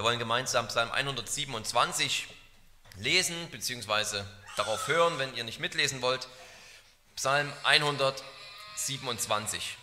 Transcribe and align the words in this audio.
Wir 0.00 0.04
wollen 0.04 0.18
gemeinsam 0.18 0.66
Psalm 0.68 0.90
127 0.90 2.26
lesen, 2.96 3.36
beziehungsweise 3.50 4.26
darauf 4.56 4.88
hören, 4.88 5.18
wenn 5.18 5.34
ihr 5.34 5.44
nicht 5.44 5.60
mitlesen 5.60 6.00
wollt. 6.00 6.26
Psalm 7.16 7.52
127. 7.64 9.76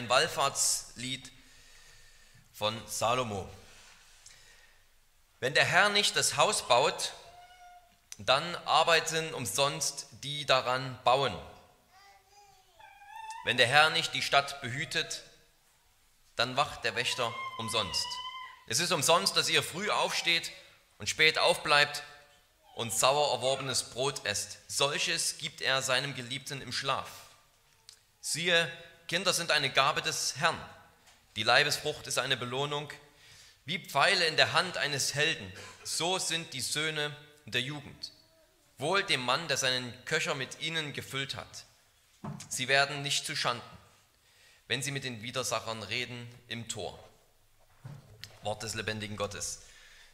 ein 0.00 0.08
Wallfahrtslied 0.08 1.30
von 2.54 2.74
Salomo. 2.86 3.46
Wenn 5.40 5.52
der 5.52 5.66
Herr 5.66 5.90
nicht 5.90 6.16
das 6.16 6.38
Haus 6.38 6.66
baut, 6.66 7.12
dann 8.16 8.54
arbeiten 8.64 9.34
umsonst 9.34 10.06
die 10.22 10.46
daran 10.46 10.98
bauen. 11.04 11.38
Wenn 13.44 13.58
der 13.58 13.66
Herr 13.66 13.90
nicht 13.90 14.14
die 14.14 14.22
Stadt 14.22 14.62
behütet, 14.62 15.22
dann 16.36 16.56
wacht 16.56 16.82
der 16.84 16.94
Wächter 16.94 17.34
umsonst. 17.58 18.06
Es 18.68 18.80
ist 18.80 18.92
umsonst, 18.92 19.36
dass 19.36 19.50
ihr 19.50 19.62
früh 19.62 19.90
aufsteht 19.90 20.50
und 20.96 21.08
spät 21.10 21.38
aufbleibt 21.38 22.02
und 22.74 22.90
sauer 22.90 23.34
erworbenes 23.34 23.90
Brot 23.90 24.24
esst. 24.24 24.58
Solches 24.66 25.36
gibt 25.36 25.60
er 25.60 25.82
seinem 25.82 26.14
Geliebten 26.14 26.62
im 26.62 26.72
Schlaf. 26.72 27.10
Siehe, 28.22 28.70
Kinder 29.10 29.32
sind 29.32 29.50
eine 29.50 29.70
Gabe 29.70 30.02
des 30.02 30.36
Herrn. 30.36 30.56
Die 31.34 31.42
Leibesfrucht 31.42 32.06
ist 32.06 32.20
eine 32.20 32.36
Belohnung. 32.36 32.92
Wie 33.64 33.84
Pfeile 33.84 34.24
in 34.28 34.36
der 34.36 34.52
Hand 34.52 34.76
eines 34.76 35.16
Helden, 35.16 35.52
so 35.82 36.20
sind 36.20 36.52
die 36.52 36.60
Söhne 36.60 37.16
der 37.44 37.60
Jugend. 37.60 38.12
Wohl 38.78 39.02
dem 39.02 39.20
Mann, 39.22 39.48
der 39.48 39.56
seinen 39.56 39.92
Köcher 40.04 40.36
mit 40.36 40.60
ihnen 40.60 40.92
gefüllt 40.92 41.34
hat. 41.34 41.64
Sie 42.48 42.68
werden 42.68 43.02
nicht 43.02 43.26
zu 43.26 43.34
Schanden, 43.34 43.66
wenn 44.68 44.80
sie 44.80 44.92
mit 44.92 45.02
den 45.02 45.22
Widersachern 45.22 45.82
reden 45.82 46.32
im 46.46 46.68
Tor. 46.68 46.96
Wort 48.44 48.62
des 48.62 48.76
lebendigen 48.76 49.16
Gottes. 49.16 49.62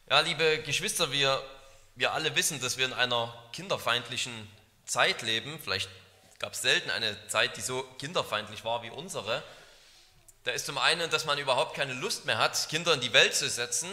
Ja, 0.09 0.21
liebe 0.21 0.63
Geschwister, 0.63 1.11
wir, 1.11 1.39
wir 1.93 2.13
alle 2.13 2.35
wissen, 2.35 2.59
dass 2.61 2.79
wir 2.79 2.87
in 2.87 2.93
einer 2.93 3.31
kinderfeindlichen 3.53 4.49
Zeit 4.87 5.21
leben. 5.21 5.59
Vielleicht 5.59 5.87
gab 6.39 6.55
selten 6.55 6.89
eine 6.91 7.15
Zeit, 7.27 7.57
die 7.57 7.61
so 7.61 7.83
kinderfeindlich 7.99 8.63
war 8.63 8.83
wie 8.83 8.89
unsere. 8.89 9.43
Da 10.43 10.51
ist 10.51 10.65
zum 10.65 10.77
einen, 10.77 11.09
dass 11.09 11.25
man 11.25 11.37
überhaupt 11.37 11.75
keine 11.75 11.93
Lust 11.93 12.25
mehr 12.25 12.37
hat, 12.37 12.69
Kinder 12.69 12.93
in 12.93 13.01
die 13.01 13.13
Welt 13.13 13.35
zu 13.35 13.49
setzen. 13.49 13.89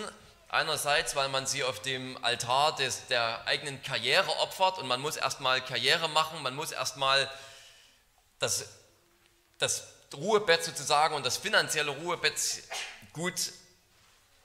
Einerseits, 0.49 1.17
weil 1.17 1.29
man 1.31 1.47
sie 1.47 1.65
auf 1.65 1.83
dem 1.83 2.23
Altar 2.23 2.77
des, 2.77 3.07
der 3.09 3.47
eigenen 3.47 3.83
Karriere 3.83 4.31
opfert 4.39 4.79
und 4.79 4.87
man 4.87 5.01
muss 5.01 5.17
erstmal 5.17 5.65
Karriere 5.65 6.09
machen, 6.09 6.43
man 6.43 6.55
muss 6.55 6.71
erstmal 6.71 7.29
das, 8.39 8.69
das 9.59 9.89
Ruhebett 10.15 10.63
sozusagen 10.63 11.17
und 11.17 11.27
das 11.27 11.39
finanzielle 11.39 11.91
Ruhebett 11.91 12.63
gut 13.13 13.53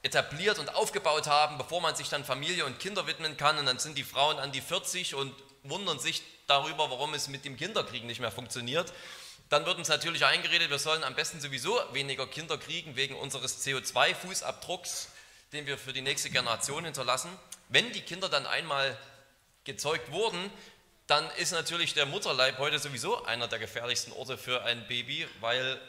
etabliert 0.01 0.57
und 0.57 0.73
aufgebaut 0.73 1.27
haben, 1.27 1.57
bevor 1.57 1.81
man 1.81 1.95
sich 1.95 2.09
dann 2.09 2.23
Familie 2.23 2.65
und 2.65 2.79
Kinder 2.79 3.05
widmen 3.05 3.37
kann. 3.37 3.59
Und 3.59 3.65
dann 3.65 3.77
sind 3.77 3.97
die 3.97 4.03
Frauen 4.03 4.39
an 4.39 4.51
die 4.51 4.61
40 4.61 5.13
und 5.13 5.35
wundern 5.63 5.99
sich 5.99 6.23
darüber, 6.49 6.89
warum 6.89 7.13
es 7.13 7.27
mit 7.27 7.45
dem 7.45 7.57
Kinderkriegen 7.57 8.07
nicht 8.07 8.19
mehr 8.19 8.31
funktioniert. 8.31 8.91
Dann 9.49 9.65
wird 9.65 9.77
uns 9.77 9.87
natürlich 9.87 10.25
eingeredet, 10.25 10.69
wir 10.69 10.79
sollen 10.79 11.03
am 11.03 11.15
besten 11.15 11.41
sowieso 11.41 11.79
weniger 11.93 12.27
Kinder 12.27 12.57
kriegen 12.57 12.95
wegen 12.95 13.15
unseres 13.15 13.65
CO2-Fußabdrucks, 13.65 15.07
den 15.53 15.65
wir 15.65 15.77
für 15.77 15.93
die 15.93 16.01
nächste 16.01 16.29
Generation 16.29 16.85
hinterlassen. 16.85 17.29
Wenn 17.69 17.91
die 17.91 18.01
Kinder 18.01 18.29
dann 18.29 18.45
einmal 18.45 18.97
gezeugt 19.63 20.11
wurden, 20.11 20.51
dann 21.07 21.27
ist 21.37 21.51
natürlich 21.51 21.95
der 21.95 22.05
Mutterleib 22.05 22.59
heute 22.59 22.77
sowieso 22.77 23.23
einer 23.25 23.47
der 23.47 23.57
gefährlichsten 23.57 24.13
Orte 24.13 24.37
für 24.37 24.63
ein 24.63 24.87
Baby, 24.87 25.27
weil 25.39 25.81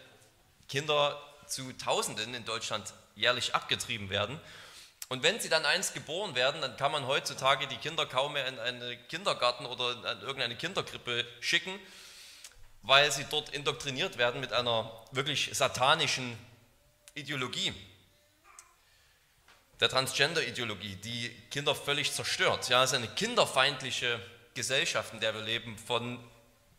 Kinder 0.68 1.20
zu 1.46 1.72
Tausenden 1.74 2.32
in 2.34 2.46
Deutschland 2.46 2.94
jährlich 3.16 3.54
abgetrieben 3.54 4.08
werden. 4.08 4.40
Und 5.10 5.24
wenn 5.24 5.40
sie 5.40 5.48
dann 5.48 5.66
einst 5.66 5.92
geboren 5.92 6.36
werden, 6.36 6.60
dann 6.60 6.76
kann 6.76 6.92
man 6.92 7.04
heutzutage 7.04 7.66
die 7.66 7.78
Kinder 7.78 8.06
kaum 8.06 8.34
mehr 8.34 8.46
in 8.46 8.60
einen 8.60 9.08
Kindergarten 9.08 9.66
oder 9.66 9.90
in 9.90 10.20
irgendeine 10.20 10.54
Kinderkrippe 10.54 11.26
schicken, 11.40 11.76
weil 12.82 13.10
sie 13.10 13.24
dort 13.28 13.48
indoktriniert 13.48 14.18
werden 14.18 14.40
mit 14.40 14.52
einer 14.52 15.04
wirklich 15.10 15.50
satanischen 15.52 16.38
Ideologie, 17.14 17.74
der 19.80 19.88
Transgender-Ideologie, 19.88 20.94
die 20.94 21.30
Kinder 21.50 21.74
völlig 21.74 22.12
zerstört. 22.12 22.68
Ja, 22.68 22.84
es 22.84 22.90
ist 22.90 22.96
eine 22.96 23.08
kinderfeindliche 23.08 24.24
Gesellschaft, 24.54 25.12
in 25.12 25.18
der 25.18 25.34
wir 25.34 25.42
leben, 25.42 25.76
von 25.76 26.24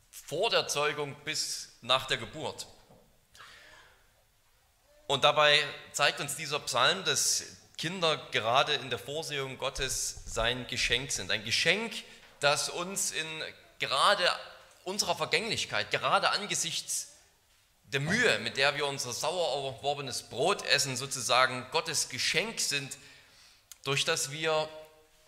vor 0.09 0.49
der 0.49 0.69
Zeugung 0.69 1.17
bis 1.25 1.77
nach 1.81 2.07
der 2.07 2.15
Geburt. 2.15 2.65
Und 5.07 5.25
dabei 5.25 5.61
zeigt 5.91 6.21
uns 6.21 6.37
dieser 6.37 6.61
Psalm, 6.61 7.03
dass 7.03 7.60
Kinder 7.81 8.15
gerade 8.29 8.75
in 8.75 8.91
der 8.91 8.99
Vorsehung 8.99 9.57
Gottes 9.57 10.21
sein 10.27 10.67
Geschenk 10.67 11.11
sind. 11.11 11.31
Ein 11.31 11.43
Geschenk, 11.43 11.91
das 12.39 12.69
uns 12.69 13.09
in 13.09 13.25
gerade 13.79 14.23
unserer 14.83 15.15
Vergänglichkeit, 15.15 15.89
gerade 15.89 16.29
angesichts 16.29 17.07
der 17.85 17.99
Mühe, 17.99 18.37
mit 18.37 18.57
der 18.57 18.75
wir 18.75 18.85
unser 18.85 19.11
sauer 19.13 19.73
erworbenes 19.73 20.21
Brot 20.21 20.63
essen, 20.67 20.95
sozusagen 20.95 21.65
Gottes 21.71 22.09
Geschenk 22.09 22.59
sind, 22.59 22.99
durch 23.83 24.05
das 24.05 24.29
wir 24.29 24.69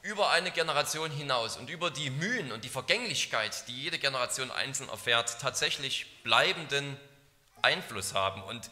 über 0.04 0.30
eine 0.30 0.52
Generation 0.52 1.10
hinaus 1.10 1.58
und 1.58 1.72
über 1.72 1.90
die 1.90 2.12
Mühen 2.12 2.52
und 2.52 2.64
die 2.64 2.70
Vergänglichkeit, 2.70 3.68
die 3.68 3.82
jede 3.82 3.98
Generation 3.98 4.52
einzeln 4.52 4.90
erfährt, 4.90 5.40
tatsächlich 5.42 6.22
bleibenden 6.22 7.00
Einfluss 7.64 8.14
haben 8.14 8.44
und 8.44 8.70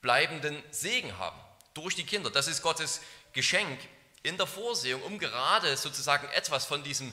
bleibenden 0.00 0.60
Segen 0.72 1.16
haben 1.16 1.43
durch 1.74 1.94
die 1.94 2.04
Kinder. 2.04 2.30
Das 2.30 2.48
ist 2.48 2.62
Gottes 2.62 3.00
Geschenk 3.32 3.78
in 4.22 4.36
der 4.38 4.46
Vorsehung, 4.46 5.02
um 5.02 5.18
gerade 5.18 5.76
sozusagen 5.76 6.28
etwas 6.30 6.64
von 6.64 6.82
diesem 6.82 7.12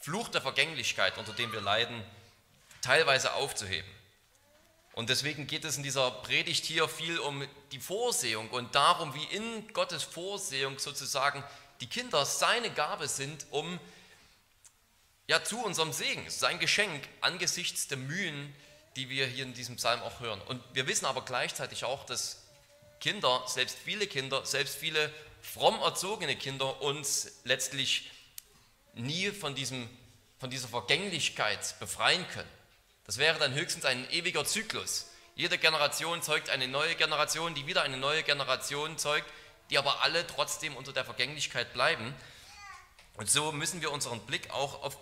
Fluch 0.00 0.28
der 0.28 0.40
Vergänglichkeit, 0.40 1.18
unter 1.18 1.32
dem 1.32 1.52
wir 1.52 1.60
leiden, 1.60 2.02
teilweise 2.80 3.34
aufzuheben. 3.34 3.90
Und 4.92 5.10
deswegen 5.10 5.46
geht 5.46 5.64
es 5.64 5.76
in 5.76 5.82
dieser 5.82 6.10
Predigt 6.10 6.64
hier 6.64 6.88
viel 6.88 7.18
um 7.18 7.46
die 7.72 7.80
Vorsehung 7.80 8.48
und 8.48 8.74
darum, 8.74 9.12
wie 9.14 9.24
in 9.24 9.70
Gottes 9.74 10.02
Vorsehung 10.02 10.78
sozusagen 10.78 11.44
die 11.80 11.86
Kinder 11.86 12.24
seine 12.24 12.70
Gabe 12.70 13.06
sind, 13.06 13.44
um 13.50 13.78
ja 15.26 15.44
zu 15.44 15.62
unserem 15.62 15.92
Segen, 15.92 16.24
sein 16.30 16.58
Geschenk 16.58 17.06
angesichts 17.20 17.88
der 17.88 17.98
Mühen, 17.98 18.54
die 18.96 19.10
wir 19.10 19.26
hier 19.26 19.44
in 19.44 19.52
diesem 19.52 19.76
Psalm 19.76 20.00
auch 20.00 20.20
hören. 20.20 20.40
Und 20.42 20.62
wir 20.72 20.86
wissen 20.86 21.04
aber 21.04 21.22
gleichzeitig 21.26 21.84
auch, 21.84 22.06
dass 22.06 22.45
Kinder, 23.00 23.42
selbst 23.46 23.76
viele 23.82 24.06
Kinder, 24.06 24.44
selbst 24.44 24.76
viele 24.76 25.12
fromm 25.42 25.80
erzogene 25.80 26.36
Kinder 26.36 26.82
uns 26.82 27.40
letztlich 27.44 28.10
nie 28.94 29.30
von, 29.30 29.54
diesem, 29.54 29.88
von 30.38 30.50
dieser 30.50 30.68
Vergänglichkeit 30.68 31.78
befreien 31.78 32.26
können. 32.28 32.48
Das 33.04 33.18
wäre 33.18 33.38
dann 33.38 33.54
höchstens 33.54 33.84
ein 33.84 34.10
ewiger 34.10 34.44
Zyklus. 34.44 35.06
Jede 35.36 35.58
Generation 35.58 36.22
zeugt 36.22 36.50
eine 36.50 36.66
neue 36.66 36.94
Generation, 36.94 37.54
die 37.54 37.66
wieder 37.66 37.82
eine 37.82 37.98
neue 37.98 38.22
Generation 38.22 38.98
zeugt, 38.98 39.30
die 39.70 39.78
aber 39.78 40.02
alle 40.02 40.26
trotzdem 40.26 40.74
unter 40.76 40.92
der 40.92 41.04
Vergänglichkeit 41.04 41.72
bleiben. 41.72 42.14
Und 43.16 43.30
so 43.30 43.52
müssen 43.52 43.80
wir 43.80 43.92
unseren 43.92 44.20
Blick 44.20 44.50
auch 44.50 44.82
auf, 44.82 44.96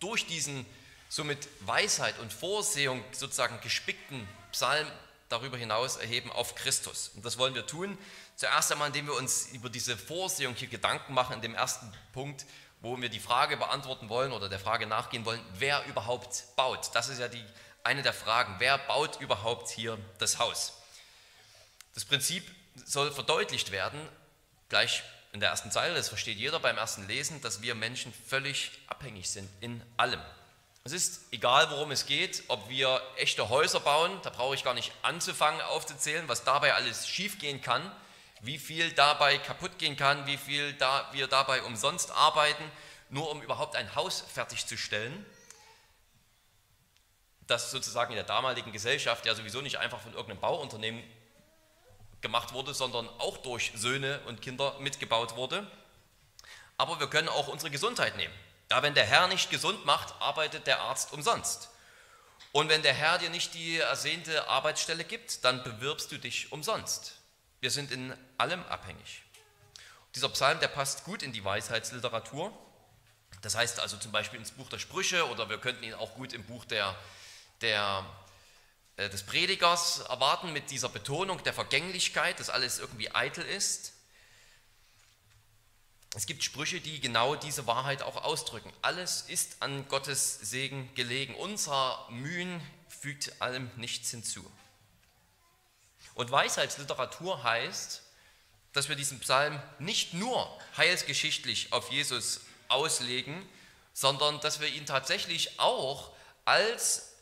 durch 0.00 0.26
diesen 0.26 0.66
so 1.08 1.24
mit 1.24 1.48
Weisheit 1.60 2.18
und 2.18 2.32
Vorsehung 2.32 3.02
sozusagen 3.12 3.60
gespickten 3.60 4.28
Psalm 4.52 4.90
darüber 5.28 5.56
hinaus 5.56 5.96
erheben 5.96 6.30
auf 6.30 6.54
Christus. 6.54 7.10
Und 7.14 7.24
das 7.24 7.38
wollen 7.38 7.54
wir 7.54 7.66
tun. 7.66 7.98
Zuerst 8.36 8.70
einmal, 8.72 8.88
indem 8.88 9.06
wir 9.06 9.14
uns 9.14 9.48
über 9.52 9.68
diese 9.68 9.96
Vorsehung 9.96 10.54
hier 10.54 10.68
Gedanken 10.68 11.14
machen, 11.14 11.34
in 11.34 11.42
dem 11.42 11.54
ersten 11.54 11.92
Punkt, 12.12 12.46
wo 12.80 13.00
wir 13.00 13.08
die 13.08 13.20
Frage 13.20 13.56
beantworten 13.56 14.08
wollen 14.08 14.32
oder 14.32 14.48
der 14.48 14.60
Frage 14.60 14.86
nachgehen 14.86 15.24
wollen, 15.24 15.40
wer 15.54 15.84
überhaupt 15.86 16.44
baut. 16.56 16.90
Das 16.94 17.08
ist 17.08 17.18
ja 17.18 17.28
die, 17.28 17.44
eine 17.82 18.02
der 18.02 18.12
Fragen. 18.12 18.56
Wer 18.58 18.78
baut 18.78 19.20
überhaupt 19.20 19.70
hier 19.70 19.98
das 20.18 20.38
Haus? 20.38 20.74
Das 21.94 22.04
Prinzip 22.04 22.44
soll 22.84 23.10
verdeutlicht 23.10 23.72
werden, 23.72 24.00
gleich 24.68 25.02
in 25.32 25.40
der 25.40 25.50
ersten 25.50 25.70
Zeile, 25.70 25.94
das 25.94 26.08
versteht 26.08 26.38
jeder 26.38 26.60
beim 26.60 26.78
ersten 26.78 27.06
Lesen, 27.06 27.40
dass 27.42 27.60
wir 27.60 27.74
Menschen 27.74 28.12
völlig 28.26 28.70
abhängig 28.86 29.28
sind 29.28 29.50
in 29.60 29.82
allem. 29.96 30.20
Es 30.86 30.92
ist 30.92 31.22
egal, 31.32 31.68
worum 31.72 31.90
es 31.90 32.06
geht, 32.06 32.44
ob 32.46 32.68
wir 32.68 33.02
echte 33.16 33.48
Häuser 33.48 33.80
bauen, 33.80 34.20
da 34.22 34.30
brauche 34.30 34.54
ich 34.54 34.62
gar 34.62 34.72
nicht 34.72 34.92
anzufangen 35.02 35.60
aufzuzählen, 35.62 36.28
was 36.28 36.44
dabei 36.44 36.74
alles 36.74 37.08
schiefgehen 37.08 37.60
kann, 37.60 37.90
wie 38.40 38.56
viel 38.56 38.92
dabei 38.92 39.36
kaputt 39.38 39.80
gehen 39.80 39.96
kann, 39.96 40.28
wie 40.28 40.36
viel 40.36 40.74
da, 40.74 41.10
wir 41.10 41.26
dabei 41.26 41.62
umsonst 41.62 42.12
arbeiten, 42.12 42.62
nur 43.10 43.28
um 43.32 43.42
überhaupt 43.42 43.74
ein 43.74 43.96
Haus 43.96 44.20
fertigzustellen. 44.32 45.26
das 47.48 47.72
sozusagen 47.72 48.12
in 48.12 48.16
der 48.16 48.24
damaligen 48.24 48.70
Gesellschaft 48.70 49.26
ja 49.26 49.34
sowieso 49.34 49.62
nicht 49.62 49.78
einfach 49.78 49.98
von 49.98 50.12
irgendeinem 50.12 50.40
Bauunternehmen 50.40 51.02
gemacht 52.20 52.52
wurde, 52.52 52.74
sondern 52.74 53.08
auch 53.18 53.38
durch 53.38 53.72
Söhne 53.74 54.20
und 54.26 54.40
Kinder 54.40 54.78
mitgebaut 54.78 55.34
wurde. 55.34 55.68
Aber 56.78 57.00
wir 57.00 57.08
können 57.08 57.28
auch 57.28 57.48
unsere 57.48 57.72
Gesundheit 57.72 58.16
nehmen. 58.16 58.34
Ja, 58.70 58.82
wenn 58.82 58.94
der 58.94 59.06
Herr 59.06 59.28
nicht 59.28 59.50
gesund 59.50 59.84
macht, 59.84 60.14
arbeitet 60.20 60.66
der 60.66 60.80
Arzt 60.80 61.12
umsonst. 61.12 61.70
Und 62.52 62.68
wenn 62.68 62.82
der 62.82 62.94
Herr 62.94 63.18
dir 63.18 63.30
nicht 63.30 63.54
die 63.54 63.78
ersehnte 63.78 64.48
Arbeitsstelle 64.48 65.04
gibt, 65.04 65.44
dann 65.44 65.62
bewirbst 65.62 66.10
du 66.10 66.18
dich 66.18 66.52
umsonst. 66.52 67.16
Wir 67.60 67.70
sind 67.70 67.90
in 67.90 68.16
allem 68.38 68.64
abhängig. 68.64 69.22
Dieser 70.14 70.30
Psalm, 70.30 70.58
der 70.60 70.68
passt 70.68 71.04
gut 71.04 71.22
in 71.22 71.32
die 71.32 71.44
Weisheitsliteratur. 71.44 72.50
Das 73.42 73.54
heißt 73.54 73.80
also 73.80 73.96
zum 73.98 74.12
Beispiel 74.12 74.38
ins 74.38 74.50
Buch 74.50 74.68
der 74.68 74.78
Sprüche 74.78 75.28
oder 75.28 75.48
wir 75.48 75.58
könnten 75.58 75.84
ihn 75.84 75.94
auch 75.94 76.14
gut 76.14 76.32
im 76.32 76.44
Buch 76.44 76.64
der, 76.64 76.96
der, 77.60 78.04
äh, 78.96 79.10
des 79.10 79.24
Predigers 79.24 80.00
erwarten 80.00 80.52
mit 80.52 80.70
dieser 80.70 80.88
Betonung 80.88 81.42
der 81.44 81.52
Vergänglichkeit, 81.52 82.40
dass 82.40 82.50
alles 82.50 82.78
irgendwie 82.78 83.14
eitel 83.14 83.44
ist. 83.44 83.92
Es 86.14 86.26
gibt 86.26 86.44
Sprüche, 86.44 86.80
die 86.80 87.00
genau 87.00 87.34
diese 87.34 87.66
Wahrheit 87.66 88.02
auch 88.02 88.22
ausdrücken. 88.24 88.72
Alles 88.82 89.22
ist 89.28 89.56
an 89.60 89.86
Gottes 89.88 90.38
Segen 90.40 90.88
gelegen. 90.94 91.34
Unser 91.34 92.06
Mühen 92.10 92.60
fügt 92.88 93.40
allem 93.42 93.70
nichts 93.76 94.10
hinzu. 94.10 94.44
Und 96.14 96.30
Weisheitsliteratur 96.30 97.42
heißt, 97.42 98.02
dass 98.72 98.88
wir 98.88 98.96
diesen 98.96 99.20
Psalm 99.20 99.60
nicht 99.78 100.14
nur 100.14 100.48
heilsgeschichtlich 100.76 101.72
auf 101.72 101.90
Jesus 101.90 102.40
auslegen, 102.68 103.46
sondern 103.92 104.40
dass 104.40 104.60
wir 104.60 104.68
ihn 104.68 104.86
tatsächlich 104.86 105.58
auch 105.58 106.12
als, 106.44 107.14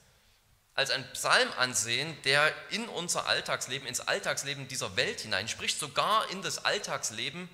als 0.74 0.90
einen 0.90 1.10
Psalm 1.12 1.48
ansehen, 1.58 2.16
der 2.22 2.52
in 2.70 2.88
unser 2.88 3.26
Alltagsleben, 3.26 3.86
ins 3.86 4.00
Alltagsleben 4.00 4.68
dieser 4.68 4.96
Welt 4.96 5.20
hineinspricht, 5.20 5.78
sogar 5.78 6.28
in 6.30 6.42
das 6.42 6.64
Alltagsleben 6.64 7.48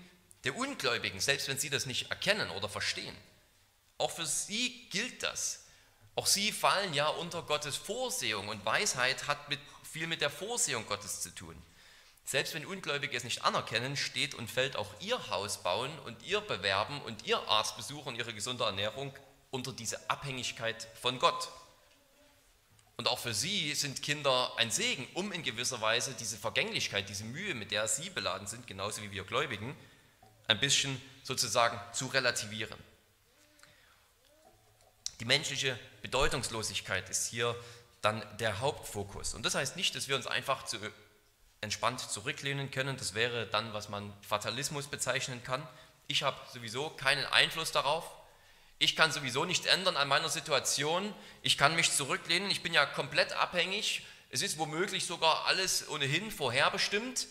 der 0.45 0.57
Ungläubigen, 0.57 1.21
selbst 1.21 1.49
wenn 1.49 1.59
sie 1.59 1.71
das 1.71 1.87
nicht 1.87 2.11
erkennen 2.11 2.51
oder 2.51 2.69
verstehen. 2.69 3.17
Auch 3.99 4.11
für 4.11 4.27
sie 4.27 4.89
gilt 4.91 5.23
das. 5.23 5.65
Auch 6.15 6.27
sie 6.27 6.53
fallen 6.53 6.95
ja 6.95 7.09
unter 7.09 7.43
Gottes 7.43 7.77
Vorsehung 7.77 8.49
und 8.49 8.65
Weisheit 8.65 9.27
hat 9.27 9.49
mit, 9.49 9.61
viel 9.91 10.07
mit 10.07 10.21
der 10.21 10.31
Vorsehung 10.31 10.87
Gottes 10.87 11.21
zu 11.21 11.35
tun. 11.35 11.61
Selbst 12.25 12.55
wenn 12.55 12.65
Ungläubige 12.65 13.17
es 13.17 13.25
nicht 13.25 13.45
anerkennen, 13.45 13.97
steht 13.97 14.35
und 14.35 14.51
fällt 14.51 14.77
auch 14.77 14.95
ihr 15.01 15.31
Haus 15.31 15.63
bauen 15.63 15.91
und 16.01 16.23
ihr 16.23 16.41
Bewerben 16.41 17.01
und 17.03 17.27
ihr 17.27 17.39
Arztbesuch 17.49 18.07
und 18.07 18.17
ihre 18.17 18.33
gesunde 18.33 18.65
Ernährung 18.65 19.13
unter 19.51 19.73
diese 19.73 20.09
Abhängigkeit 20.09 20.89
von 21.01 21.19
Gott. 21.19 21.49
Und 22.97 23.09
auch 23.09 23.19
für 23.19 23.35
sie 23.35 23.75
sind 23.75 24.03
Kinder 24.03 24.53
ein 24.59 24.71
Segen, 24.71 25.09
um 25.15 25.33
in 25.33 25.43
gewisser 25.43 25.81
Weise 25.81 26.15
diese 26.15 26.37
Vergänglichkeit, 26.37 27.09
diese 27.09 27.25
Mühe, 27.25 27.55
mit 27.55 27.71
der 27.71 27.89
sie 27.89 28.11
beladen 28.11 28.47
sind, 28.47 28.67
genauso 28.67 29.03
wie 29.03 29.11
wir 29.11 29.25
Gläubigen, 29.25 29.75
ein 30.51 30.59
bisschen 30.59 31.01
sozusagen 31.23 31.81
zu 31.93 32.07
relativieren. 32.09 32.79
Die 35.21 35.25
menschliche 35.25 35.79
Bedeutungslosigkeit 36.03 37.09
ist 37.09 37.29
hier 37.29 37.55
dann 38.03 38.25
der 38.39 38.61
Hauptfokus. 38.61 39.35
Und 39.35 39.45
das 39.45 39.55
heißt 39.55 39.77
nicht, 39.77 39.95
dass 39.95 40.09
wir 40.09 40.17
uns 40.17 40.27
einfach 40.27 40.65
zu 40.65 40.79
entspannt 41.61 42.01
zurücklehnen 42.01 42.71
können. 42.71 42.97
Das 42.97 43.15
wäre 43.15 43.47
dann, 43.47 43.73
was 43.75 43.89
man 43.89 44.13
Fatalismus 44.23 44.89
bezeichnen 44.89 45.43
kann. 45.45 45.67
Ich 46.09 46.23
habe 46.23 46.37
sowieso 46.53 46.91
keinen 46.91 47.27
Einfluss 47.27 47.71
darauf. 47.71 48.11
Ich 48.79 48.97
kann 48.97 49.13
sowieso 49.13 49.45
nichts 49.45 49.67
ändern 49.67 49.97
an 49.97 50.09
meiner 50.09 50.31
Situation. 50.31 51.15
Ich 51.43 51.59
kann 51.59 51.77
mich 51.77 51.93
zurücklehnen. 51.93 52.51
Ich 52.51 52.63
bin 52.63 52.73
ja 52.73 52.87
komplett 52.87 53.35
abhängig. 53.35 54.07
Es 54.31 54.43
ist 54.43 54.59
womöglich 54.59 55.05
sogar 55.07 55.45
alles 55.47 55.89
ohnehin 55.91 56.31
vorherbestimmt. 56.31 57.27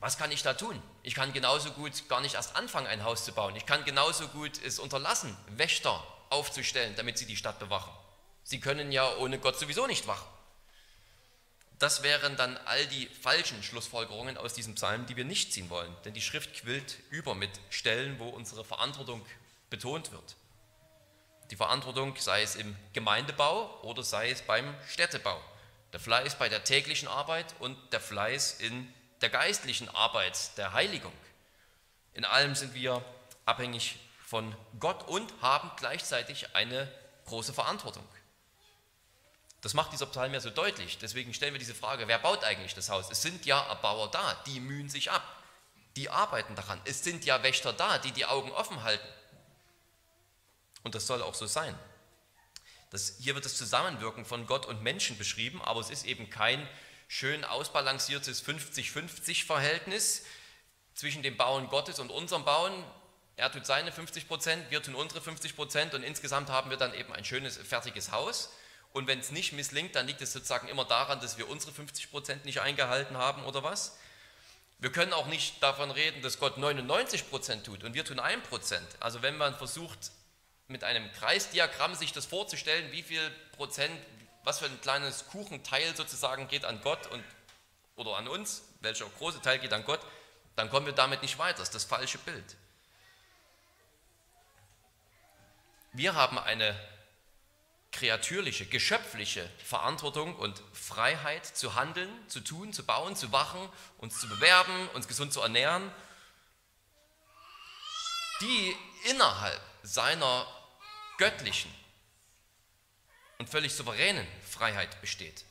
Was 0.00 0.16
kann 0.16 0.32
ich 0.32 0.42
da 0.42 0.54
tun? 0.54 0.82
Ich 1.02 1.14
kann 1.14 1.32
genauso 1.34 1.70
gut 1.72 2.08
gar 2.08 2.22
nicht 2.22 2.34
erst 2.34 2.56
anfangen, 2.56 2.86
ein 2.86 3.04
Haus 3.04 3.24
zu 3.24 3.32
bauen. 3.32 3.54
Ich 3.54 3.66
kann 3.66 3.84
genauso 3.84 4.28
gut 4.28 4.60
es 4.64 4.78
unterlassen, 4.78 5.36
Wächter 5.48 6.02
aufzustellen, 6.30 6.96
damit 6.96 7.18
sie 7.18 7.26
die 7.26 7.36
Stadt 7.36 7.58
bewachen. 7.58 7.92
Sie 8.42 8.60
können 8.60 8.92
ja 8.92 9.16
ohne 9.16 9.38
Gott 9.38 9.58
sowieso 9.58 9.86
nicht 9.86 10.06
wachen. 10.06 10.26
Das 11.78 12.02
wären 12.02 12.36
dann 12.36 12.56
all 12.66 12.86
die 12.86 13.06
falschen 13.06 13.62
Schlussfolgerungen 13.62 14.36
aus 14.36 14.54
diesem 14.54 14.74
Psalm, 14.74 15.06
die 15.06 15.16
wir 15.16 15.24
nicht 15.24 15.52
ziehen 15.52 15.70
wollen. 15.70 15.94
Denn 16.04 16.14
die 16.14 16.20
Schrift 16.20 16.54
quillt 16.54 16.98
über 17.10 17.34
mit 17.34 17.50
Stellen, 17.70 18.18
wo 18.18 18.28
unsere 18.28 18.64
Verantwortung 18.64 19.24
betont 19.68 20.12
wird. 20.12 20.36
Die 21.50 21.56
Verantwortung 21.56 22.16
sei 22.16 22.42
es 22.42 22.54
im 22.54 22.76
Gemeindebau 22.92 23.82
oder 23.82 24.02
sei 24.02 24.30
es 24.30 24.42
beim 24.42 24.74
Städtebau. 24.88 25.40
Der 25.92 26.00
Fleiß 26.00 26.38
bei 26.38 26.48
der 26.48 26.64
täglichen 26.64 27.08
Arbeit 27.08 27.54
und 27.58 27.76
der 27.92 28.00
Fleiß 28.00 28.60
in 28.60 28.92
der 29.20 29.30
geistlichen 29.30 29.88
Arbeit, 29.90 30.56
der 30.56 30.72
Heiligung. 30.72 31.12
In 32.14 32.24
allem 32.24 32.54
sind 32.54 32.74
wir 32.74 33.04
abhängig 33.44 33.98
von 34.26 34.54
Gott 34.78 35.08
und 35.08 35.32
haben 35.42 35.70
gleichzeitig 35.76 36.54
eine 36.54 36.90
große 37.26 37.52
Verantwortung. 37.52 38.06
Das 39.60 39.74
macht 39.74 39.92
dieser 39.92 40.06
Psalm 40.06 40.32
ja 40.32 40.40
so 40.40 40.50
deutlich. 40.50 40.98
Deswegen 40.98 41.34
stellen 41.34 41.52
wir 41.52 41.58
diese 41.58 41.74
Frage, 41.74 42.08
wer 42.08 42.18
baut 42.18 42.44
eigentlich 42.44 42.74
das 42.74 42.88
Haus? 42.88 43.10
Es 43.10 43.22
sind 43.22 43.44
ja 43.44 43.60
Erbauer 43.68 44.10
da, 44.10 44.34
die 44.46 44.58
mühen 44.60 44.88
sich 44.88 45.10
ab, 45.10 45.22
die 45.96 46.08
arbeiten 46.08 46.54
daran. 46.54 46.80
Es 46.84 47.04
sind 47.04 47.24
ja 47.24 47.42
Wächter 47.42 47.72
da, 47.72 47.98
die 47.98 48.12
die 48.12 48.24
Augen 48.24 48.50
offen 48.52 48.82
halten. 48.82 49.06
Und 50.82 50.94
das 50.94 51.06
soll 51.06 51.22
auch 51.22 51.34
so 51.34 51.46
sein. 51.46 51.78
Das, 52.90 53.16
hier 53.20 53.34
wird 53.34 53.44
das 53.44 53.56
Zusammenwirken 53.56 54.24
von 54.24 54.46
Gott 54.46 54.66
und 54.66 54.82
Menschen 54.82 55.18
beschrieben, 55.18 55.60
aber 55.62 55.80
es 55.80 55.90
ist 55.90 56.04
eben 56.06 56.30
kein 56.30 56.66
schön 57.12 57.44
ausbalanciertes 57.44 58.46
50-50-Verhältnis 58.46 60.22
zwischen 60.94 61.24
dem 61.24 61.36
Bauen 61.36 61.66
Gottes 61.66 61.98
und 61.98 62.08
unserem 62.08 62.44
Bauen. 62.44 62.72
Er 63.34 63.50
tut 63.50 63.66
seine 63.66 63.90
50 63.90 64.28
Prozent, 64.28 64.70
wir 64.70 64.80
tun 64.80 64.94
unsere 64.94 65.20
50 65.20 65.56
Prozent 65.56 65.92
und 65.94 66.04
insgesamt 66.04 66.50
haben 66.50 66.70
wir 66.70 66.76
dann 66.76 66.94
eben 66.94 67.12
ein 67.12 67.24
schönes, 67.24 67.56
fertiges 67.56 68.12
Haus. 68.12 68.52
Und 68.92 69.08
wenn 69.08 69.18
es 69.18 69.32
nicht 69.32 69.52
misslingt, 69.52 69.96
dann 69.96 70.06
liegt 70.06 70.22
es 70.22 70.32
sozusagen 70.32 70.68
immer 70.68 70.84
daran, 70.84 71.20
dass 71.20 71.36
wir 71.36 71.48
unsere 71.48 71.72
50 71.72 72.12
Prozent 72.12 72.44
nicht 72.44 72.60
eingehalten 72.60 73.16
haben 73.16 73.42
oder 73.44 73.64
was. 73.64 73.98
Wir 74.78 74.92
können 74.92 75.12
auch 75.12 75.26
nicht 75.26 75.60
davon 75.64 75.90
reden, 75.90 76.22
dass 76.22 76.38
Gott 76.38 76.58
99 76.58 77.28
Prozent 77.28 77.66
tut 77.66 77.82
und 77.82 77.94
wir 77.94 78.04
tun 78.04 78.20
1 78.20 78.46
Prozent. 78.46 78.86
Also 79.00 79.20
wenn 79.20 79.36
man 79.36 79.56
versucht, 79.56 80.12
mit 80.68 80.84
einem 80.84 81.10
Kreisdiagramm 81.14 81.96
sich 81.96 82.12
das 82.12 82.26
vorzustellen, 82.26 82.92
wie 82.92 83.02
viel 83.02 83.32
Prozent, 83.56 83.98
was 84.44 84.58
für 84.58 84.66
ein 84.66 84.80
kleines 84.80 85.26
Kuchenteil 85.28 85.94
sozusagen 85.94 86.48
geht 86.48 86.64
an 86.64 86.80
Gott 86.82 87.06
und, 87.08 87.24
oder 87.96 88.16
an 88.16 88.28
uns, 88.28 88.62
welcher 88.80 89.06
große 89.18 89.42
Teil 89.42 89.58
geht 89.58 89.72
an 89.72 89.84
Gott, 89.84 90.00
dann 90.56 90.70
kommen 90.70 90.86
wir 90.86 90.92
damit 90.92 91.22
nicht 91.22 91.38
weiter. 91.38 91.58
Das 91.58 91.68
ist 91.68 91.74
das 91.74 91.84
falsche 91.84 92.18
Bild. 92.18 92.56
Wir 95.92 96.14
haben 96.14 96.38
eine 96.38 96.78
kreatürliche, 97.92 98.66
geschöpfliche 98.66 99.48
Verantwortung 99.64 100.36
und 100.36 100.62
Freiheit 100.72 101.44
zu 101.44 101.74
handeln, 101.74 102.10
zu 102.28 102.40
tun, 102.40 102.72
zu 102.72 102.84
bauen, 102.84 103.16
zu 103.16 103.32
wachen, 103.32 103.68
uns 103.98 104.20
zu 104.20 104.28
bewerben, 104.28 104.88
uns 104.90 105.08
gesund 105.08 105.32
zu 105.32 105.40
ernähren, 105.40 105.90
die 108.40 108.76
innerhalb 109.10 109.60
seiner 109.82 110.46
göttlichen 111.18 111.74
und 113.40 113.48
völlig 113.48 113.74
souveränen 113.74 114.26
Freiheit 114.46 115.00
besteht. 115.00 115.46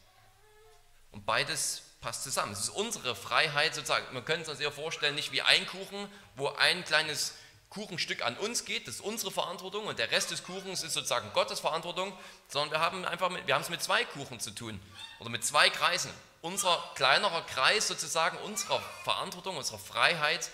Und 1.12 1.26
beides 1.26 1.82
passt 2.02 2.22
zusammen. 2.22 2.54
Es 2.54 2.60
ist 2.60 2.70
unsere 2.70 3.16
Freiheit 3.16 3.74
sozusagen. 3.74 4.14
Man 4.14 4.24
könnte 4.24 4.44
es 4.44 4.50
uns 4.50 4.60
eher 4.60 4.72
vorstellen, 4.72 5.16
nicht 5.16 5.32
wie 5.32 5.42
ein 5.42 5.66
Kuchen, 5.66 6.08
wo 6.36 6.50
ein 6.50 6.86
kleines 6.86 7.34
Kuchenstück 7.72 8.24
an 8.24 8.38
uns 8.38 8.66
geht, 8.66 8.88
das 8.88 8.96
ist 8.96 9.02
unsere 9.02 9.32
Verantwortung 9.32 9.88
und 9.88 9.98
der 9.98 10.12
Rest 10.12 10.30
des 10.30 10.44
Kuchens 10.44 10.84
ist 10.84 10.94
sozusagen 10.94 11.34
Gottes 11.34 11.62
Verantwortung, 11.62 12.16
sondern 12.48 12.72
wir 12.72 12.80
haben 12.80 13.06
einfach 13.06 13.30
mit, 13.30 13.48
wir 13.48 13.56
haben 13.56 13.64
es 13.64 13.70
mit 13.70 13.82
zwei 13.82 14.06
Kuchen 14.06 14.40
zu 14.40 14.52
tun 14.52 14.80
oder 15.20 15.32
mit 15.32 15.44
zwei 15.44 15.72
Kreisen. 15.72 16.12
Unser 16.42 16.78
kleinerer 16.94 17.42
Kreis 17.42 17.88
sozusagen 17.88 18.38
unserer 18.40 18.80
Verantwortung, 19.04 19.58
unserer 19.58 19.80
Freiheit, 19.80 20.52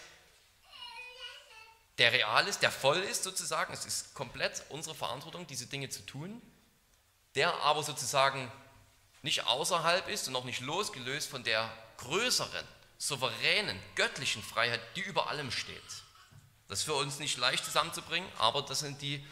der 1.98 2.14
real 2.14 2.48
ist, 2.48 2.62
der 2.62 2.72
voll 2.72 3.00
ist 3.00 3.24
sozusagen, 3.24 3.74
es 3.74 3.86
ist 3.86 4.14
komplett 4.14 4.64
unsere 4.70 4.96
Verantwortung, 4.96 5.48
diese 5.48 5.68
Dinge 5.68 5.90
zu 5.90 6.06
tun, 6.06 6.42
der 7.36 7.54
aber 7.62 7.84
sozusagen 7.84 8.52
nicht 9.22 9.46
außerhalb 9.46 10.08
ist 10.08 10.28
und 10.28 10.36
auch 10.36 10.46
nicht 10.46 10.62
losgelöst 10.62 11.30
von 11.30 11.44
der 11.44 11.72
größeren, 11.98 12.66
souveränen, 12.98 13.80
göttlichen 13.96 14.42
Freiheit, 14.42 14.82
die 14.96 15.02
über 15.02 15.30
allem 15.30 15.52
steht. 15.52 15.82
Das 16.68 16.80
ist 16.80 16.86
für 16.86 16.96
uns 16.96 17.20
nicht 17.20 17.38
leicht 17.38 17.66
zusammenzubringen, 17.66 18.30
aber 18.38 18.62
das 18.62 18.80
sind 18.80 19.02
die 19.02 19.26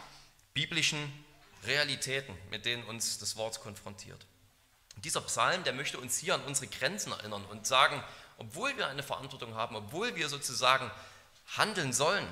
biblischen 0.53 1.25
Realitäten, 1.65 2.37
mit 2.49 2.65
denen 2.65 2.83
uns 2.83 3.19
das 3.19 3.35
Wort 3.37 3.61
konfrontiert. 3.61 4.25
Und 4.95 5.05
dieser 5.05 5.21
Psalm, 5.21 5.63
der 5.63 5.73
möchte 5.73 5.97
uns 5.97 6.17
hier 6.17 6.35
an 6.35 6.43
unsere 6.43 6.67
Grenzen 6.67 7.11
erinnern 7.11 7.45
und 7.45 7.65
sagen, 7.65 8.03
obwohl 8.37 8.75
wir 8.77 8.87
eine 8.87 9.03
Verantwortung 9.03 9.55
haben, 9.55 9.75
obwohl 9.75 10.15
wir 10.15 10.29
sozusagen 10.29 10.91
handeln 11.55 11.93
sollen, 11.93 12.27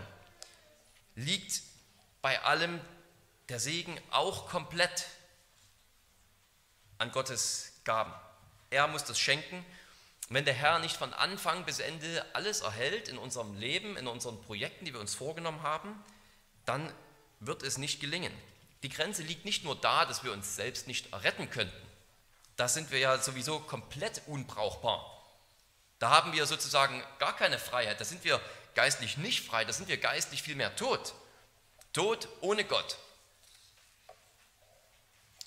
liegt 1.15 1.61
bei 2.21 2.41
allem 2.43 2.79
der 3.49 3.59
Segen 3.59 3.99
auch 4.11 4.47
komplett 4.49 5.05
an 7.01 7.11
Gottes 7.11 7.73
Gaben. 7.83 8.13
Er 8.69 8.87
muss 8.87 9.03
das 9.03 9.19
schenken. 9.19 9.65
Wenn 10.29 10.45
der 10.45 10.53
Herr 10.53 10.79
nicht 10.79 10.95
von 10.95 11.13
Anfang 11.13 11.65
bis 11.65 11.79
Ende 11.79 12.25
alles 12.33 12.61
erhält 12.61 13.09
in 13.09 13.17
unserem 13.17 13.57
Leben, 13.57 13.97
in 13.97 14.07
unseren 14.07 14.41
Projekten, 14.43 14.85
die 14.85 14.93
wir 14.93 15.01
uns 15.01 15.15
vorgenommen 15.15 15.63
haben, 15.63 16.01
dann 16.65 16.93
wird 17.39 17.63
es 17.63 17.77
nicht 17.77 17.99
gelingen. 17.99 18.31
Die 18.83 18.89
Grenze 18.89 19.23
liegt 19.23 19.45
nicht 19.45 19.63
nur 19.63 19.75
da, 19.75 20.05
dass 20.05 20.23
wir 20.23 20.31
uns 20.31 20.55
selbst 20.55 20.87
nicht 20.87 21.11
retten 21.11 21.49
könnten. 21.49 21.75
Da 22.55 22.67
sind 22.67 22.91
wir 22.91 22.99
ja 22.99 23.17
sowieso 23.17 23.59
komplett 23.59 24.21
unbrauchbar. 24.27 25.05
Da 25.97 26.11
haben 26.11 26.33
wir 26.33 26.45
sozusagen 26.45 27.03
gar 27.19 27.35
keine 27.35 27.57
Freiheit. 27.57 27.99
Da 27.99 28.05
sind 28.05 28.23
wir 28.23 28.39
geistlich 28.75 29.17
nicht 29.17 29.45
frei, 29.45 29.65
da 29.65 29.73
sind 29.73 29.89
wir 29.89 29.97
geistlich 29.97 30.43
vielmehr 30.43 30.75
tot. 30.75 31.13
Tot 31.93 32.27
ohne 32.41 32.63
Gott. 32.63 32.97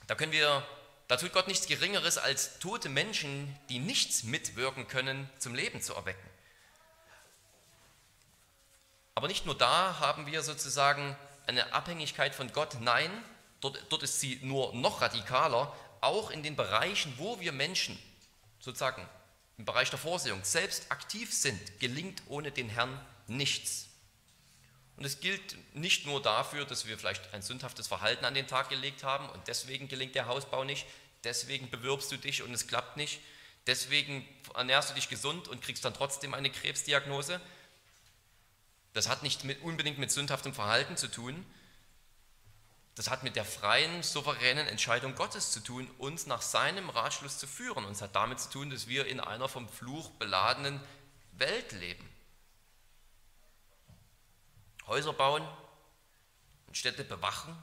Da 0.08 0.14
können 0.14 0.32
wir, 0.32 0.66
da 1.08 1.16
tut 1.16 1.32
Gott 1.32 1.49
nichts 1.49 1.66
Geringeres, 1.66 2.18
als 2.18 2.58
tote 2.58 2.88
Menschen, 2.88 3.54
die 3.68 3.78
nichts 3.78 4.25
mitwirken 4.25 4.88
können, 4.88 5.28
zum 5.38 5.54
Leben 5.54 5.80
zu 5.80 5.94
erwecken. 5.94 6.30
Aber 9.14 9.28
nicht 9.28 9.46
nur 9.46 9.56
da 9.56 10.00
haben 10.00 10.26
wir 10.26 10.42
sozusagen 10.42 11.16
eine 11.46 11.73
Abhängigkeit 11.73 12.34
von 12.34 12.52
Gott, 12.52 12.78
nein, 12.80 13.11
dort, 13.61 13.80
dort 13.90 14.02
ist 14.02 14.20
sie 14.20 14.40
nur 14.42 14.75
noch 14.75 15.02
radikaler, 15.02 15.75
auch 16.00 16.30
in 16.30 16.42
den 16.42 16.56
Bereichen, 16.56 17.14
wo 17.18 17.38
wir 17.40 17.52
Menschen 17.52 17.99
sozusagen 18.61 19.06
im 19.56 19.64
Bereich 19.64 19.90
der 19.90 19.99
Vorsehung 19.99 20.42
selbst 20.42 20.90
aktiv 20.90 21.32
sind, 21.32 21.80
gelingt 21.80 22.23
ohne 22.28 22.50
den 22.50 22.68
Herrn 22.68 23.00
nichts. 23.26 23.88
Und 24.96 25.04
es 25.04 25.20
gilt 25.20 25.56
nicht 25.74 26.06
nur 26.06 26.22
dafür, 26.22 26.64
dass 26.64 26.86
wir 26.86 26.96
vielleicht 26.96 27.34
ein 27.34 27.42
sündhaftes 27.42 27.88
Verhalten 27.88 28.24
an 28.24 28.34
den 28.34 28.46
Tag 28.46 28.68
gelegt 28.68 29.02
haben 29.02 29.28
und 29.28 29.48
deswegen 29.48 29.88
gelingt 29.88 30.14
der 30.14 30.26
Hausbau 30.26 30.64
nicht, 30.64 30.86
deswegen 31.24 31.68
bewirbst 31.70 32.12
du 32.12 32.16
dich 32.16 32.42
und 32.42 32.54
es 32.54 32.66
klappt 32.66 32.96
nicht, 32.96 33.20
deswegen 33.66 34.26
ernährst 34.54 34.90
du 34.90 34.94
dich 34.94 35.08
gesund 35.08 35.48
und 35.48 35.62
kriegst 35.62 35.84
dann 35.84 35.94
trotzdem 35.94 36.32
eine 36.32 36.50
Krebsdiagnose. 36.50 37.40
Das 38.92 39.08
hat 39.08 39.24
nicht 39.24 39.42
mit, 39.42 39.62
unbedingt 39.62 39.98
mit 39.98 40.12
sündhaftem 40.12 40.54
Verhalten 40.54 40.96
zu 40.96 41.08
tun, 41.08 41.44
das 42.94 43.10
hat 43.10 43.24
mit 43.24 43.34
der 43.34 43.44
freien, 43.44 44.02
souveränen 44.02 44.68
Entscheidung 44.68 45.16
Gottes 45.16 45.50
zu 45.50 45.60
tun, 45.60 45.90
uns 45.98 46.26
nach 46.26 46.42
seinem 46.42 46.90
Ratschluss 46.90 47.38
zu 47.38 47.46
führen. 47.46 47.84
Und 47.84 47.92
es 47.92 48.02
hat 48.02 48.14
damit 48.14 48.38
zu 48.38 48.50
tun, 48.50 48.70
dass 48.70 48.86
wir 48.86 49.06
in 49.06 49.18
einer 49.18 49.48
vom 49.48 49.68
Fluch 49.68 50.10
beladenen 50.12 50.80
Welt 51.32 51.72
leben. 51.72 52.08
Häuser 54.86 55.12
bauen 55.12 55.46
und 56.66 56.76
Städte 56.76 57.04
bewachen, 57.04 57.56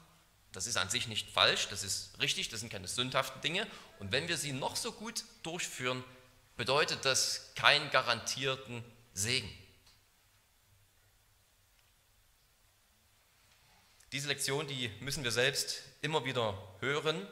das 0.52 0.68
ist 0.68 0.78
an 0.78 0.90
sich 0.90 1.08
nicht 1.08 1.30
falsch, 1.30 1.70
das 1.70 1.84
ist 1.84 2.20
richtig, 2.20 2.50
das 2.50 2.60
sind 2.60 2.70
keine 2.70 2.88
sündhaften 2.88 3.42
Dinge. 3.42 3.68
Und 4.00 4.12
wenn 4.12 4.28
wir 4.28 4.38
sie 4.38 4.52
noch 4.52 4.76
so 4.76 4.92
gut 4.92 5.24
durchführen, 5.44 6.04
bedeutet 6.58 7.06
das 7.06 7.54
keinen 7.56 7.90
garantierten 7.90 8.84
Segen. 9.14 9.50
Diese 14.12 14.28
Lektion, 14.28 14.68
die 14.68 14.90
müssen 15.00 15.24
wir 15.24 15.32
selbst 15.32 15.84
immer 16.02 16.26
wieder 16.26 16.58
hören, 16.82 17.26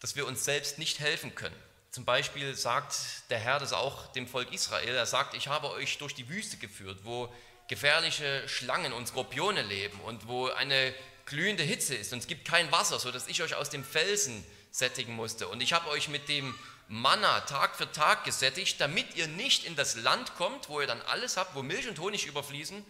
dass 0.00 0.16
wir 0.16 0.26
uns 0.26 0.44
selbst 0.44 0.78
nicht 0.78 1.00
helfen 1.00 1.34
können. 1.34 1.56
Zum 1.90 2.04
Beispiel 2.04 2.54
sagt 2.54 2.94
der 3.30 3.38
Herr 3.38 3.58
das 3.58 3.72
auch 3.72 4.12
dem 4.12 4.26
Volk 4.26 4.52
Israel. 4.52 4.94
Er 4.94 5.06
sagt, 5.06 5.34
ich 5.34 5.48
habe 5.48 5.70
euch 5.70 5.98
durch 5.98 6.14
die 6.14 6.28
Wüste 6.28 6.58
geführt, 6.58 7.00
wo 7.04 7.32
gefährliche 7.68 8.46
Schlangen 8.48 8.92
und 8.92 9.08
Skorpione 9.08 9.62
leben 9.62 9.98
und 10.00 10.28
wo 10.28 10.48
eine 10.48 10.94
glühende 11.26 11.62
Hitze 11.62 11.94
ist 11.94 12.12
und 12.12 12.20
es 12.20 12.26
gibt 12.26 12.46
kein 12.46 12.72
Wasser, 12.72 12.98
sodass 12.98 13.28
ich 13.28 13.42
euch 13.42 13.54
aus 13.54 13.70
dem 13.70 13.84
Felsen 13.84 14.44
sättigen 14.70 15.14
musste. 15.14 15.48
Und 15.48 15.62
ich 15.62 15.72
habe 15.72 15.88
euch 15.90 16.08
mit 16.08 16.28
dem 16.28 16.54
Manna 16.88 17.40
Tag 17.40 17.76
für 17.76 17.90
Tag 17.92 18.24
gesättigt, 18.24 18.80
damit 18.80 19.14
ihr 19.14 19.26
nicht 19.26 19.64
in 19.64 19.76
das 19.76 19.96
Land 19.96 20.34
kommt, 20.36 20.70
wo 20.70 20.80
ihr 20.80 20.86
dann 20.86 21.02
alles 21.02 21.36
habt, 21.36 21.54
wo 21.54 21.62
Milch 21.62 21.88
und 21.88 21.98
Honig 21.98 22.26
überfließen 22.26 22.84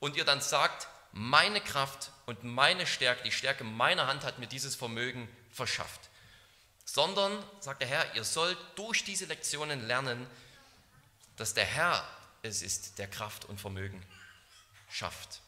und 0.00 0.16
ihr 0.16 0.24
dann 0.24 0.42
sagt, 0.42 0.88
meine 1.12 1.62
Kraft 1.62 2.10
und 2.26 2.44
meine 2.44 2.86
Stärke, 2.86 3.22
die 3.24 3.32
Stärke 3.32 3.64
meiner 3.64 4.06
Hand 4.06 4.24
hat 4.24 4.38
mir 4.38 4.46
dieses 4.46 4.76
Vermögen 4.76 5.28
verschafft. 5.50 6.07
Sondern, 6.98 7.44
sagt 7.60 7.80
der 7.80 7.86
Herr, 7.86 8.16
ihr 8.16 8.24
sollt 8.24 8.58
durch 8.74 9.04
diese 9.04 9.26
Lektionen 9.26 9.86
lernen, 9.86 10.26
dass 11.36 11.54
der 11.54 11.64
Herr 11.64 12.04
es 12.42 12.60
ist, 12.60 12.98
der 12.98 13.06
Kraft 13.06 13.44
und 13.44 13.60
Vermögen 13.60 14.04
schafft. 14.90 15.40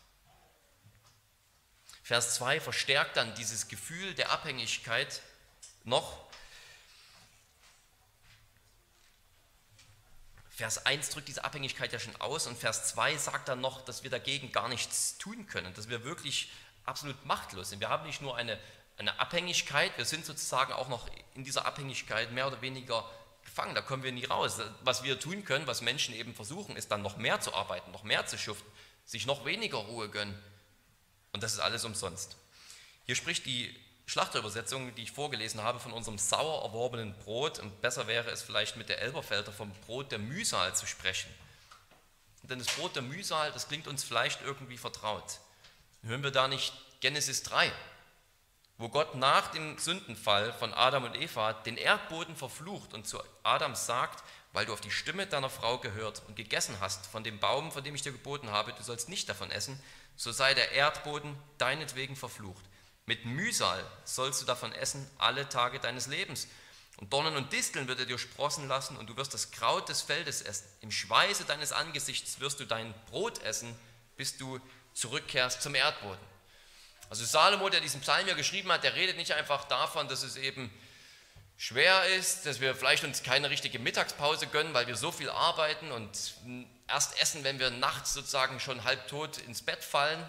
Vers 2.05 2.37
2 2.37 2.61
verstärkt 2.61 3.17
dann 3.17 3.35
dieses 3.35 3.67
Gefühl 3.67 4.15
der 4.15 4.31
Abhängigkeit 4.31 5.23
noch. 5.83 6.25
Vers 10.51 10.87
1 10.87 11.11
drückt 11.11 11.27
diese 11.27 11.43
Abhängigkeit 11.43 11.93
ja 11.93 11.99
schon 11.99 12.15
aus 12.21 12.47
und 12.47 12.57
Vers 12.57 12.91
2 12.91 13.17
sagt 13.17 13.49
dann 13.49 13.61
noch, 13.61 13.85
dass 13.85 14.05
wir 14.05 14.11
dagegen 14.11 14.53
gar 14.53 14.69
nichts 14.69 15.19
tun 15.19 15.49
können, 15.49 15.75
dass 15.75 15.89
wir 15.89 16.05
wirklich 16.05 16.53
absolut 16.85 17.25
machtlos 17.25 17.71
sind. 17.71 17.81
Wir 17.81 17.89
haben 17.89 18.07
nicht 18.07 18.23
nur 18.23 18.37
eine, 18.37 18.57
eine 19.01 19.19
Abhängigkeit, 19.19 19.97
wir 19.97 20.05
sind 20.05 20.27
sozusagen 20.27 20.73
auch 20.73 20.89
noch 20.89 21.09
in 21.35 21.43
dieser 21.43 21.65
Abhängigkeit 21.65 22.33
mehr 22.33 22.47
oder 22.47 22.61
weniger 22.61 23.09
gefangen, 23.43 23.75
da 23.75 23.81
kommen 23.81 24.03
wir 24.03 24.13
nie 24.13 24.27
raus. 24.27 24.61
Was 24.83 25.03
wir 25.03 25.19
tun 25.19 25.45
können, 25.45 25.67
was 25.67 25.81
Menschen 25.81 26.15
eben 26.15 26.35
versuchen, 26.35 26.77
ist 26.77 26.91
dann 26.91 27.03
noch 27.03 27.17
mehr 27.17 27.41
zu 27.41 27.55
arbeiten, 27.55 27.91
noch 27.93 28.05
mehr 28.05 28.27
zu 28.27 28.37
schuften, 28.37 28.71
sich 29.07 29.27
noch 29.27 29.45
weniger 29.47 29.79
Ruhe 29.79 30.11
gönnen. 30.11 30.39
Und 31.33 31.43
das 31.43 31.55
ist 31.55 31.61
alles 31.61 31.85
umsonst. 31.85 32.37
Hier 33.07 33.17
spricht 33.17 33.47
die 33.47 33.75
Schlachterübersetzung, 34.07 34.95
die 34.95 35.05
ich 35.05 35.13
vorgelesen 35.13 35.63
habe, 35.63 35.81
von 35.81 35.93
unserem 35.93 36.19
sauer 36.19 36.65
erworbenen 36.65 37.15
Brot. 37.19 37.59
Und 37.59 37.81
besser 37.81 38.07
wäre 38.07 38.31
es 38.31 38.43
vielleicht 38.43 38.77
mit 38.77 38.89
der 38.89 39.01
Elberfelder 39.01 39.53
vom 39.53 39.73
Brot 39.87 40.13
der 40.13 40.19
Mühsal 40.19 40.75
zu 40.75 40.87
sprechen. 40.87 41.33
Denn 42.43 42.59
das 42.59 42.69
Brot 42.69 42.97
der 42.97 43.03
Mühsal, 43.03 43.53
das 43.53 43.69
klingt 43.69 43.87
uns 43.87 44.05
vielleicht 44.05 44.43
irgendwie 44.43 44.79
vertraut. 44.79 45.39
Hören 46.03 46.23
wir 46.23 46.33
da 46.33 46.49
nicht 46.49 46.73
Genesis 47.01 47.43
3, 47.45 47.73
wo 48.81 48.89
Gott 48.89 49.15
nach 49.15 49.49
dem 49.49 49.77
Sündenfall 49.77 50.55
von 50.55 50.73
Adam 50.73 51.05
und 51.05 51.15
Eva 51.15 51.53
den 51.53 51.77
Erdboden 51.77 52.35
verflucht 52.35 52.95
und 52.95 53.07
zu 53.07 53.23
Adam 53.43 53.75
sagt, 53.75 54.25
weil 54.55 54.65
du 54.65 54.73
auf 54.73 54.81
die 54.81 54.91
Stimme 54.91 55.27
deiner 55.27 55.51
Frau 55.51 55.77
gehört 55.77 56.23
und 56.27 56.35
gegessen 56.35 56.75
hast 56.81 57.07
von 57.07 57.23
dem 57.23 57.39
Baum, 57.39 57.73
von 57.73 57.85
dem 57.85 57.95
ich 57.95 58.01
dir 58.01 58.11
geboten 58.11 58.51
habe, 58.51 58.73
du 58.73 58.83
sollst 58.83 59.11
nicht 59.11 59.29
davon 59.29 59.51
essen, 59.51 59.79
so 60.17 60.33
sei 60.33 60.55
der 60.55 60.73
Erdboden 60.73 61.37
deinetwegen 61.59 62.17
verflucht. 62.17 62.65
Mit 63.05 63.27
Mühsal 63.27 63.85
sollst 64.05 64.41
du 64.41 64.47
davon 64.47 64.73
essen 64.73 65.07
alle 65.19 65.47
Tage 65.47 65.79
deines 65.79 66.07
Lebens. 66.07 66.49
Und 66.97 67.13
Dornen 67.13 67.37
und 67.37 67.53
Disteln 67.53 67.87
wird 67.87 67.99
er 67.99 68.07
dir 68.07 68.19
sprossen 68.19 68.67
lassen 68.67 68.97
und 68.97 69.11
du 69.11 69.17
wirst 69.19 69.35
das 69.35 69.51
Kraut 69.51 69.91
des 69.91 70.01
Feldes 70.01 70.41
essen. 70.41 70.67
Im 70.81 70.91
Schweiße 70.91 71.45
deines 71.45 71.73
Angesichts 71.73 72.41
wirst 72.41 72.61
du 72.61 72.65
dein 72.65 72.95
Brot 73.11 73.43
essen, 73.43 73.79
bis 74.17 74.39
du 74.39 74.59
zurückkehrst 74.95 75.61
zum 75.61 75.75
Erdboden. 75.75 76.31
Also 77.11 77.25
Salomo, 77.25 77.69
der 77.69 77.81
diesen 77.81 78.01
Psalm 78.01 78.29
ja 78.29 78.35
geschrieben 78.35 78.71
hat, 78.71 78.85
der 78.85 78.95
redet 78.95 79.17
nicht 79.17 79.33
einfach 79.33 79.65
davon, 79.65 80.07
dass 80.07 80.23
es 80.23 80.37
eben 80.37 80.71
schwer 81.57 82.07
ist, 82.07 82.47
dass 82.47 82.61
wir 82.61 82.73
vielleicht 82.77 83.03
uns 83.03 83.25
keine 83.25 83.51
richtige 83.51 83.81
Mittagspause 83.81 84.47
gönnen, 84.47 84.73
weil 84.75 84.87
wir 84.87 84.97
so 84.97 85.11
viel 85.11 85.29
arbeiten 85.29 85.91
und 85.91 86.35
erst 86.87 87.21
essen, 87.21 87.43
wenn 87.43 87.59
wir 87.59 87.71
nachts 87.71 88.15
sozusagen 88.15 88.61
schon 88.61 88.85
halbtot 88.85 89.39
ins 89.39 89.61
Bett 89.61 89.83
fallen. 89.83 90.25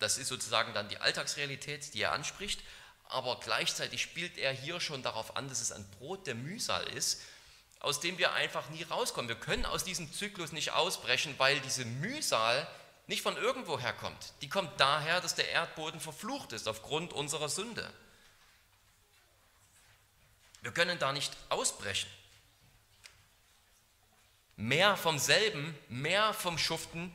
Das 0.00 0.18
ist 0.18 0.28
sozusagen 0.28 0.74
dann 0.74 0.90
die 0.90 0.98
Alltagsrealität, 0.98 1.94
die 1.94 2.02
er 2.02 2.12
anspricht. 2.12 2.60
Aber 3.08 3.40
gleichzeitig 3.40 4.02
spielt 4.02 4.36
er 4.36 4.52
hier 4.52 4.80
schon 4.80 5.02
darauf 5.02 5.34
an, 5.34 5.48
dass 5.48 5.62
es 5.62 5.72
ein 5.72 5.88
Brot 5.92 6.26
der 6.26 6.34
Mühsal 6.34 6.84
ist, 6.88 7.22
aus 7.80 8.00
dem 8.00 8.18
wir 8.18 8.34
einfach 8.34 8.68
nie 8.68 8.82
rauskommen. 8.82 9.30
Wir 9.30 9.36
können 9.36 9.64
aus 9.64 9.82
diesem 9.82 10.12
Zyklus 10.12 10.52
nicht 10.52 10.72
ausbrechen, 10.72 11.34
weil 11.38 11.58
diese 11.60 11.86
Mühsal 11.86 12.68
nicht 13.08 13.22
von 13.22 13.36
irgendwo 13.36 13.80
herkommt. 13.80 14.34
Die 14.42 14.48
kommt 14.48 14.78
daher, 14.78 15.20
dass 15.20 15.34
der 15.34 15.48
Erdboden 15.48 15.98
verflucht 15.98 16.52
ist 16.52 16.68
aufgrund 16.68 17.12
unserer 17.12 17.48
Sünde. 17.48 17.90
Wir 20.60 20.72
können 20.72 20.98
da 20.98 21.12
nicht 21.12 21.34
ausbrechen. 21.48 22.10
Mehr 24.56 24.96
vom 24.96 25.18
selben, 25.18 25.76
mehr 25.88 26.34
vom 26.34 26.58
Schuften 26.58 27.14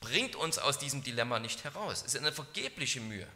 bringt 0.00 0.36
uns 0.36 0.58
aus 0.58 0.78
diesem 0.78 1.02
Dilemma 1.02 1.38
nicht 1.38 1.64
heraus. 1.64 2.02
Es 2.04 2.14
ist 2.14 2.20
eine 2.20 2.32
vergebliche 2.32 3.00
Mühe. 3.00 3.26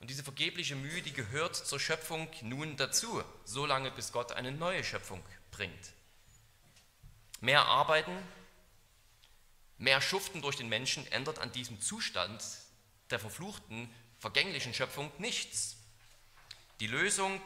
Und 0.00 0.10
diese 0.10 0.22
vergebliche 0.22 0.76
Mühe, 0.76 1.00
die 1.00 1.12
gehört 1.12 1.56
zur 1.56 1.80
Schöpfung 1.80 2.28
nun 2.42 2.76
dazu, 2.76 3.22
solange 3.44 3.90
bis 3.90 4.12
Gott 4.12 4.32
eine 4.32 4.52
neue 4.52 4.84
Schöpfung 4.84 5.22
bringt. 5.50 5.92
Mehr 7.40 7.64
arbeiten, 7.64 8.16
Mehr 9.80 10.00
Schuften 10.00 10.42
durch 10.42 10.56
den 10.56 10.68
Menschen 10.68 11.10
ändert 11.10 11.38
an 11.38 11.50
diesem 11.52 11.80
Zustand 11.80 12.44
der 13.10 13.18
verfluchten, 13.18 13.92
vergänglichen 14.18 14.74
Schöpfung 14.74 15.10
nichts. 15.18 15.78
Die 16.78 16.86
Lösung 16.86 17.40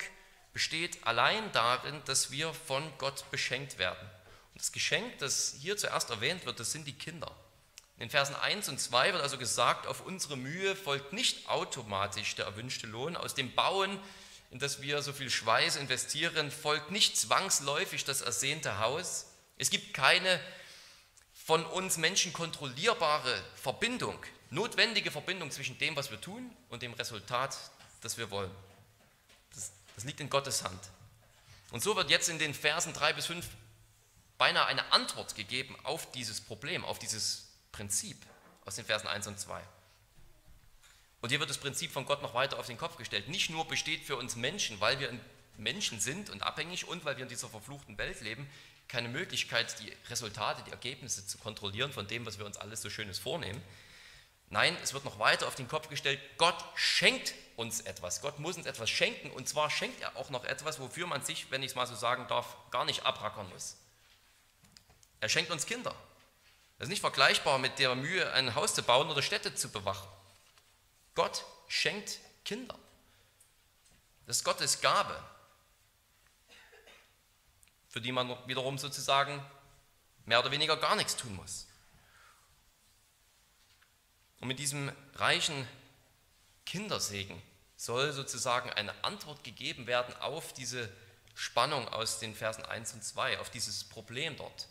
besteht 0.52 1.06
allein 1.06 1.50
darin, 1.52 2.02
dass 2.04 2.30
wir 2.32 2.52
von 2.52 2.92
Gott 2.98 3.30
beschenkt 3.30 3.78
werden. 3.78 4.10
Und 4.52 4.60
das 4.60 4.72
Geschenk, 4.72 5.18
das 5.20 5.54
hier 5.60 5.76
zuerst 5.76 6.10
erwähnt 6.10 6.44
wird, 6.44 6.60
das 6.60 6.72
sind 6.72 6.86
die 6.86 6.98
Kinder. 6.98 7.34
In 7.98 8.10
Versen 8.10 8.34
1 8.34 8.68
und 8.68 8.80
2 8.80 9.12
wird 9.12 9.22
also 9.22 9.38
gesagt, 9.38 9.86
auf 9.86 10.00
unsere 10.04 10.36
Mühe 10.36 10.74
folgt 10.74 11.12
nicht 11.12 11.48
automatisch 11.48 12.34
der 12.34 12.46
erwünschte 12.46 12.88
Lohn. 12.88 13.16
Aus 13.16 13.34
dem 13.34 13.54
Bauen 13.54 13.98
in 14.54 14.60
das 14.60 14.80
wir 14.80 15.02
so 15.02 15.12
viel 15.12 15.30
Schweiß 15.30 15.74
investieren, 15.74 16.52
folgt 16.52 16.92
nicht 16.92 17.16
zwangsläufig 17.16 18.04
das 18.04 18.20
ersehnte 18.20 18.78
Haus. 18.78 19.26
Es 19.58 19.68
gibt 19.68 19.94
keine 19.94 20.40
von 21.44 21.66
uns 21.66 21.98
Menschen 21.98 22.32
kontrollierbare 22.32 23.44
Verbindung, 23.54 24.18
notwendige 24.48 25.10
Verbindung 25.10 25.50
zwischen 25.50 25.76
dem, 25.76 25.94
was 25.94 26.10
wir 26.10 26.18
tun 26.18 26.50
und 26.70 26.80
dem 26.80 26.94
Resultat, 26.94 27.54
das 28.00 28.16
wir 28.16 28.30
wollen. 28.30 28.50
Das, 29.54 29.70
das 29.94 30.04
liegt 30.04 30.20
in 30.20 30.30
Gottes 30.30 30.64
Hand. 30.64 30.80
Und 31.70 31.82
so 31.82 31.96
wird 31.96 32.08
jetzt 32.08 32.30
in 32.30 32.38
den 32.38 32.54
Versen 32.54 32.94
3 32.94 33.12
bis 33.12 33.26
5 33.26 33.46
beinahe 34.38 34.64
eine 34.64 34.90
Antwort 34.90 35.34
gegeben 35.34 35.76
auf 35.82 36.10
dieses 36.12 36.40
Problem, 36.40 36.82
auf 36.82 36.98
dieses 36.98 37.48
Prinzip 37.72 38.16
aus 38.64 38.76
den 38.76 38.86
Versen 38.86 39.06
1 39.06 39.26
und 39.26 39.38
2. 39.38 39.60
Und 41.20 41.28
hier 41.28 41.40
wird 41.40 41.50
das 41.50 41.58
Prinzip 41.58 41.92
von 41.92 42.06
Gott 42.06 42.22
noch 42.22 42.32
weiter 42.32 42.58
auf 42.58 42.66
den 42.66 42.78
Kopf 42.78 42.96
gestellt. 42.96 43.28
Nicht 43.28 43.50
nur 43.50 43.68
besteht 43.68 44.04
für 44.04 44.16
uns 44.16 44.34
Menschen, 44.34 44.80
weil 44.80 44.98
wir 44.98 45.12
Menschen 45.58 46.00
sind 46.00 46.30
und 46.30 46.42
abhängig 46.42 46.88
und 46.88 47.04
weil 47.04 47.16
wir 47.16 47.22
in 47.22 47.28
dieser 47.28 47.50
verfluchten 47.50 47.98
Welt 47.98 48.22
leben, 48.22 48.48
keine 48.94 49.08
Möglichkeit, 49.08 49.74
die 49.80 49.92
Resultate, 50.08 50.62
die 50.62 50.70
Ergebnisse 50.70 51.26
zu 51.26 51.36
kontrollieren 51.38 51.92
von 51.92 52.06
dem, 52.06 52.24
was 52.26 52.38
wir 52.38 52.46
uns 52.46 52.56
alles 52.56 52.80
so 52.80 52.88
Schönes 52.88 53.18
vornehmen. 53.18 53.60
Nein, 54.50 54.76
es 54.84 54.94
wird 54.94 55.04
noch 55.04 55.18
weiter 55.18 55.48
auf 55.48 55.56
den 55.56 55.66
Kopf 55.66 55.88
gestellt, 55.88 56.20
Gott 56.38 56.54
schenkt 56.76 57.34
uns 57.56 57.80
etwas. 57.80 58.20
Gott 58.20 58.38
muss 58.38 58.56
uns 58.56 58.66
etwas 58.66 58.88
schenken 58.88 59.32
und 59.32 59.48
zwar 59.48 59.68
schenkt 59.68 60.00
er 60.00 60.16
auch 60.16 60.30
noch 60.30 60.44
etwas, 60.44 60.78
wofür 60.78 61.08
man 61.08 61.24
sich, 61.24 61.50
wenn 61.50 61.64
ich 61.64 61.72
es 61.72 61.74
mal 61.74 61.88
so 61.88 61.96
sagen 61.96 62.28
darf, 62.28 62.56
gar 62.70 62.84
nicht 62.84 63.04
abrackern 63.04 63.48
muss. 63.48 63.76
Er 65.20 65.28
schenkt 65.28 65.50
uns 65.50 65.66
Kinder. 65.66 65.96
Das 66.78 66.86
ist 66.86 66.90
nicht 66.90 67.00
vergleichbar 67.00 67.58
mit 67.58 67.80
der 67.80 67.96
Mühe, 67.96 68.32
ein 68.32 68.54
Haus 68.54 68.74
zu 68.74 68.84
bauen 68.84 69.10
oder 69.10 69.22
Städte 69.22 69.56
zu 69.56 69.70
bewachen. 69.70 70.06
Gott 71.16 71.44
schenkt 71.66 72.20
Kinder. 72.44 72.78
Das 74.26 74.36
ist 74.36 74.44
Gottes 74.44 74.80
Gabe, 74.80 75.20
für 77.94 78.00
die 78.00 78.10
man 78.10 78.36
wiederum 78.48 78.76
sozusagen 78.76 79.40
mehr 80.24 80.40
oder 80.40 80.50
weniger 80.50 80.76
gar 80.76 80.96
nichts 80.96 81.14
tun 81.14 81.32
muss. 81.36 81.68
Und 84.40 84.48
mit 84.48 84.58
diesem 84.58 84.90
reichen 85.14 85.68
Kindersegen 86.66 87.40
soll 87.76 88.12
sozusagen 88.12 88.68
eine 88.70 88.92
Antwort 89.04 89.44
gegeben 89.44 89.86
werden 89.86 90.12
auf 90.16 90.52
diese 90.52 90.90
Spannung 91.36 91.86
aus 91.86 92.18
den 92.18 92.34
Versen 92.34 92.64
1 92.64 92.94
und 92.94 93.04
2, 93.04 93.38
auf 93.38 93.50
dieses 93.50 93.84
Problem 93.84 94.36
dort. 94.36 94.66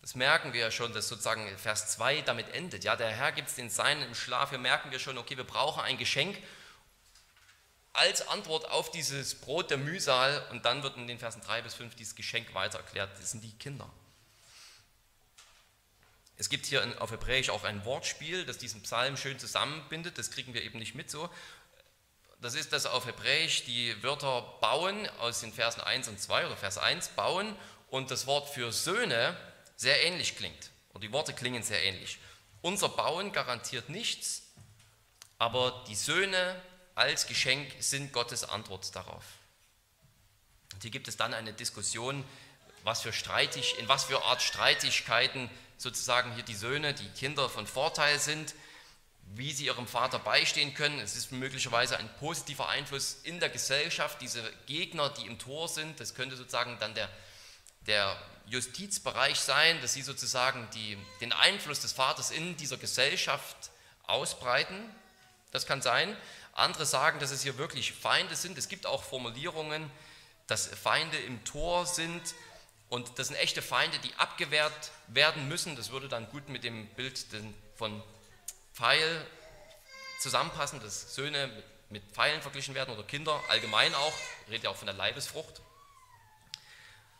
Das 0.00 0.14
merken 0.14 0.54
wir 0.54 0.62
ja 0.62 0.70
schon, 0.70 0.94
dass 0.94 1.08
sozusagen 1.08 1.58
Vers 1.58 1.92
2 1.92 2.22
damit 2.22 2.48
endet. 2.54 2.84
Ja, 2.84 2.96
der 2.96 3.10
Herr 3.10 3.32
gibt 3.32 3.48
es 3.48 3.54
den 3.54 3.68
Seinen 3.68 4.00
im 4.00 4.14
Schlaf. 4.14 4.48
Hier 4.48 4.58
merken 4.58 4.92
wir 4.92 4.98
schon, 4.98 5.18
okay, 5.18 5.36
wir 5.36 5.44
brauchen 5.44 5.82
ein 5.82 5.98
Geschenk 5.98 6.38
als 7.98 8.26
Antwort 8.28 8.70
auf 8.70 8.90
dieses 8.90 9.34
Brot 9.34 9.70
der 9.70 9.78
Mühsal. 9.78 10.46
Und 10.50 10.64
dann 10.64 10.82
wird 10.82 10.96
in 10.96 11.06
den 11.06 11.18
Versen 11.18 11.42
3 11.42 11.62
bis 11.62 11.74
5 11.74 11.94
dieses 11.94 12.14
Geschenk 12.14 12.54
weiter 12.54 12.78
erklärt. 12.78 13.10
Das 13.18 13.32
sind 13.32 13.42
die 13.42 13.52
Kinder. 13.58 13.90
Es 16.36 16.48
gibt 16.48 16.66
hier 16.66 17.02
auf 17.02 17.10
Hebräisch 17.10 17.50
auch 17.50 17.64
ein 17.64 17.84
Wortspiel, 17.84 18.46
das 18.46 18.58
diesen 18.58 18.82
Psalm 18.82 19.16
schön 19.16 19.38
zusammenbindet. 19.38 20.18
Das 20.18 20.30
kriegen 20.30 20.54
wir 20.54 20.62
eben 20.62 20.78
nicht 20.78 20.94
mit 20.94 21.10
so. 21.10 21.28
Das 22.40 22.54
ist, 22.54 22.72
dass 22.72 22.86
auf 22.86 23.06
Hebräisch 23.06 23.64
die 23.64 24.00
Wörter 24.04 24.42
bauen 24.60 25.08
aus 25.18 25.40
den 25.40 25.52
Versen 25.52 25.80
1 25.80 26.06
und 26.06 26.20
2 26.20 26.46
oder 26.46 26.56
Vers 26.56 26.78
1 26.78 27.08
bauen 27.08 27.56
und 27.90 28.12
das 28.12 28.28
Wort 28.28 28.48
für 28.48 28.70
Söhne 28.70 29.36
sehr 29.76 30.04
ähnlich 30.04 30.36
klingt. 30.36 30.70
Und 30.92 31.02
die 31.02 31.12
Worte 31.12 31.32
klingen 31.32 31.64
sehr 31.64 31.82
ähnlich. 31.82 32.18
Unser 32.62 32.88
Bauen 32.88 33.32
garantiert 33.32 33.88
nichts, 33.88 34.42
aber 35.38 35.84
die 35.88 35.96
Söhne 35.96 36.62
als 36.98 37.26
Geschenk 37.26 37.72
sind 37.78 38.12
Gottes 38.12 38.44
Antwort 38.44 38.94
darauf. 38.94 39.24
Und 40.74 40.82
hier 40.82 40.90
gibt 40.90 41.08
es 41.08 41.16
dann 41.16 41.32
eine 41.32 41.52
Diskussion, 41.52 42.24
was 42.84 43.02
für 43.02 43.12
streitig, 43.12 43.78
in 43.78 43.88
was 43.88 44.04
für 44.04 44.24
Art 44.24 44.42
Streitigkeiten 44.42 45.48
sozusagen 45.76 46.34
hier 46.34 46.42
die 46.42 46.54
Söhne, 46.54 46.94
die 46.94 47.08
Kinder 47.10 47.48
von 47.48 47.66
Vorteil 47.66 48.18
sind, 48.18 48.54
wie 49.34 49.52
sie 49.52 49.66
ihrem 49.66 49.86
Vater 49.86 50.18
beistehen 50.18 50.74
können. 50.74 50.98
Es 50.98 51.14
ist 51.14 51.32
möglicherweise 51.32 51.98
ein 51.98 52.08
positiver 52.16 52.68
Einfluss 52.68 53.18
in 53.22 53.40
der 53.40 53.50
Gesellschaft, 53.50 54.20
diese 54.20 54.42
Gegner, 54.66 55.10
die 55.10 55.26
im 55.26 55.38
Tor 55.38 55.68
sind. 55.68 56.00
Das 56.00 56.14
könnte 56.14 56.36
sozusagen 56.36 56.78
dann 56.80 56.94
der, 56.94 57.08
der 57.86 58.16
Justizbereich 58.46 59.38
sein, 59.38 59.80
dass 59.82 59.92
sie 59.92 60.02
sozusagen 60.02 60.66
die, 60.74 60.96
den 61.20 61.32
Einfluss 61.32 61.80
des 61.80 61.92
Vaters 61.92 62.30
in 62.30 62.56
dieser 62.56 62.78
Gesellschaft 62.78 63.56
ausbreiten. 64.04 64.78
Das 65.50 65.66
kann 65.66 65.82
sein. 65.82 66.16
Andere 66.58 66.86
sagen, 66.86 67.18
dass 67.20 67.30
es 67.30 67.42
hier 67.42 67.58
wirklich 67.58 67.92
Feinde 67.92 68.36
sind. 68.36 68.58
Es 68.58 68.68
gibt 68.68 68.86
auch 68.86 69.04
Formulierungen, 69.04 69.90
dass 70.46 70.66
Feinde 70.66 71.18
im 71.18 71.44
Tor 71.44 71.86
sind 71.86 72.34
und 72.88 73.18
das 73.18 73.28
sind 73.28 73.36
echte 73.36 73.62
Feinde, 73.62 73.98
die 73.98 74.14
abgewehrt 74.14 74.92
werden 75.08 75.48
müssen. 75.48 75.76
Das 75.76 75.90
würde 75.90 76.08
dann 76.08 76.28
gut 76.30 76.48
mit 76.48 76.64
dem 76.64 76.86
Bild 76.94 77.24
von 77.76 78.02
Pfeil 78.72 79.26
zusammenpassen, 80.20 80.80
dass 80.80 81.14
Söhne 81.14 81.50
mit 81.90 82.02
Pfeilen 82.12 82.42
verglichen 82.42 82.74
werden 82.74 82.94
oder 82.94 83.02
Kinder 83.02 83.40
allgemein 83.48 83.94
auch. 83.94 84.12
Ich 84.46 84.52
rede 84.52 84.64
ja 84.64 84.70
auch 84.70 84.76
von 84.76 84.86
der 84.86 84.96
Leibesfrucht. 84.96 85.60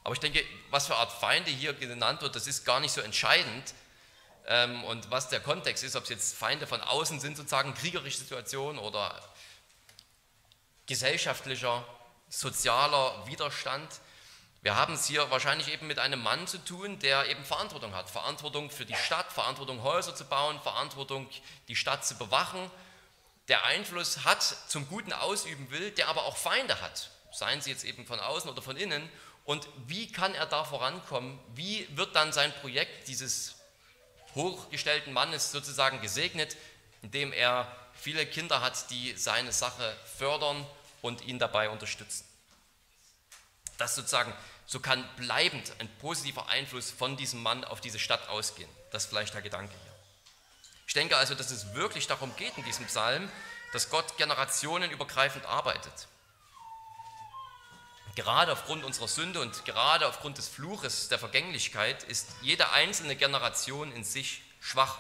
Aber 0.05 0.15
ich 0.15 0.21
denke, 0.21 0.43
was 0.71 0.87
für 0.87 0.97
Art 0.97 1.13
Feinde 1.13 1.51
hier 1.51 1.75
genannt 1.75 2.23
wird, 2.23 2.35
das 2.35 2.47
ist 2.47 2.65
gar 2.65 2.81
nicht 2.81 2.93
so 2.93 3.01
entscheidend. 3.01 3.75
Ähm, 4.49 4.83
und 4.85 5.11
was 5.11 5.29
der 5.29 5.41
Kontext 5.41 5.85
ist, 5.85 5.95
ob 5.95 6.05
es 6.05 6.09
jetzt 6.09 6.37
Feinde 6.37 6.67
von 6.67 6.81
außen 6.81 7.21
sind, 7.21 7.37
sozusagen 7.37 7.75
kriegerische 7.75 8.19
Situationen 8.19 8.81
oder 8.81 9.15
gesellschaftlicher, 10.87 11.85
sozialer 12.31 13.27
Widerstand. 13.27 13.89
Wir 14.63 14.75
haben 14.75 14.95
es 14.95 15.07
hier 15.07 15.31
wahrscheinlich 15.31 15.71
eben 15.71 15.87
mit 15.87 15.99
einem 15.99 16.23
Mann 16.23 16.47
zu 16.47 16.59
tun, 16.65 16.99
der 16.99 17.29
eben 17.29 17.45
Verantwortung 17.45 17.95
hat. 17.95 18.09
Verantwortung 18.09 18.71
für 18.71 18.87
die 18.87 18.97
Stadt, 18.97 19.31
Verantwortung 19.31 19.83
Häuser 19.83 20.15
zu 20.15 20.25
bauen, 20.25 20.59
Verantwortung 20.63 21.29
die 21.69 21.77
Stadt 21.77 22.07
zu 22.07 22.17
bewachen, 22.17 22.71
der 23.49 23.65
Einfluss 23.65 24.25
hat, 24.25 24.43
zum 24.43 24.89
Guten 24.89 25.13
ausüben 25.13 25.71
will, 25.71 25.91
der 25.91 26.09
aber 26.09 26.25
auch 26.25 26.37
Feinde 26.37 26.81
hat, 26.81 27.11
seien 27.33 27.61
sie 27.61 27.71
jetzt 27.71 27.85
eben 27.85 28.07
von 28.07 28.19
außen 28.19 28.51
oder 28.51 28.63
von 28.63 28.77
innen 28.79 29.09
und 29.45 29.67
wie 29.87 30.13
kann 30.13 30.35
er 30.35 30.45
da 30.45 30.65
vorankommen? 30.65 31.39
Wie 31.55 31.89
wird 31.97 32.15
dann 32.15 32.33
sein 32.33 32.53
Projekt 32.61 33.09
dieses 33.09 33.58
hochgestellten 34.39 35.13
Mannes 35.13 35.53
sozusagen 35.53 36.01
gesegnet, 36.01 36.57
indem 37.03 37.33
er 37.33 37.71
viele 37.93 38.25
Kinder 38.25 38.61
hat, 38.63 38.91
die 38.91 39.15
seine 39.17 39.53
Sache 39.53 39.97
fördern 40.17 40.65
und 41.03 41.23
ihn 41.23 41.39
dabei 41.39 41.69
unterstützen? 41.69 42.25
Das 43.77 43.95
sozusagen, 43.95 44.33
so 44.67 44.81
kann 44.81 45.07
bleibend 45.17 45.73
ein 45.81 45.89
positiver 45.99 46.49
Einfluss 46.49 46.91
von 46.91 47.17
diesem 47.17 47.43
Mann 47.43 47.65
auf 47.65 47.81
diese 47.81 47.99
Stadt 47.99 48.29
ausgehen. 48.29 48.71
Das 48.91 49.05
ist 49.05 49.11
vielleicht 49.11 49.35
der 49.35 49.43
Gedanke 49.43 49.73
hier. 49.73 49.93
Ich 50.87 50.95
denke 50.95 51.17
also, 51.17 51.35
dass 51.35 51.51
es 51.51 51.75
wirklich 51.75 52.07
darum 52.07 52.35
geht 52.37 52.57
in 52.57 52.65
diesem 52.65 52.87
Psalm, 52.87 53.31
dass 53.73 53.91
Gott 53.91 54.17
generationenübergreifend 54.17 55.45
arbeitet. 55.47 56.09
Gerade 58.19 58.51
aufgrund 58.51 58.83
unserer 58.83 59.07
Sünde 59.07 59.41
und 59.41 59.65
gerade 59.65 60.09
aufgrund 60.09 60.39
des 60.39 60.49
Fluches 60.49 61.09
der 61.09 61.21
Vergänglichkeit 61.21 62.03
ist 62.03 62.27
jede 62.43 62.73
einzelne 62.73 63.15
Generation 63.15 63.93
in 63.93 64.03
sich 64.03 64.43
schwach. 64.59 64.99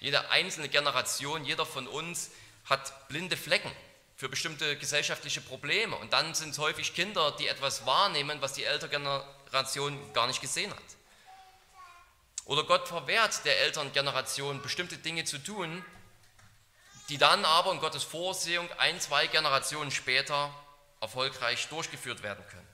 Jede 0.00 0.28
einzelne 0.28 0.68
Generation, 0.68 1.46
jeder 1.46 1.64
von 1.64 1.86
uns 1.86 2.30
hat 2.66 3.08
blinde 3.08 3.38
Flecken 3.38 3.72
für 4.16 4.28
bestimmte 4.28 4.76
gesellschaftliche 4.76 5.40
Probleme. 5.40 5.96
Und 5.96 6.12
dann 6.12 6.34
sind 6.34 6.50
es 6.50 6.58
häufig 6.58 6.92
Kinder, 6.92 7.34
die 7.38 7.48
etwas 7.48 7.86
wahrnehmen, 7.86 8.42
was 8.42 8.52
die 8.52 8.64
ältere 8.64 8.90
Generation 8.90 10.12
gar 10.12 10.26
nicht 10.26 10.42
gesehen 10.42 10.70
hat. 10.70 10.78
Oder 12.44 12.64
Gott 12.64 12.86
verwehrt 12.86 13.46
der 13.46 13.60
älteren 13.60 13.94
Generation 13.94 14.60
bestimmte 14.60 14.98
Dinge 14.98 15.24
zu 15.24 15.38
tun, 15.38 15.82
die 17.08 17.16
dann 17.16 17.46
aber 17.46 17.72
in 17.72 17.80
Gottes 17.80 18.04
Vorsehung 18.04 18.70
ein, 18.72 19.00
zwei 19.00 19.26
Generationen 19.26 19.90
später 19.90 20.52
erfolgreich 21.00 21.68
durchgeführt 21.68 22.22
werden 22.22 22.44
können. 22.48 22.68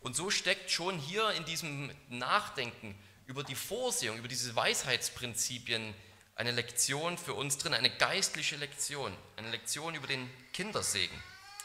Und 0.00 0.14
so 0.14 0.30
steckt 0.30 0.70
schon 0.70 0.98
hier 0.98 1.30
in 1.32 1.44
diesem 1.44 1.90
Nachdenken 2.08 2.96
über 3.26 3.42
die 3.42 3.54
Vorsehung, 3.54 4.18
über 4.18 4.28
diese 4.28 4.54
Weisheitsprinzipien 4.54 5.94
eine 6.36 6.52
Lektion 6.52 7.18
für 7.18 7.34
uns 7.34 7.58
drin, 7.58 7.74
eine 7.74 7.90
geistliche 7.90 8.56
Lektion, 8.56 9.16
eine 9.36 9.50
Lektion 9.50 9.94
über 9.94 10.06
den 10.06 10.30
Kindersegen. 10.52 11.20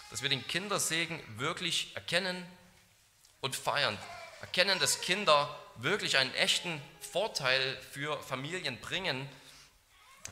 Dass 0.10 0.22
wir 0.22 0.30
den 0.30 0.48
Kindersegen 0.48 1.22
wirklich 1.38 1.96
erkennen 1.96 2.46
und 3.42 3.56
feiern. 3.56 3.98
Erkennen, 4.40 4.80
dass 4.80 5.02
Kinder 5.02 5.56
wirklich 5.78 6.18
einen 6.18 6.34
echten 6.36 6.82
Vorteil 7.00 7.78
für 7.92 8.22
Familien 8.24 8.80
bringen 8.80 9.30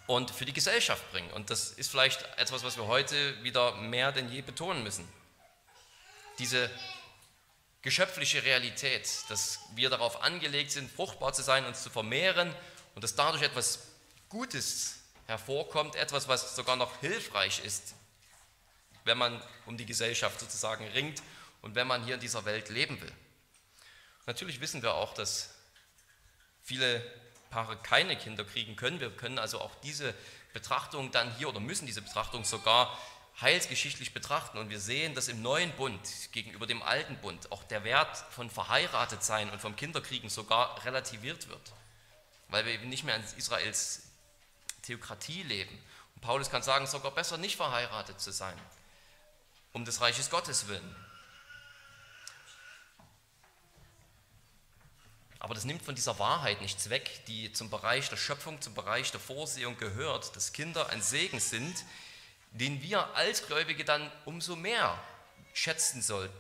und 0.08 0.32
für 0.32 0.46
die 0.46 0.54
Gesellschaft 0.54 1.12
bringen. 1.12 1.32
Und 1.32 1.50
das 1.50 1.72
ist 1.72 1.90
vielleicht 1.92 2.24
etwas, 2.38 2.64
was 2.64 2.78
wir 2.78 2.88
heute 2.88 3.44
wieder 3.44 3.76
mehr 3.76 4.12
denn 4.12 4.30
je 4.30 4.42
betonen 4.42 4.84
müssen. 4.84 5.08
Diese 6.38 6.70
geschöpfliche 7.82 8.44
Realität, 8.44 9.08
dass 9.30 9.60
wir 9.76 9.90
darauf 9.90 10.24
angelegt 10.24 10.72
sind, 10.72 10.92
fruchtbar 10.92 11.34
zu 11.34 11.42
sein, 11.42 11.66
uns 11.66 11.84
zu 11.84 11.90
vermehren 11.90 12.54
und 12.96 13.04
dass 13.04 13.16
dadurch 13.16 13.44
etwas 13.44 13.80
Gutes 14.30 14.96
hervorkommt, 15.28 15.96
etwas, 15.96 16.28
was 16.28 16.56
sogar 16.56 16.76
noch 16.76 17.00
hilfreich 17.00 17.64
ist 17.64 17.94
wenn 19.10 19.18
man 19.18 19.42
um 19.66 19.76
die 19.76 19.88
Gesellschaft 19.88 20.40
sozusagen 20.40 20.88
ringt 20.90 21.22
und 21.62 21.76
wenn 21.76 21.88
man 21.88 22.04
hier 22.04 22.14
in 22.14 22.20
dieser 22.20 22.46
Welt 22.46 22.70
leben 22.70 23.02
will. 23.02 23.12
Natürlich 24.28 24.62
wissen 24.62 24.82
wir 24.82 24.94
auch, 24.94 25.16
dass 25.16 25.50
viele 26.62 27.04
Paare 27.50 27.78
keine 27.78 28.16
Kinder 28.16 28.44
kriegen 28.44 28.76
können. 28.76 29.00
Wir 29.00 29.10
können 29.10 29.40
also 29.40 29.60
auch 29.62 29.76
diese 29.84 30.14
Betrachtung 30.54 31.12
dann 31.12 31.36
hier 31.38 31.50
oder 31.50 31.60
müssen 31.60 31.86
diese 31.86 32.02
Betrachtung 32.02 32.44
sogar 32.44 32.98
heilsgeschichtlich 33.42 34.14
betrachten. 34.14 34.58
Und 34.58 34.70
wir 34.70 34.80
sehen, 34.80 35.16
dass 35.16 35.28
im 35.28 35.42
neuen 35.42 35.72
Bund 35.74 36.02
gegenüber 36.32 36.68
dem 36.68 36.82
alten 36.82 37.18
Bund 37.18 37.52
auch 37.52 37.64
der 37.64 37.84
Wert 37.84 38.18
von 38.32 38.50
verheiratet 38.50 39.24
sein 39.24 39.50
und 39.50 39.62
vom 39.62 39.76
Kinderkriegen 39.76 40.30
sogar 40.30 40.84
relativiert 40.86 41.48
wird, 41.50 41.72
weil 42.50 42.66
wir 42.66 42.74
eben 42.74 42.90
nicht 42.90 43.04
mehr 43.04 43.16
in 43.16 43.24
Israels 43.38 44.04
Theokratie 44.84 45.44
leben. 45.44 45.78
Und 46.16 46.22
Paulus 46.22 46.50
kann 46.50 46.64
sagen, 46.64 46.88
sogar 46.88 47.12
besser 47.12 47.38
nicht 47.38 47.56
verheiratet 47.56 48.20
zu 48.20 48.32
sein, 48.32 48.60
um 49.74 49.86
des 49.86 50.02
Reiches 50.02 50.30
Gottes 50.30 50.68
willen. 50.68 50.96
Aber 55.40 55.54
das 55.54 55.64
nimmt 55.64 55.82
von 55.82 55.96
dieser 55.96 56.20
Wahrheit 56.20 56.62
nichts 56.62 56.90
weg, 56.90 57.22
die 57.28 57.52
zum 57.54 57.70
Bereich 57.70 58.10
der 58.10 58.18
Schöpfung, 58.18 58.62
zum 58.62 58.74
Bereich 58.74 59.12
der 59.12 59.22
Vorsehung 59.22 59.78
gehört, 59.78 60.36
dass 60.36 60.52
Kinder 60.52 60.90
ein 60.90 61.02
Segen 61.02 61.40
sind, 61.40 61.86
den 62.52 62.82
wir 62.82 63.16
als 63.16 63.48
Gläubige 63.48 63.86
dann 63.86 64.12
umso 64.26 64.56
mehr 64.56 65.02
schätzen 65.54 66.02
sollten. 66.02 66.36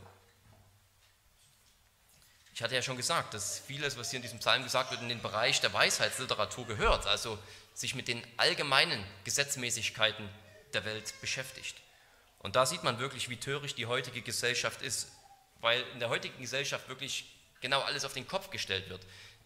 Ich 2.53 2.62
hatte 2.62 2.75
ja 2.75 2.81
schon 2.81 2.97
gesagt, 2.97 3.33
dass 3.33 3.59
vieles, 3.59 3.97
was 3.97 4.09
hier 4.09 4.17
in 4.17 4.21
diesem 4.21 4.39
Psalm 4.39 4.63
gesagt 4.63 4.91
wird, 4.91 5.01
in 5.01 5.07
den 5.07 5.21
Bereich 5.21 5.62
der 5.62 5.71
Weisheitsliteratur 5.71 6.67
gehört, 6.67 7.05
also 7.05 7.39
sich 7.73 7.95
mit 7.95 8.09
den 8.09 8.21
allgemeinen 8.35 9.01
Gesetzmäßigkeiten 9.23 10.27
der 10.73 10.83
Welt 10.83 11.13
beschäftigt. 11.21 11.77
Und 12.39 12.57
da 12.57 12.65
sieht 12.65 12.83
man 12.83 12.99
wirklich, 12.99 13.29
wie 13.29 13.38
töricht 13.38 13.77
die 13.77 13.85
heutige 13.85 14.21
Gesellschaft 14.21 14.81
ist, 14.81 15.09
weil 15.62 15.81
in 15.93 15.99
der 15.99 16.09
heutigen 16.09 16.41
Gesellschaft 16.41 16.89
wirklich 16.89 17.33
genau 17.62 17.82
alles 17.82 18.06
auf 18.06 18.13
den 18.13 18.28
Kopf 18.28 18.50
gestellt 18.50 18.89
wird. 18.89 19.02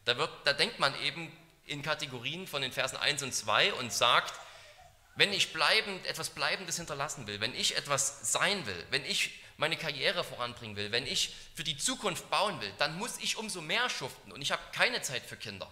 Da, 0.06 0.17
wird, 0.17 0.32
da 0.45 0.54
denkt 0.54 0.80
man 0.80 0.99
eben 1.02 1.32
in 1.65 1.82
Kategorien 1.82 2.47
von 2.47 2.62
den 2.62 2.71
Versen 2.71 2.97
1 2.97 3.23
und 3.23 3.34
2 3.34 3.73
und 3.73 3.93
sagt, 3.93 4.34
wenn 5.15 5.32
ich 5.32 5.54
bleibend, 5.54 6.06
etwas 6.08 6.32
Bleibendes 6.32 6.78
hinterlassen 6.78 7.28
will, 7.28 7.39
wenn 7.39 7.54
ich 7.54 7.78
etwas 7.78 8.32
sein 8.32 8.65
will, 8.65 8.86
wenn 8.89 9.06
ich 9.06 9.39
meine 9.58 9.78
Karriere 9.78 10.23
voranbringen 10.23 10.76
will, 10.76 10.91
wenn 10.91 11.06
ich 11.06 11.36
für 11.54 11.63
die 11.63 11.78
Zukunft 11.78 12.30
bauen 12.30 12.60
will, 12.60 12.73
dann 12.80 12.97
muss 12.97 13.19
ich 13.19 13.38
umso 13.38 13.62
mehr 13.62 13.89
schuften 13.89 14.32
und 14.32 14.41
ich 14.41 14.52
habe 14.52 14.62
keine 14.73 15.02
Zeit 15.02 15.23
für 15.23 15.38
Kinder. 15.38 15.71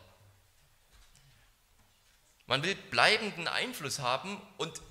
Man 2.46 2.64
will 2.64 2.76
bleibenden 2.76 3.48
Einfluss 3.48 4.00
haben 4.00 4.40
und 4.58 4.82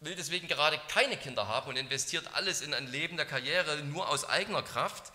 will 0.00 0.14
deswegen 0.14 0.48
gerade 0.48 0.80
keine 0.88 1.16
Kinder 1.16 1.48
haben 1.48 1.68
und 1.68 1.76
investiert 1.76 2.34
alles 2.34 2.60
in 2.60 2.74
ein 2.74 2.86
Leben 2.90 3.16
der 3.16 3.26
Karriere 3.26 3.82
nur 3.84 4.08
aus 4.08 4.28
eigener 4.28 4.62
Kraft. 4.62 5.12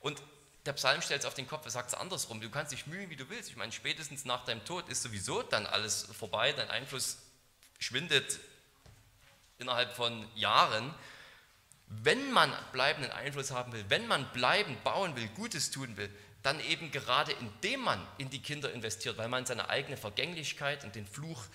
Und 0.00 0.22
der 0.68 0.74
Psalm 0.74 1.00
stellt 1.00 1.20
es 1.20 1.26
auf 1.26 1.32
den 1.32 1.48
Kopf, 1.48 1.64
er 1.64 1.70
sagt 1.70 1.88
es 1.88 1.94
andersrum. 1.94 2.42
Du 2.42 2.50
kannst 2.50 2.72
dich 2.72 2.86
mühen, 2.86 3.08
wie 3.08 3.16
du 3.16 3.30
willst. 3.30 3.48
Ich 3.48 3.56
meine, 3.56 3.72
spätestens 3.72 4.26
nach 4.26 4.44
deinem 4.44 4.62
Tod 4.66 4.86
ist 4.90 5.02
sowieso 5.02 5.42
dann 5.42 5.64
alles 5.64 6.06
vorbei. 6.12 6.52
Dein 6.52 6.68
Einfluss 6.68 7.16
schwindet 7.78 8.38
innerhalb 9.56 9.94
von 9.94 10.28
Jahren. 10.34 10.94
Wenn 11.86 12.32
man 12.32 12.52
bleibenden 12.72 13.10
Einfluss 13.10 13.50
haben 13.50 13.72
will, 13.72 13.82
wenn 13.88 14.06
man 14.08 14.30
bleibend 14.32 14.84
bauen 14.84 15.16
will, 15.16 15.26
Gutes 15.28 15.70
tun 15.70 15.96
will, 15.96 16.14
dann 16.42 16.60
eben 16.60 16.90
gerade 16.90 17.32
indem 17.32 17.80
man 17.80 18.06
in 18.18 18.28
die 18.28 18.42
Kinder 18.42 18.70
investiert, 18.70 19.16
weil 19.16 19.28
man 19.28 19.46
seine 19.46 19.70
eigene 19.70 19.96
Vergänglichkeit 19.96 20.84
und 20.84 20.94
den 20.94 21.06
Fluch, 21.06 21.46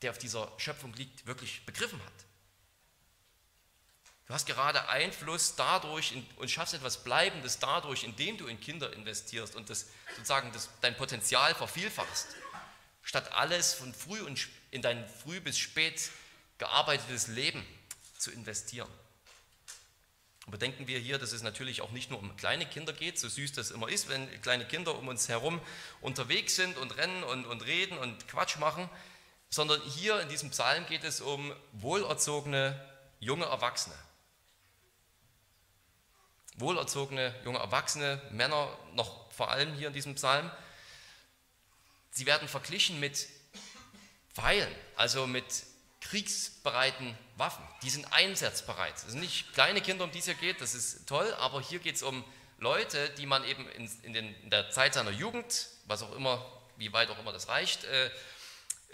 der 0.00 0.10
auf 0.10 0.16
dieser 0.16 0.50
Schöpfung 0.56 0.94
liegt, 0.94 1.26
wirklich 1.26 1.66
begriffen 1.66 2.02
hat. 2.02 2.31
Du 4.32 4.36
hast 4.36 4.46
gerade 4.46 4.88
Einfluss 4.88 5.56
dadurch 5.56 6.14
und 6.36 6.50
schaffst 6.50 6.72
etwas 6.72 7.04
Bleibendes 7.04 7.58
dadurch, 7.58 8.02
indem 8.02 8.38
du 8.38 8.46
in 8.46 8.58
Kinder 8.58 8.90
investierst 8.94 9.54
und 9.54 9.68
das, 9.68 9.88
sozusagen 10.16 10.50
das, 10.52 10.70
dein 10.80 10.96
Potenzial 10.96 11.54
vervielfachst, 11.54 12.28
statt 13.02 13.30
alles 13.32 13.74
von 13.74 13.92
früh 13.92 14.22
und 14.22 14.48
in 14.70 14.80
dein 14.80 15.06
früh 15.06 15.38
bis 15.38 15.58
spät 15.58 16.10
gearbeitetes 16.56 17.26
Leben 17.26 17.62
zu 18.16 18.30
investieren. 18.30 18.88
Aber 20.46 20.56
denken 20.56 20.86
wir 20.86 20.98
hier, 20.98 21.18
dass 21.18 21.32
es 21.32 21.42
natürlich 21.42 21.82
auch 21.82 21.90
nicht 21.90 22.08
nur 22.08 22.18
um 22.18 22.34
kleine 22.38 22.64
Kinder 22.64 22.94
geht, 22.94 23.18
so 23.18 23.28
süß 23.28 23.52
das 23.52 23.70
immer 23.70 23.90
ist, 23.90 24.08
wenn 24.08 24.40
kleine 24.40 24.64
Kinder 24.64 24.96
um 24.96 25.08
uns 25.08 25.28
herum 25.28 25.60
unterwegs 26.00 26.56
sind 26.56 26.78
und 26.78 26.96
rennen 26.96 27.22
und, 27.22 27.44
und 27.44 27.66
reden 27.66 27.98
und 27.98 28.26
Quatsch 28.28 28.56
machen, 28.56 28.88
sondern 29.50 29.82
hier 29.82 30.20
in 30.20 30.30
diesem 30.30 30.48
Psalm 30.48 30.86
geht 30.86 31.04
es 31.04 31.20
um 31.20 31.54
wohlerzogene 31.72 32.82
junge 33.20 33.44
Erwachsene 33.44 33.94
wohlerzogene 36.62 37.34
junge 37.44 37.58
Erwachsene, 37.58 38.22
Männer 38.30 38.68
noch 38.94 39.30
vor 39.32 39.50
allem 39.50 39.74
hier 39.74 39.88
in 39.88 39.92
diesem 39.92 40.14
Psalm, 40.14 40.50
sie 42.10 42.26
werden 42.26 42.48
verglichen 42.48 43.00
mit 43.00 43.28
Pfeilen, 44.32 44.74
also 44.96 45.26
mit 45.26 45.44
kriegsbereiten 46.00 47.16
Waffen. 47.36 47.64
Die 47.82 47.90
sind 47.90 48.12
einsatzbereit. 48.12 48.94
Das 48.94 49.10
sind 49.10 49.20
nicht 49.20 49.52
kleine 49.52 49.80
Kinder, 49.80 50.04
um 50.04 50.10
die 50.10 50.18
es 50.18 50.24
hier 50.24 50.34
geht, 50.34 50.60
das 50.60 50.74
ist 50.74 51.06
toll, 51.06 51.32
aber 51.34 51.60
hier 51.60 51.78
geht 51.78 51.96
es 51.96 52.02
um 52.02 52.24
Leute, 52.58 53.10
die 53.10 53.26
man 53.26 53.44
eben 53.44 53.68
in, 53.70 53.90
in, 54.02 54.12
den, 54.12 54.34
in, 54.42 54.50
der 54.50 54.70
Zeit 54.70 54.94
seiner 54.94 55.10
Jugend, 55.10 55.68
was 55.86 56.02
auch 56.02 56.12
immer, 56.12 56.44
wie 56.76 56.92
weit 56.92 57.10
auch 57.10 57.18
immer 57.18 57.32
das 57.32 57.48
reicht, 57.48 57.84
äh, 57.84 58.10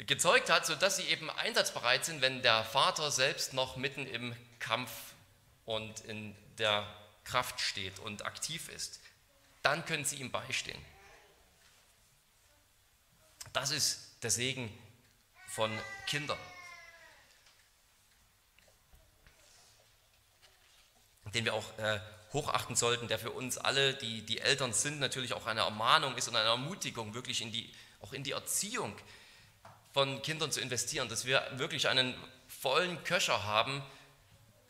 gezeugt 0.05 0.49
hat, 0.49 0.65
sodass 0.65 0.97
sie 0.97 1.05
eben 1.05 1.29
einsatzbereit 1.29 2.05
sind, 2.05 2.23
wenn 2.23 2.43
der 2.43 2.65
Vater 2.65 3.11
selbst 3.11 3.53
noch 3.53 3.77
mitten 3.77 4.07
im 4.07 4.35
Kampf 4.59 4.91
und 5.67 6.01
in 6.01 6.35
der 6.57 6.87
Kraft 7.29 7.61
steht 7.61 7.99
und 8.01 8.25
aktiv 8.25 8.69
ist, 8.69 9.01
dann 9.63 9.85
können 9.85 10.05
sie 10.05 10.17
ihm 10.17 10.31
beistehen. 10.31 10.83
Das 13.53 13.71
ist 13.71 14.23
der 14.23 14.31
Segen 14.31 14.73
von 15.47 15.71
Kindern, 16.07 16.39
den 21.35 21.45
wir 21.45 21.55
auch 21.55 21.79
äh, 21.79 22.01
hochachten 22.33 22.77
sollten, 22.77 23.09
der 23.09 23.19
für 23.19 23.31
uns 23.31 23.59
alle, 23.59 23.95
die, 23.95 24.23
die 24.23 24.39
Eltern 24.41 24.73
sind, 24.73 25.01
natürlich 25.01 25.33
auch 25.33 25.47
eine 25.47 25.61
Ermahnung 25.61 26.17
ist 26.17 26.29
und 26.29 26.37
eine 26.37 26.49
Ermutigung, 26.49 27.15
wirklich 27.15 27.43
in 27.43 27.53
die, 27.53 27.73
auch 28.01 28.13
in 28.13 28.23
die 28.23 28.33
Erziehung 28.33 28.97
von 29.93 30.21
Kindern 30.23 30.53
zu 30.53 30.61
investieren, 30.61 31.09
dass 31.09 31.25
wir 31.25 31.47
wirklich 31.53 31.89
einen 31.89 32.15
vollen 32.47 33.03
Köcher 33.05 33.45
haben. 33.45 33.83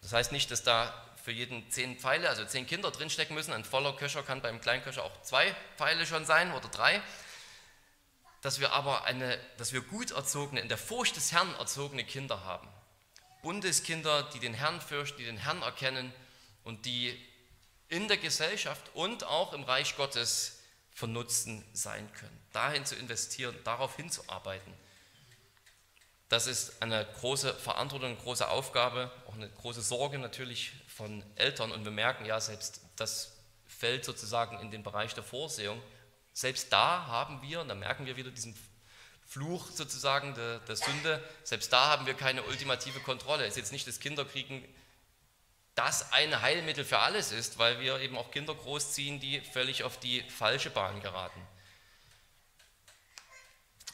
Das 0.02 0.12
heißt 0.12 0.32
nicht, 0.32 0.50
dass 0.50 0.62
da 0.62 1.07
für 1.28 1.32
jeden 1.32 1.70
zehn 1.70 1.98
Pfeile, 1.98 2.26
also 2.30 2.42
zehn 2.46 2.66
Kinder 2.66 2.90
drinstecken 2.90 3.36
müssen. 3.36 3.52
Ein 3.52 3.62
voller 3.62 3.94
Köcher 3.94 4.22
kann 4.22 4.40
beim 4.40 4.62
kleinen 4.62 4.82
Köcher 4.82 5.04
auch 5.04 5.20
zwei 5.20 5.54
Pfeile 5.76 6.06
schon 6.06 6.24
sein 6.24 6.54
oder 6.54 6.68
drei. 6.68 7.02
Dass 8.40 8.60
wir 8.60 8.72
aber 8.72 9.04
eine, 9.04 9.38
dass 9.58 9.74
wir 9.74 9.82
gut 9.82 10.12
erzogene, 10.12 10.62
in 10.62 10.70
der 10.70 10.78
Furcht 10.78 11.16
des 11.16 11.30
Herrn 11.32 11.54
erzogene 11.56 12.02
Kinder 12.02 12.44
haben. 12.46 12.66
Bundeskinder, 13.42 14.22
die 14.32 14.38
den 14.38 14.54
Herrn 14.54 14.80
fürchten, 14.80 15.18
die 15.18 15.26
den 15.26 15.36
Herrn 15.36 15.60
erkennen 15.60 16.14
und 16.64 16.86
die 16.86 17.14
in 17.90 18.08
der 18.08 18.16
Gesellschaft 18.16 18.90
und 18.94 19.24
auch 19.24 19.52
im 19.52 19.64
Reich 19.64 19.96
Gottes 19.96 20.60
von 20.92 21.12
Nutzen 21.12 21.62
sein 21.74 22.10
können. 22.14 22.40
Dahin 22.54 22.86
zu 22.86 22.96
investieren, 22.96 23.54
darauf 23.64 23.96
hinzuarbeiten. 23.96 24.72
Das 26.28 26.46
ist 26.46 26.82
eine 26.82 27.06
große 27.20 27.54
Verantwortung, 27.54 28.10
eine 28.10 28.18
große 28.18 28.48
Aufgabe, 28.48 29.10
auch 29.26 29.34
eine 29.34 29.48
große 29.48 29.80
Sorge 29.80 30.18
natürlich 30.18 30.72
von 30.86 31.24
Eltern 31.36 31.72
und 31.72 31.84
wir 31.84 31.92
merken 31.92 32.26
ja, 32.26 32.40
selbst 32.40 32.82
das 32.96 33.32
fällt 33.66 34.04
sozusagen 34.04 34.58
in 34.60 34.70
den 34.70 34.82
Bereich 34.82 35.14
der 35.14 35.24
Vorsehung. 35.24 35.80
Selbst 36.32 36.72
da 36.72 37.06
haben 37.06 37.40
wir, 37.42 37.60
und 37.60 37.68
da 37.68 37.74
merken 37.74 38.06
wir 38.06 38.16
wieder 38.16 38.30
diesen 38.30 38.56
Fluch 39.26 39.70
sozusagen 39.70 40.34
der, 40.34 40.58
der 40.60 40.76
Sünde, 40.76 41.22
selbst 41.44 41.72
da 41.72 41.88
haben 41.88 42.06
wir 42.06 42.14
keine 42.14 42.42
ultimative 42.42 43.00
Kontrolle. 43.00 43.44
Es 43.44 43.50
ist 43.50 43.56
jetzt 43.56 43.72
nicht 43.72 43.86
das 43.86 44.00
Kinderkriegen 44.00 44.62
das 45.78 46.12
ein 46.12 46.42
Heilmittel 46.42 46.84
für 46.84 46.98
alles 46.98 47.30
ist, 47.30 47.58
weil 47.58 47.78
wir 47.78 48.00
eben 48.00 48.18
auch 48.18 48.32
Kinder 48.32 48.52
großziehen, 48.52 49.20
die 49.20 49.40
völlig 49.40 49.84
auf 49.84 49.96
die 50.00 50.22
falsche 50.22 50.70
Bahn 50.70 51.00
geraten. 51.00 51.40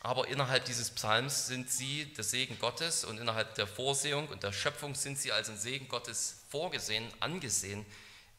Aber 0.05 0.29
innerhalb 0.29 0.67
dieses 0.67 0.90
Psalms 0.90 1.47
sind 1.47 1.71
sie 1.71 2.05
der 2.12 2.25
Segen 2.25 2.59
Gottes 2.59 3.05
und 3.05 3.17
innerhalb 3.17 3.55
der 3.55 3.67
Vorsehung 3.67 4.29
und 4.29 4.43
der 4.43 4.53
Schöpfung 4.53 4.95
sind 4.95 5.19
sie 5.19 5.33
als 5.33 5.49
ein 5.49 5.57
Segen 5.57 5.88
Gottes 5.88 6.45
vorgesehen, 6.51 7.11
angesehen, 7.21 7.87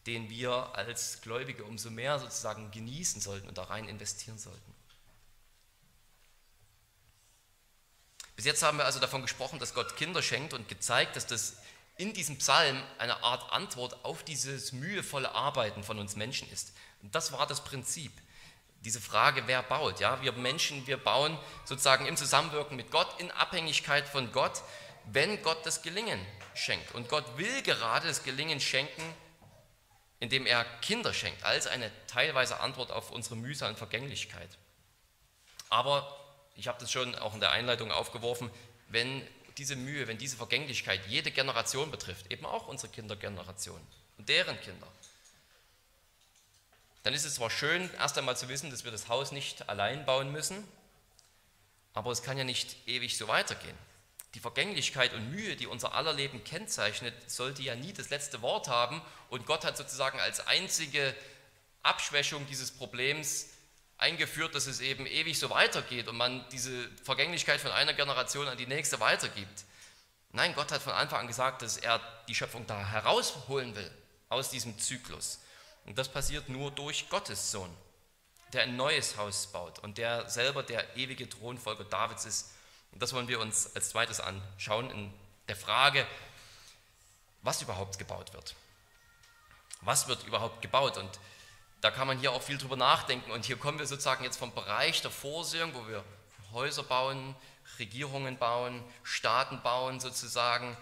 den 0.05 0.29
wir 0.29 0.75
als 0.75 1.21
Gläubige 1.21 1.63
umso 1.63 1.89
mehr 1.89 2.19
sozusagen 2.19 2.69
genießen 2.69 3.19
sollten 3.19 3.47
und 3.47 3.57
da 3.57 3.63
rein 3.63 3.89
investieren 3.89 4.37
sollten. 4.37 4.75
Bis 8.35 8.45
jetzt 8.45 8.61
haben 8.61 8.77
wir 8.77 8.85
also 8.85 8.99
davon 8.99 9.23
gesprochen, 9.23 9.57
dass 9.57 9.73
Gott 9.73 9.97
Kinder 9.97 10.21
schenkt 10.21 10.53
und 10.53 10.67
gezeigt, 10.67 11.15
dass 11.15 11.25
das 11.25 11.57
in 11.97 12.13
diesem 12.13 12.37
Psalm 12.37 12.79
eine 12.99 13.23
Art 13.23 13.51
Antwort 13.51 14.05
auf 14.05 14.21
dieses 14.21 14.71
mühevolle 14.71 15.31
Arbeiten 15.31 15.83
von 15.83 15.97
uns 15.97 16.15
Menschen 16.15 16.47
ist. 16.51 16.73
Und 17.01 17.15
das 17.15 17.31
war 17.31 17.47
das 17.47 17.63
Prinzip 17.63 18.11
diese 18.85 19.01
Frage, 19.01 19.43
wer 19.47 19.63
baut. 19.63 19.99
Ja? 19.99 20.21
Wir 20.21 20.31
Menschen, 20.31 20.87
wir 20.87 20.97
bauen 20.97 21.37
sozusagen 21.65 22.05
im 22.05 22.15
Zusammenwirken 22.15 22.77
mit 22.77 22.91
Gott, 22.91 23.19
in 23.19 23.31
Abhängigkeit 23.31 24.07
von 24.07 24.31
Gott. 24.31 24.61
wenn 25.07 25.39
Gott 25.43 25.63
das 25.65 25.83
Gelingen 25.83 26.19
schenkt. 26.55 26.95
Und 26.95 27.09
Gott 27.09 27.37
will 27.37 27.61
gerade 27.61 28.07
das 28.07 28.23
Gelingen 28.23 28.59
schenken, 28.59 29.03
indem 30.19 30.47
er 30.47 30.65
Kinder 30.81 31.13
schenkt, 31.13 31.43
als 31.43 31.67
eine 31.67 31.91
teilweise 32.07 32.59
Antwort 32.59 32.91
auf 32.91 33.11
unsere 33.11 33.35
Mühsal 33.35 33.69
und 33.69 33.77
Vergänglichkeit. 33.77 34.49
Aber, 35.69 36.17
ich 36.55 36.67
habe 36.67 36.79
das 36.79 36.91
schon 36.91 37.13
auch 37.15 37.35
in 37.35 37.39
der 37.39 37.51
Einleitung 37.51 37.91
aufgeworfen, 37.91 38.49
wenn 38.87 39.21
diese 39.57 39.75
Mühe, 39.75 40.07
wenn 40.07 40.17
diese 40.17 40.37
Vergänglichkeit 40.37 41.01
jede 41.07 41.29
Generation 41.29 41.91
betrifft, 41.91 42.31
eben 42.31 42.45
auch 42.47 42.67
unsere 42.67 42.91
Kindergeneration 42.91 43.79
und 44.17 44.27
deren 44.27 44.59
Kinder, 44.61 44.87
dann 47.05 47.13
ist 47.13 47.23
es 47.23 47.35
zwar 47.35 47.51
schön, 47.51 47.87
erst 47.99 48.17
einmal 48.17 48.35
zu 48.35 48.49
wissen, 48.49 48.71
dass 48.71 48.83
wir 48.83 48.91
das 48.91 49.09
Haus 49.09 49.31
nicht 49.31 49.69
allein 49.69 50.07
bauen 50.07 50.31
müssen, 50.31 50.67
aber 51.93 52.09
es 52.09 52.23
kann 52.23 52.35
ja 52.35 52.43
nicht 52.43 52.75
ewig 52.87 53.15
so 53.15 53.27
weitergehen. 53.27 53.77
Die 54.33 54.39
Vergänglichkeit 54.39 55.13
und 55.13 55.29
Mühe, 55.29 55.55
die 55.55 55.67
unser 55.67 55.93
aller 55.93 56.13
Leben 56.13 56.43
kennzeichnet, 56.43 57.13
sollte 57.29 57.61
ja 57.61 57.75
nie 57.75 57.93
das 57.93 58.09
letzte 58.09 58.41
Wort 58.41 58.69
haben 58.69 59.03
und 59.29 59.45
Gott 59.45 59.65
hat 59.65 59.77
sozusagen 59.77 60.19
als 60.19 60.47
einzige 60.47 61.15
Abschwächung 61.83 62.47
dieses 62.47 62.71
Problems 62.71 63.49
eingeführt, 63.99 64.55
dass 64.55 64.65
es 64.65 64.79
eben 64.79 65.05
ewig 65.05 65.37
so 65.37 65.51
weitergeht 65.51 66.07
und 66.07 66.17
man 66.17 66.43
diese 66.49 66.89
Vergänglichkeit 67.03 67.61
von 67.61 67.69
einer 67.69 67.93
Generation 67.93 68.47
an 68.47 68.57
die 68.57 68.65
nächste 68.65 68.99
weitergibt. 68.99 69.65
Nein, 70.31 70.55
Gott 70.55 70.71
hat 70.71 70.81
von 70.81 70.93
Anfang 70.93 71.19
an 71.19 71.27
gesagt, 71.27 71.61
dass 71.61 71.77
er 71.77 72.01
die 72.27 72.33
Schöpfung 72.33 72.65
da 72.65 72.83
herausholen 72.83 73.75
will 73.75 73.91
aus 74.27 74.49
diesem 74.49 74.79
Zyklus. 74.79 75.37
Und 75.85 75.97
das 75.97 76.09
passiert 76.09 76.49
nur 76.49 76.71
durch 76.71 77.09
Gottes 77.09 77.51
Sohn, 77.51 77.75
der 78.53 78.63
ein 78.63 78.75
neues 78.75 79.17
Haus 79.17 79.47
baut 79.47 79.79
und 79.79 79.97
der 79.97 80.29
selber 80.29 80.63
der 80.63 80.95
ewige 80.97 81.29
Thronfolger 81.29 81.83
Davids 81.83 82.25
ist. 82.25 82.51
Und 82.91 83.01
das 83.01 83.13
wollen 83.13 83.27
wir 83.27 83.39
uns 83.39 83.75
als 83.75 83.89
zweites 83.89 84.19
anschauen 84.19 84.89
in 84.89 85.13
der 85.47 85.55
Frage, 85.55 86.05
was 87.41 87.61
überhaupt 87.61 87.99
gebaut 87.99 88.33
wird. 88.33 88.55
Was 89.81 90.07
wird 90.07 90.23
überhaupt 90.23 90.61
gebaut? 90.61 90.97
Und 90.97 91.19
da 91.81 91.91
kann 91.91 92.07
man 92.07 92.17
hier 92.17 92.31
auch 92.31 92.41
viel 92.41 92.57
drüber 92.57 92.75
nachdenken. 92.75 93.29
Und 93.31 93.45
hier 93.45 93.57
kommen 93.57 93.77
wir 93.77 93.85
sozusagen 93.85 94.23
jetzt 94.23 94.37
vom 94.37 94.53
Bereich 94.53 95.01
der 95.03 95.11
Vorsehung, 95.11 95.75
wo 95.75 95.87
wir 95.87 96.03
Häuser 96.51 96.83
bauen, 96.83 97.35
Regierungen 97.77 98.37
bauen, 98.37 98.83
Staaten 99.03 99.61
bauen 99.61 99.99
sozusagen, 99.99 100.75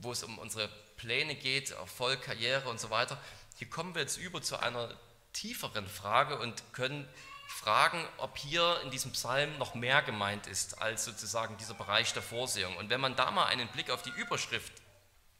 wo 0.00 0.12
es 0.12 0.22
um 0.22 0.38
unsere 0.38 0.68
Pläne 0.96 1.34
geht, 1.34 1.70
Erfolg, 1.70 2.22
Karriere 2.22 2.68
und 2.68 2.78
so 2.78 2.90
weiter. 2.90 3.18
Hier 3.56 3.70
kommen 3.70 3.94
wir 3.94 4.02
jetzt 4.02 4.18
über 4.18 4.42
zu 4.42 4.58
einer 4.58 4.94
tieferen 5.32 5.86
Frage 5.88 6.38
und 6.38 6.62
können 6.74 7.08
fragen, 7.48 8.06
ob 8.18 8.36
hier 8.36 8.80
in 8.82 8.90
diesem 8.90 9.12
Psalm 9.12 9.56
noch 9.56 9.74
mehr 9.74 10.02
gemeint 10.02 10.46
ist 10.46 10.82
als 10.82 11.06
sozusagen 11.06 11.56
dieser 11.56 11.72
Bereich 11.72 12.12
der 12.12 12.22
Vorsehung. 12.22 12.76
Und 12.76 12.90
wenn 12.90 13.00
man 13.00 13.16
da 13.16 13.30
mal 13.30 13.46
einen 13.46 13.68
Blick 13.68 13.90
auf 13.90 14.02
die 14.02 14.10
Überschrift 14.10 14.72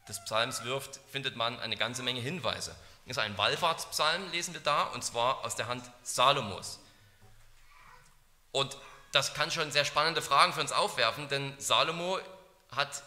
des 0.07 0.23
Psalms 0.23 0.63
wirft, 0.63 0.99
findet 1.11 1.35
man 1.35 1.59
eine 1.59 1.77
ganze 1.77 2.01
Menge 2.01 2.19
Hinweise. 2.19 2.75
Das 3.05 3.17
ist 3.17 3.23
ein 3.23 3.37
Wallfahrtspsalm, 3.37 4.31
lesen 4.31 4.53
wir 4.55 4.61
da, 4.61 4.83
und 4.83 5.03
zwar 5.03 5.45
aus 5.45 5.55
der 5.55 5.67
Hand 5.67 5.83
Salomos. 6.01 6.79
Und 8.51 8.77
das 9.11 9.35
kann 9.35 9.51
schon 9.51 9.71
sehr 9.71 9.85
spannende 9.85 10.23
Fragen 10.23 10.53
für 10.53 10.61
uns 10.61 10.71
aufwerfen, 10.71 11.29
denn 11.29 11.53
Salomo 11.59 12.19
hat 12.71 13.03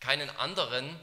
keinen 0.00 0.28
anderen 0.36 1.00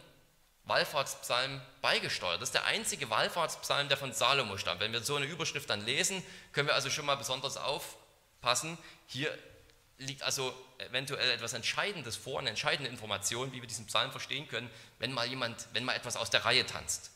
Wallfahrtspsalm 0.68 1.62
beigesteuert. 1.82 2.42
Das 2.42 2.50
ist 2.50 2.54
der 2.54 2.66
einzige 2.66 3.10
Wallfahrtspsalm, 3.10 3.90
der 3.90 3.98
von 3.98 4.14
Salomo 4.14 4.58
stammt. 4.58 4.82
Wenn 4.82 4.94
wir 4.94 5.02
so 5.02 5.16
eine 5.16 5.26
Überschrift 5.26 5.70
dann 5.70 5.86
lesen, 5.86 6.24
können 6.52 6.68
wir 6.68 6.76
also 6.76 6.90
schon 6.90 7.06
mal 7.06 7.16
besonders 7.16 7.58
aufpassen. 7.58 8.78
Hier 9.08 9.36
liegt 9.98 10.24
also 10.24 10.54
eventuell 10.78 11.32
etwas 11.32 11.54
Entscheidendes 11.54 12.16
vor, 12.16 12.40
eine 12.40 12.50
entscheidende 12.50 12.90
Information, 12.90 13.52
wie 13.52 13.62
wir 13.62 13.68
diesen 13.68 13.88
Psalm 13.88 14.12
verstehen 14.12 14.48
können, 14.48 14.70
wenn 15.00 15.12
mal 15.12 15.26
jemand, 15.26 15.68
wenn 15.74 15.84
mal 15.84 15.96
etwas 15.96 16.18
aus 16.18 16.30
der 16.30 16.46
Reihe 16.46 16.66
tanzt. 16.66 17.12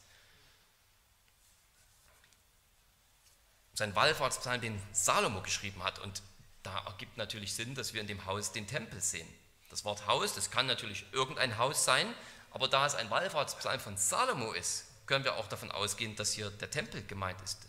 Sein 3.74 3.96
Wallfahrtspsalm, 3.96 4.62
den 4.62 4.82
Salomo 4.92 5.42
geschrieben 5.42 5.84
hat, 5.84 6.00
und 6.00 6.22
da 6.64 6.86
ergibt 6.86 7.18
natürlich 7.18 7.54
Sinn, 7.54 7.76
dass 7.76 7.94
wir 7.94 8.02
in 8.02 8.08
dem 8.08 8.26
Haus 8.26 8.52
den 8.52 8.68
Tempel 8.68 9.02
sehen. 9.02 9.28
Das 9.70 9.86
Wort 9.86 10.06
Haus, 10.06 10.36
das 10.36 10.52
kann 10.52 10.66
natürlich 10.68 11.06
irgendein 11.14 11.58
Haus 11.58 11.86
sein, 11.86 12.14
aber 12.52 12.68
da 12.68 12.86
es 12.86 12.96
ein 12.96 13.10
Wallfahrtspsalm 13.10 13.80
von 13.80 13.98
Salomo 13.98 14.52
ist, 14.54 14.86
können 15.08 15.24
wir 15.24 15.36
auch 15.36 15.48
davon 15.48 15.72
ausgehen, 15.72 16.16
dass 16.16 16.34
hier 16.34 16.50
der 16.50 16.70
Tempel 16.70 17.04
gemeint 17.06 17.42
ist. 17.42 17.60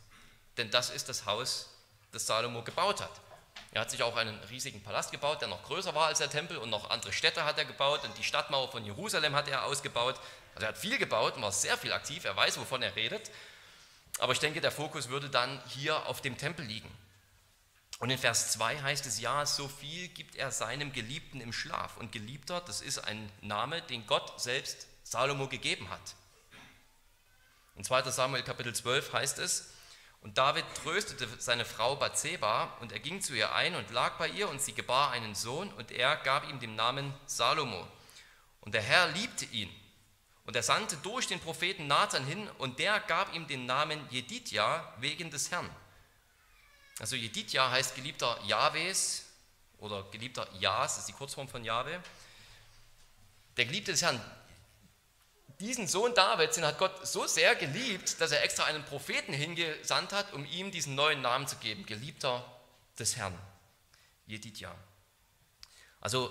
Denn 0.57 0.71
das 0.71 0.91
ist 0.91 1.09
das 1.09 1.25
Haus, 1.27 1.71
das 2.13 2.27
Salomo 2.27 2.63
gebaut 2.63 3.01
hat. 3.01 3.11
Er 3.73 3.81
hat 3.81 3.91
sich 3.91 4.03
auch 4.03 4.17
einen 4.17 4.39
riesigen 4.45 4.83
Palast 4.83 5.13
gebaut, 5.13 5.41
der 5.41 5.49
noch 5.49 5.63
größer 5.65 5.95
war 5.95 6.07
als 6.07 6.19
der 6.19 6.29
Tempel 6.29 6.59
und 6.59 6.71
noch 6.71 6.91
andere 6.91 7.13
Städte 7.13 7.45
hat 7.45 7.59
er 7.59 7.65
gebaut 7.65 8.05
und 8.05 8.17
die 8.19 8.25
Stadtmauer 8.25 8.71
von 8.71 8.85
Jerusalem 8.85 9.35
hat 9.35 9.49
er 9.49 9.65
ausgebaut. 9.65 10.17
Also 10.55 10.67
er 10.67 10.69
hat 10.69 10.79
viel 10.79 10.99
gebaut 10.99 11.37
und 11.37 11.43
war 11.43 11.53
sehr 11.53 11.79
viel 11.79 11.93
aktiv, 11.93 12.25
er 12.25 12.37
weiß, 12.37 12.59
wovon 12.59 12.83
er 12.83 12.95
redet. 12.97 13.31
Aber 14.19 14.33
ich 14.33 14.41
denke, 14.41 14.61
der 14.61 14.73
Fokus 14.73 15.09
würde 15.09 15.31
dann 15.31 15.63
hier 15.69 16.07
auf 16.07 16.21
dem 16.21 16.37
Tempel 16.37 16.67
liegen. 16.67 16.91
Und 18.03 18.11
in 18.11 18.19
Vers 18.19 18.51
2 18.51 18.83
heißt 18.83 19.07
es, 19.07 19.21
ja, 19.21 19.47
so 19.47 19.69
viel 19.69 20.09
gibt 20.09 20.35
er 20.35 20.51
seinem 20.51 20.93
Geliebten 20.93 21.41
im 21.41 21.53
Schlaf. 21.53 21.99
Und 21.99 22.11
Geliebter, 22.11 22.61
das 22.61 22.81
ist 22.81 22.99
ein 22.99 23.31
Name, 23.43 23.81
den 23.81 24.09
Gott 24.09 24.41
selbst 24.41 24.89
Salomo 25.05 25.47
gegeben 25.47 25.89
hat. 25.89 26.17
In 27.77 27.85
2 27.85 28.03
Samuel 28.11 28.43
Kapitel 28.43 28.75
12 28.75 29.13
heißt 29.13 29.39
es, 29.39 29.73
und 30.21 30.37
David 30.37 30.65
tröstete 30.83 31.29
seine 31.39 31.65
Frau 31.65 31.95
Bathseba 31.95 32.77
und 32.81 32.91
er 32.91 32.99
ging 32.99 33.23
zu 33.23 33.35
ihr 33.35 33.55
ein 33.55 33.77
und 33.77 33.93
lag 33.93 34.19
bei 34.19 34.27
ihr 34.27 34.49
und 34.49 34.61
sie 34.61 34.73
gebar 34.73 35.13
einen 35.13 35.37
Sohn 35.37 35.73
und 35.75 35.93
er 35.93 36.17
gab 36.17 36.51
ihm 36.51 36.59
den 36.59 36.75
Namen 36.75 37.15
Salomo. 37.27 37.87
Und 38.63 38.75
der 38.75 38.83
Herr 38.83 39.11
liebte 39.11 39.45
ihn 39.45 39.71
und 40.45 40.57
er 40.57 40.65
sandte 40.65 40.97
durch 40.97 41.29
den 41.29 41.39
Propheten 41.39 41.87
Nathan 41.87 42.27
hin 42.27 42.51
und 42.59 42.81
der 42.81 42.99
gab 42.99 43.33
ihm 43.33 43.47
den 43.47 43.65
Namen 43.67 44.05
Jedidja 44.11 44.93
wegen 44.99 45.31
des 45.31 45.53
Herrn. 45.53 45.71
Also 47.03 47.17
Jedidja 47.17 47.69
heißt 47.69 47.97
geliebter 47.97 48.39
Jahwes 48.47 49.25
oder 49.79 50.05
geliebter 50.13 50.49
Jas, 50.61 50.99
ist 50.99 51.09
die 51.09 51.13
Kurzform 51.13 51.49
von 51.49 51.65
Jahwe. 51.65 52.01
Der 53.57 53.65
Geliebte 53.65 53.91
des 53.91 54.03
Herrn. 54.03 54.21
Diesen 55.59 55.89
Sohn 55.89 56.15
Davids, 56.15 56.55
den 56.55 56.65
hat 56.65 56.79
Gott 56.79 57.05
so 57.05 57.27
sehr 57.27 57.57
geliebt, 57.57 58.21
dass 58.21 58.31
er 58.31 58.45
extra 58.45 58.67
einen 58.67 58.85
Propheten 58.85 59.33
hingesandt 59.33 60.13
hat, 60.13 60.33
um 60.33 60.47
ihm 60.47 60.71
diesen 60.71 60.95
neuen 60.95 61.23
Namen 61.23 61.49
zu 61.49 61.57
geben. 61.57 61.85
Geliebter 61.87 62.45
des 62.97 63.17
Herrn. 63.17 63.37
Jedidja. 64.29 64.73
Also 66.01 66.31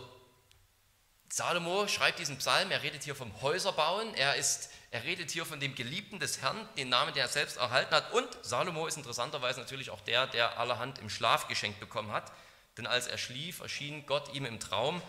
Salomo 1.31 1.87
schreibt 1.87 2.19
diesen 2.19 2.37
Psalm, 2.37 2.71
er 2.71 2.83
redet 2.83 3.03
hier 3.03 3.15
vom 3.15 3.41
Häuserbauen, 3.41 4.13
er 4.15 4.35
ist 4.35 4.69
er 4.93 5.05
redet 5.05 5.31
hier 5.31 5.45
von 5.45 5.61
dem 5.61 5.73
Geliebten 5.73 6.19
des 6.19 6.41
Herrn, 6.41 6.67
den 6.75 6.89
Namen, 6.89 7.13
den 7.13 7.21
er 7.21 7.29
selbst 7.29 7.55
erhalten 7.55 7.95
hat. 7.95 8.11
Und 8.11 8.27
Salomo 8.41 8.87
ist 8.87 8.97
interessanterweise 8.97 9.61
natürlich 9.61 9.89
auch 9.89 10.01
der, 10.01 10.27
der 10.27 10.59
allerhand 10.59 10.99
im 10.99 11.09
Schlaf 11.09 11.47
geschenkt 11.47 11.79
bekommen 11.79 12.11
hat. 12.11 12.29
Denn 12.77 12.85
als 12.85 13.07
er 13.07 13.17
schlief, 13.17 13.61
erschien 13.61 14.05
Gott 14.05 14.33
ihm 14.33 14.43
im 14.43 14.59
Traum 14.59 15.01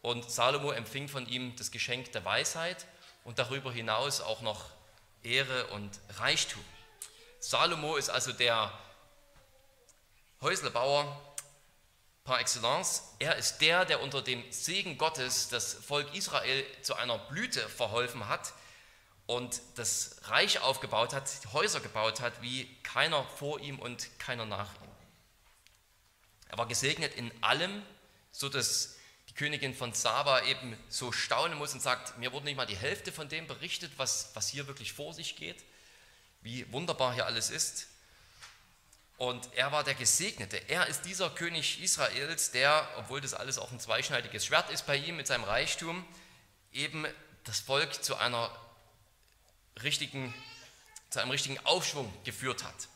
und 0.00 0.30
Salomo 0.30 0.72
empfing 0.72 1.08
von 1.10 1.28
ihm 1.28 1.54
das 1.56 1.70
Geschenk 1.70 2.12
der 2.12 2.24
Weisheit 2.24 2.86
und 3.24 3.38
darüber 3.38 3.70
hinaus 3.70 4.22
auch 4.22 4.40
noch 4.40 4.64
Ehre 5.22 5.66
und 5.66 5.90
Reichtum. 6.18 6.64
Salomo 7.38 7.96
ist 7.96 8.08
also 8.08 8.32
der 8.32 8.72
Häuslebauer 10.40 11.25
par 12.26 12.40
excellence. 12.40 13.02
Er 13.18 13.36
ist 13.36 13.58
der, 13.58 13.84
der 13.84 14.02
unter 14.02 14.20
dem 14.20 14.44
Segen 14.50 14.98
Gottes 14.98 15.48
das 15.48 15.72
Volk 15.74 16.14
Israel 16.14 16.64
zu 16.82 16.94
einer 16.94 17.18
Blüte 17.18 17.66
verholfen 17.68 18.28
hat 18.28 18.52
und 19.26 19.62
das 19.76 20.16
Reich 20.24 20.60
aufgebaut 20.60 21.14
hat, 21.14 21.30
Häuser 21.52 21.80
gebaut 21.80 22.20
hat, 22.20 22.42
wie 22.42 22.68
keiner 22.82 23.24
vor 23.24 23.60
ihm 23.60 23.78
und 23.78 24.18
keiner 24.18 24.44
nach 24.44 24.74
ihm. 24.74 24.90
Er 26.48 26.58
war 26.58 26.66
gesegnet 26.66 27.14
in 27.14 27.32
allem, 27.42 27.82
so 28.32 28.48
dass 28.48 28.96
die 29.28 29.34
Königin 29.34 29.74
von 29.74 29.92
Saba 29.92 30.42
eben 30.42 30.76
so 30.88 31.12
staunen 31.12 31.56
muss 31.56 31.74
und 31.74 31.80
sagt, 31.80 32.18
mir 32.18 32.32
wurde 32.32 32.44
nicht 32.44 32.56
mal 32.56 32.66
die 32.66 32.76
Hälfte 32.76 33.12
von 33.12 33.28
dem 33.28 33.46
berichtet, 33.46 33.92
was, 33.96 34.30
was 34.34 34.48
hier 34.48 34.66
wirklich 34.66 34.92
vor 34.92 35.14
sich 35.14 35.36
geht, 35.36 35.64
wie 36.42 36.70
wunderbar 36.72 37.14
hier 37.14 37.26
alles 37.26 37.50
ist. 37.50 37.88
Und 39.18 39.48
er 39.54 39.72
war 39.72 39.82
der 39.82 39.94
Gesegnete. 39.94 40.58
Er 40.68 40.86
ist 40.88 41.02
dieser 41.02 41.30
König 41.30 41.82
Israels, 41.82 42.50
der, 42.50 42.86
obwohl 42.98 43.20
das 43.20 43.32
alles 43.32 43.58
auch 43.58 43.72
ein 43.72 43.80
zweischneidiges 43.80 44.44
Schwert 44.44 44.70
ist 44.70 44.86
bei 44.86 44.96
ihm 44.96 45.16
mit 45.16 45.26
seinem 45.26 45.44
Reichtum, 45.44 46.06
eben 46.72 47.06
das 47.44 47.60
Volk 47.60 48.04
zu 48.04 48.16
einer 48.16 48.50
richtigen, 49.82 50.34
zu 51.08 51.20
einem 51.20 51.30
richtigen 51.30 51.58
Aufschwung 51.64 52.12
geführt 52.24 52.62
hat. 52.62 52.88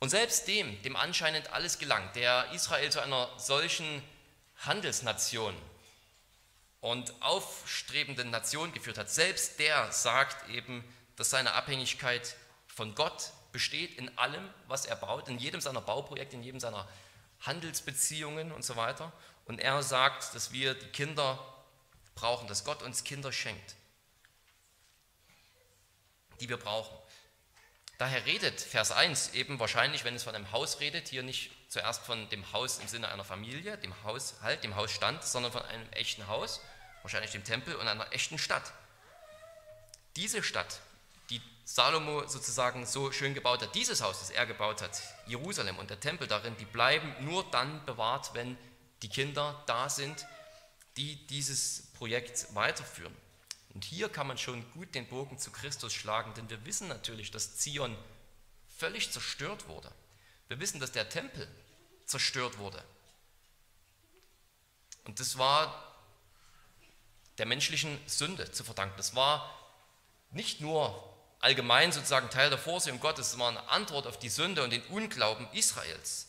Und 0.00 0.08
selbst 0.08 0.48
dem, 0.48 0.82
dem 0.82 0.96
anscheinend 0.96 1.52
alles 1.52 1.78
gelang, 1.78 2.10
der 2.14 2.50
Israel 2.52 2.90
zu 2.90 3.00
einer 3.00 3.28
solchen 3.38 4.02
Handelsnation 4.56 5.54
und 6.80 7.12
aufstrebenden 7.20 8.30
Nation 8.30 8.72
geführt 8.72 8.98
hat, 8.98 9.10
selbst 9.10 9.58
der 9.58 9.92
sagt 9.92 10.48
eben, 10.48 10.82
dass 11.16 11.30
seine 11.30 11.52
Abhängigkeit 11.52 12.34
von 12.66 12.94
Gott 12.94 13.30
besteht 13.52 13.96
in 13.96 14.16
allem, 14.18 14.48
was 14.66 14.86
er 14.86 14.96
baut, 14.96 15.28
in 15.28 15.38
jedem 15.38 15.60
seiner 15.60 15.80
Bauprojekte, 15.80 16.36
in 16.36 16.42
jedem 16.42 16.60
seiner 16.60 16.88
Handelsbeziehungen 17.40 18.52
und 18.52 18.64
so 18.64 18.76
weiter. 18.76 19.12
Und 19.46 19.60
er 19.60 19.82
sagt, 19.82 20.34
dass 20.34 20.52
wir 20.52 20.74
die 20.74 20.88
Kinder 20.88 21.38
brauchen, 22.14 22.48
dass 22.48 22.64
Gott 22.64 22.82
uns 22.82 23.04
Kinder 23.04 23.32
schenkt, 23.32 23.74
die 26.40 26.48
wir 26.48 26.58
brauchen. 26.58 26.96
Daher 27.98 28.24
redet 28.24 28.60
Vers 28.60 28.92
1 28.92 29.34
eben 29.34 29.60
wahrscheinlich, 29.60 30.04
wenn 30.04 30.14
es 30.14 30.22
von 30.22 30.34
einem 30.34 30.52
Haus 30.52 30.80
redet, 30.80 31.08
hier 31.08 31.22
nicht 31.22 31.50
zuerst 31.68 32.02
von 32.04 32.28
dem 32.30 32.50
Haus 32.52 32.78
im 32.78 32.88
Sinne 32.88 33.08
einer 33.08 33.24
Familie, 33.24 33.76
dem 33.76 33.94
Haushalt, 34.04 34.64
dem 34.64 34.74
Hausstand, 34.74 35.22
sondern 35.22 35.52
von 35.52 35.62
einem 35.62 35.86
echten 35.92 36.26
Haus, 36.26 36.60
wahrscheinlich 37.02 37.32
dem 37.32 37.44
Tempel 37.44 37.74
und 37.76 37.88
einer 37.88 38.10
echten 38.12 38.38
Stadt. 38.38 38.72
Diese 40.16 40.42
Stadt, 40.42 40.80
die 41.30 41.40
Salomo 41.64 42.26
sozusagen 42.26 42.84
so 42.84 43.12
schön 43.12 43.32
gebaut 43.32 43.62
hat, 43.62 43.74
dieses 43.74 44.02
Haus, 44.02 44.18
das 44.18 44.30
er 44.30 44.46
gebaut 44.46 44.82
hat, 44.82 45.00
Jerusalem 45.26 45.78
und 45.78 45.88
der 45.88 46.00
Tempel 46.00 46.26
darin, 46.26 46.56
die 46.58 46.64
bleiben 46.64 47.14
nur 47.24 47.48
dann 47.50 47.84
bewahrt, 47.86 48.34
wenn 48.34 48.58
die 49.02 49.08
Kinder 49.08 49.62
da 49.66 49.88
sind, 49.88 50.26
die 50.96 51.26
dieses 51.28 51.92
Projekt 51.92 52.54
weiterführen. 52.54 53.16
Und 53.72 53.84
hier 53.84 54.08
kann 54.08 54.26
man 54.26 54.36
schon 54.36 54.68
gut 54.72 54.94
den 54.94 55.06
Bogen 55.06 55.38
zu 55.38 55.52
Christus 55.52 55.94
schlagen, 55.94 56.34
denn 56.34 56.50
wir 56.50 56.64
wissen 56.66 56.88
natürlich, 56.88 57.30
dass 57.30 57.56
Zion 57.56 57.96
völlig 58.76 59.12
zerstört 59.12 59.68
wurde. 59.68 59.92
Wir 60.48 60.58
wissen, 60.58 60.80
dass 60.80 60.90
der 60.90 61.08
Tempel 61.08 61.46
zerstört 62.04 62.58
wurde. 62.58 62.82
Und 65.04 65.20
das 65.20 65.38
war 65.38 65.86
der 67.38 67.46
menschlichen 67.46 67.98
Sünde 68.06 68.50
zu 68.50 68.64
verdanken. 68.64 68.96
Das 68.96 69.14
war 69.14 69.56
nicht 70.32 70.60
nur 70.60 71.09
allgemein 71.40 71.92
sozusagen 71.92 72.30
Teil 72.30 72.50
der 72.50 72.58
Vorsehung 72.58 73.00
Gottes, 73.00 73.32
es 73.32 73.38
war 73.38 73.48
eine 73.48 73.68
Antwort 73.68 74.06
auf 74.06 74.18
die 74.18 74.28
Sünde 74.28 74.62
und 74.62 74.70
den 74.70 74.82
Unglauben 74.84 75.48
Israels. 75.52 76.28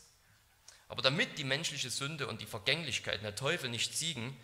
Aber 0.87 1.01
damit 1.01 1.37
die 1.37 1.43
menschliche 1.43 1.89
Sünde 1.89 2.27
und 2.27 2.41
die 2.41 2.45
Vergänglichkeit 2.45 3.23
der 3.23 3.35
Teufel 3.35 3.69
nicht 3.69 3.95
siegen, 3.95 4.37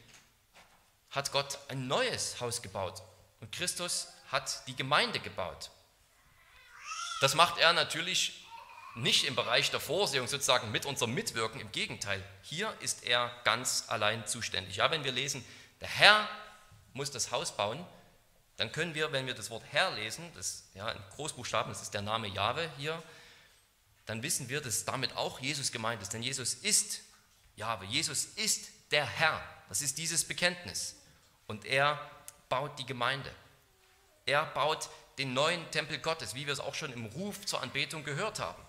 hat 1.09 1.31
Gott 1.31 1.57
ein 1.69 1.87
neues 1.87 2.39
Haus 2.41 2.61
gebaut 2.61 3.01
und 3.41 3.51
Christus 3.51 4.07
hat 4.31 4.67
die 4.67 4.75
Gemeinde 4.75 5.19
gebaut. 5.19 5.71
Das 7.21 7.33
macht 7.33 7.57
er 7.57 7.73
natürlich 7.73 8.45
nicht 8.95 9.25
im 9.25 9.35
Bereich 9.35 9.71
der 9.71 9.79
Vorsehung 9.79 10.27
sozusagen 10.27 10.71
mit 10.71 10.85
unserem 10.85 11.13
Mitwirken, 11.13 11.61
im 11.61 11.71
Gegenteil, 11.71 12.23
hier 12.41 12.73
ist 12.79 13.03
er 13.03 13.31
ganz 13.43 13.85
allein 13.87 14.25
zuständig. 14.27 14.77
Ja, 14.77 14.91
wenn 14.91 15.03
wir 15.03 15.11
lesen, 15.11 15.45
der 15.81 15.87
Herr 15.87 16.27
muss 16.93 17.11
das 17.11 17.31
Haus 17.31 17.55
bauen, 17.55 17.85
dann 18.57 18.71
können 18.71 18.95
wir, 18.95 19.11
wenn 19.11 19.27
wir 19.27 19.35
das 19.35 19.49
Wort 19.49 19.63
Herr 19.71 19.91
lesen, 19.91 20.29
das 20.33 20.63
ja 20.73 20.89
in 20.89 21.01
Großbuchstaben, 21.15 21.71
das 21.71 21.83
ist 21.83 21.93
der 21.93 22.01
Name 22.01 22.27
Jahwe 22.27 22.69
hier, 22.77 23.01
dann 24.07 24.23
wissen 24.23 24.49
wir, 24.49 24.61
dass 24.61 24.85
damit 24.85 25.15
auch 25.15 25.39
Jesus 25.39 25.71
gemeint 25.71 26.01
ist. 26.01 26.13
Denn 26.13 26.23
Jesus 26.23 26.55
ist 26.55 27.01
Jahwe, 27.55 27.85
Jesus 27.85 28.25
ist 28.35 28.69
der 28.91 29.05
Herr. 29.05 29.41
Das 29.69 29.81
ist 29.81 29.97
dieses 29.97 30.23
Bekenntnis. 30.23 30.95
Und 31.45 31.65
er 31.65 31.99
baut 32.49 32.79
die 32.79 32.85
Gemeinde. 32.85 33.31
Er 34.25 34.45
baut 34.45 34.89
den 35.17 35.33
neuen 35.33 35.69
Tempel 35.71 35.99
Gottes, 35.99 36.35
wie 36.35 36.45
wir 36.45 36.53
es 36.53 36.59
auch 36.59 36.75
schon 36.75 36.93
im 36.93 37.05
Ruf 37.05 37.45
zur 37.45 37.61
Anbetung 37.61 38.03
gehört 38.03 38.39
haben, 38.39 38.61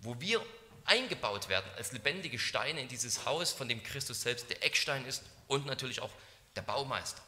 wo 0.00 0.20
wir 0.20 0.44
eingebaut 0.84 1.48
werden 1.48 1.70
als 1.76 1.92
lebendige 1.92 2.38
Steine 2.38 2.80
in 2.80 2.88
dieses 2.88 3.24
Haus, 3.26 3.52
von 3.52 3.68
dem 3.68 3.82
Christus 3.82 4.22
selbst 4.22 4.48
der 4.48 4.64
Eckstein 4.64 5.04
ist 5.04 5.22
und 5.46 5.66
natürlich 5.66 6.00
auch 6.00 6.10
der 6.56 6.62
Baumeister. 6.62 7.22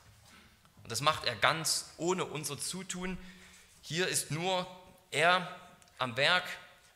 Und 0.83 0.93
das 0.93 1.01
macht 1.01 1.25
er 1.25 1.37
ganz 1.37 1.93
ohne 1.97 2.25
unser 2.25 2.59
Zutun. 2.59 3.19
Hier 3.83 4.09
ist 4.09 4.31
nur 4.31 4.67
er 5.11 5.49
am 5.99 6.17
Werk, 6.17 6.45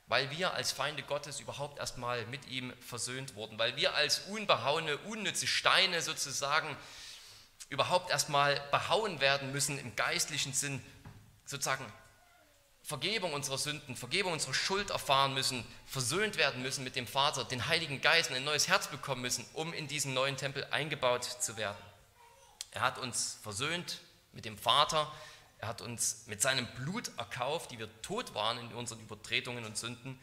weil 0.06 0.30
wir 0.30 0.54
als 0.54 0.72
Feinde 0.72 1.02
Gottes 1.02 1.40
überhaupt 1.40 1.78
erstmal 1.78 2.26
mit 2.26 2.46
ihm 2.48 2.72
versöhnt 2.80 3.34
wurden, 3.34 3.58
weil 3.58 3.76
wir 3.76 3.94
als 3.94 4.20
unbehauene, 4.28 4.98
unnütze 4.98 5.46
Steine 5.46 6.02
sozusagen 6.02 6.76
überhaupt 7.70 8.10
erstmal 8.10 8.60
behauen 8.70 9.20
werden 9.20 9.52
müssen 9.52 9.78
im 9.78 9.96
geistlichen 9.96 10.52
Sinn, 10.52 10.84
sozusagen 11.46 11.84
Vergebung 12.82 13.32
unserer 13.32 13.56
Sünden, 13.56 13.96
Vergebung 13.96 14.34
unserer 14.34 14.52
Schuld 14.52 14.90
erfahren 14.90 15.32
müssen, 15.32 15.64
versöhnt 15.86 16.36
werden 16.36 16.60
müssen 16.60 16.84
mit 16.84 16.96
dem 16.96 17.06
Vater, 17.06 17.44
den 17.44 17.66
Heiligen 17.66 18.02
Geist 18.02 18.28
und 18.28 18.36
ein 18.36 18.44
neues 18.44 18.68
Herz 18.68 18.88
bekommen 18.88 19.22
müssen, 19.22 19.46
um 19.54 19.72
in 19.72 19.88
diesen 19.88 20.12
neuen 20.12 20.36
Tempel 20.36 20.66
eingebaut 20.70 21.24
zu 21.24 21.56
werden. 21.56 21.78
Er 22.74 22.82
hat 22.82 22.98
uns 22.98 23.38
versöhnt 23.42 24.00
mit 24.32 24.44
dem 24.44 24.58
Vater. 24.58 25.10
Er 25.58 25.68
hat 25.68 25.80
uns 25.80 26.26
mit 26.26 26.42
seinem 26.42 26.66
Blut 26.74 27.10
erkauft, 27.16 27.70
die 27.70 27.78
wir 27.78 27.88
tot 28.02 28.34
waren 28.34 28.58
in 28.58 28.74
unseren 28.74 29.00
Übertretungen 29.00 29.64
und 29.64 29.78
Sünden, 29.78 30.18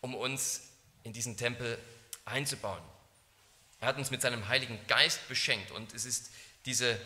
um 0.00 0.14
uns 0.14 0.62
in 1.04 1.12
diesen 1.12 1.36
Tempel 1.36 1.78
einzubauen. 2.24 2.82
Er 3.80 3.88
hat 3.88 3.96
uns 3.96 4.10
mit 4.10 4.20
seinem 4.20 4.48
Heiligen 4.48 4.78
Geist 4.88 5.26
beschenkt 5.28 5.70
und 5.70 5.94
es 5.94 6.04
ist 6.04 6.30
diese, 6.64 7.00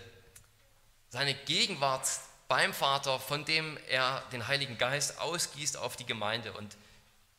seine 1.10 1.34
Gegenwart 1.34 2.08
beim 2.48 2.72
Vater, 2.72 3.20
von 3.20 3.44
dem 3.44 3.78
er 3.88 4.22
den 4.32 4.48
Heiligen 4.48 4.78
Geist 4.78 5.18
ausgießt 5.18 5.76
auf 5.76 5.96
die 5.96 6.06
Gemeinde. 6.06 6.52
Und 6.54 6.76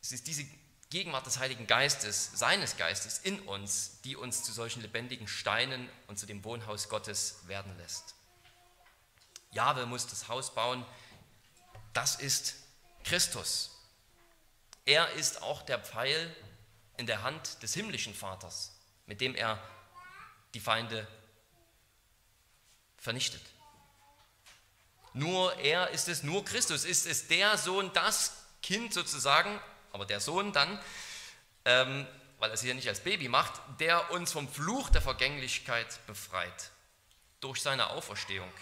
es 0.00 0.12
ist 0.12 0.26
diese 0.26 0.46
Gegenwart 0.92 1.24
des 1.24 1.38
Heiligen 1.38 1.66
Geistes, 1.66 2.32
seines 2.34 2.76
Geistes 2.76 3.18
in 3.18 3.40
uns, 3.40 4.02
die 4.02 4.14
uns 4.14 4.44
zu 4.44 4.52
solchen 4.52 4.82
lebendigen 4.82 5.26
Steinen 5.26 5.88
und 6.06 6.18
zu 6.18 6.26
dem 6.26 6.44
Wohnhaus 6.44 6.90
Gottes 6.90 7.38
werden 7.46 7.74
lässt. 7.78 8.14
Jahwe 9.52 9.86
muss 9.86 10.06
das 10.06 10.28
Haus 10.28 10.54
bauen, 10.54 10.84
das 11.94 12.16
ist 12.16 12.56
Christus. 13.04 13.70
Er 14.84 15.10
ist 15.12 15.40
auch 15.40 15.62
der 15.62 15.78
Pfeil 15.78 16.36
in 16.98 17.06
der 17.06 17.22
Hand 17.22 17.62
des 17.62 17.72
himmlischen 17.72 18.14
Vaters, 18.14 18.78
mit 19.06 19.22
dem 19.22 19.34
er 19.34 19.58
die 20.52 20.60
Feinde 20.60 21.08
vernichtet. 22.98 23.42
Nur 25.14 25.56
er 25.56 25.88
ist 25.88 26.08
es, 26.08 26.22
nur 26.22 26.44
Christus 26.44 26.84
ist 26.84 27.06
es 27.06 27.28
der 27.28 27.56
Sohn, 27.56 27.90
das 27.94 28.36
Kind 28.60 28.92
sozusagen 28.92 29.58
aber 29.92 30.06
der 30.06 30.20
Sohn 30.20 30.52
dann, 30.52 30.80
ähm, 31.64 32.06
weil 32.38 32.50
er 32.50 32.54
es 32.54 32.62
hier 32.62 32.74
nicht 32.74 32.88
als 32.88 33.00
Baby 33.00 33.28
macht, 33.28 33.52
der 33.78 34.10
uns 34.10 34.32
vom 34.32 34.48
Fluch 34.48 34.90
der 34.90 35.02
Vergänglichkeit 35.02 36.04
befreit. 36.06 36.70
Durch 37.40 37.60
seine 37.60 37.90
Auferstehung. 37.90 38.52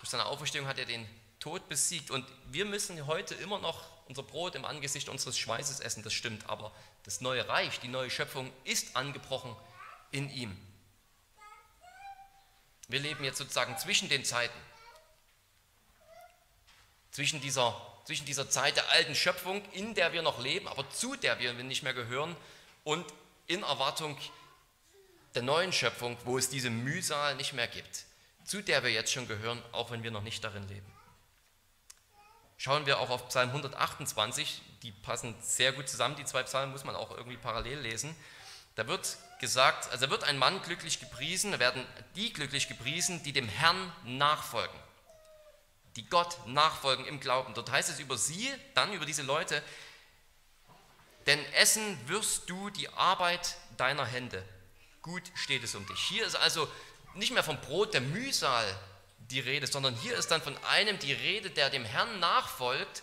Durch 0.00 0.10
seine 0.10 0.26
Auferstehung 0.26 0.66
hat 0.68 0.78
er 0.78 0.84
den 0.84 1.08
Tod 1.40 1.68
besiegt. 1.68 2.10
Und 2.10 2.26
wir 2.46 2.64
müssen 2.64 3.06
heute 3.06 3.34
immer 3.34 3.58
noch 3.58 3.84
unser 4.08 4.22
Brot 4.22 4.54
im 4.54 4.64
Angesicht 4.64 5.08
unseres 5.08 5.38
Schweißes 5.38 5.80
essen, 5.80 6.02
das 6.02 6.12
stimmt. 6.12 6.48
Aber 6.48 6.72
das 7.04 7.20
neue 7.20 7.48
Reich, 7.48 7.80
die 7.80 7.88
neue 7.88 8.10
Schöpfung 8.10 8.52
ist 8.64 8.96
angebrochen 8.96 9.54
in 10.12 10.30
ihm. 10.30 10.56
Wir 12.88 13.00
leben 13.00 13.24
jetzt 13.24 13.38
sozusagen 13.38 13.76
zwischen 13.78 14.08
den 14.08 14.24
Zeiten. 14.24 14.58
Zwischen 17.10 17.40
dieser 17.40 17.74
zwischen 18.06 18.24
dieser 18.24 18.48
Zeit 18.48 18.76
der 18.76 18.88
alten 18.92 19.16
Schöpfung, 19.16 19.60
in 19.72 19.94
der 19.94 20.12
wir 20.12 20.22
noch 20.22 20.38
leben, 20.38 20.68
aber 20.68 20.88
zu 20.90 21.16
der 21.16 21.40
wir 21.40 21.52
nicht 21.52 21.82
mehr 21.82 21.92
gehören, 21.92 22.36
und 22.84 23.04
in 23.48 23.64
Erwartung 23.64 24.16
der 25.34 25.42
neuen 25.42 25.72
Schöpfung, 25.72 26.16
wo 26.24 26.38
es 26.38 26.48
diese 26.48 26.70
Mühsal 26.70 27.34
nicht 27.34 27.52
mehr 27.52 27.66
gibt, 27.66 28.04
zu 28.44 28.62
der 28.62 28.84
wir 28.84 28.92
jetzt 28.92 29.12
schon 29.12 29.26
gehören, 29.26 29.60
auch 29.72 29.90
wenn 29.90 30.04
wir 30.04 30.12
noch 30.12 30.22
nicht 30.22 30.42
darin 30.44 30.68
leben. 30.68 30.86
Schauen 32.58 32.86
wir 32.86 33.00
auch 33.00 33.10
auf 33.10 33.28
Psalm 33.28 33.48
128, 33.48 34.62
die 34.82 34.92
passen 34.92 35.34
sehr 35.42 35.72
gut 35.72 35.88
zusammen, 35.88 36.14
die 36.14 36.24
zwei 36.24 36.44
Psalmen 36.44 36.70
muss 36.70 36.84
man 36.84 36.94
auch 36.94 37.10
irgendwie 37.10 37.36
parallel 37.36 37.80
lesen. 37.80 38.14
Da 38.76 38.86
wird 38.86 39.16
gesagt, 39.40 39.90
also 39.90 40.08
wird 40.10 40.22
ein 40.22 40.38
Mann 40.38 40.62
glücklich 40.62 41.00
gepriesen, 41.00 41.58
werden 41.58 41.84
die 42.14 42.32
glücklich 42.32 42.68
gepriesen, 42.68 43.22
die 43.24 43.32
dem 43.32 43.48
Herrn 43.48 43.92
nachfolgen 44.04 44.85
die 45.96 46.08
Gott 46.08 46.38
nachfolgen 46.46 47.06
im 47.06 47.20
Glauben. 47.20 47.54
Dort 47.54 47.70
heißt 47.70 47.90
es 47.90 47.98
über 47.98 48.16
sie, 48.16 48.52
dann 48.74 48.92
über 48.92 49.06
diese 49.06 49.22
Leute, 49.22 49.62
denn 51.26 51.44
essen 51.54 51.98
wirst 52.08 52.48
du 52.48 52.70
die 52.70 52.88
Arbeit 52.90 53.56
deiner 53.76 54.06
Hände. 54.06 54.44
Gut 55.02 55.22
steht 55.34 55.64
es 55.64 55.74
um 55.74 55.86
dich. 55.86 55.98
Hier 56.00 56.26
ist 56.26 56.36
also 56.36 56.68
nicht 57.14 57.32
mehr 57.32 57.42
vom 57.42 57.60
Brot 57.60 57.94
der 57.94 58.00
Mühsal 58.00 58.64
die 59.30 59.40
Rede, 59.40 59.66
sondern 59.66 59.94
hier 59.96 60.16
ist 60.16 60.30
dann 60.30 60.42
von 60.42 60.56
einem 60.64 60.98
die 60.98 61.12
Rede, 61.12 61.50
der 61.50 61.70
dem 61.70 61.84
Herrn 61.84 62.20
nachfolgt 62.20 63.02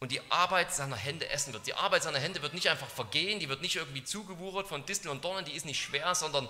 und 0.00 0.10
die 0.10 0.20
Arbeit 0.30 0.74
seiner 0.74 0.96
Hände 0.96 1.28
essen 1.28 1.52
wird. 1.52 1.66
Die 1.66 1.74
Arbeit 1.74 2.02
seiner 2.02 2.18
Hände 2.18 2.42
wird 2.42 2.54
nicht 2.54 2.68
einfach 2.68 2.88
vergehen, 2.88 3.38
die 3.38 3.48
wird 3.48 3.62
nicht 3.62 3.76
irgendwie 3.76 4.02
zugewuchert 4.02 4.66
von 4.66 4.84
Disteln 4.84 5.10
und 5.10 5.24
Dornen, 5.24 5.44
die 5.44 5.52
ist 5.52 5.66
nicht 5.66 5.80
schwer, 5.80 6.14
sondern 6.14 6.48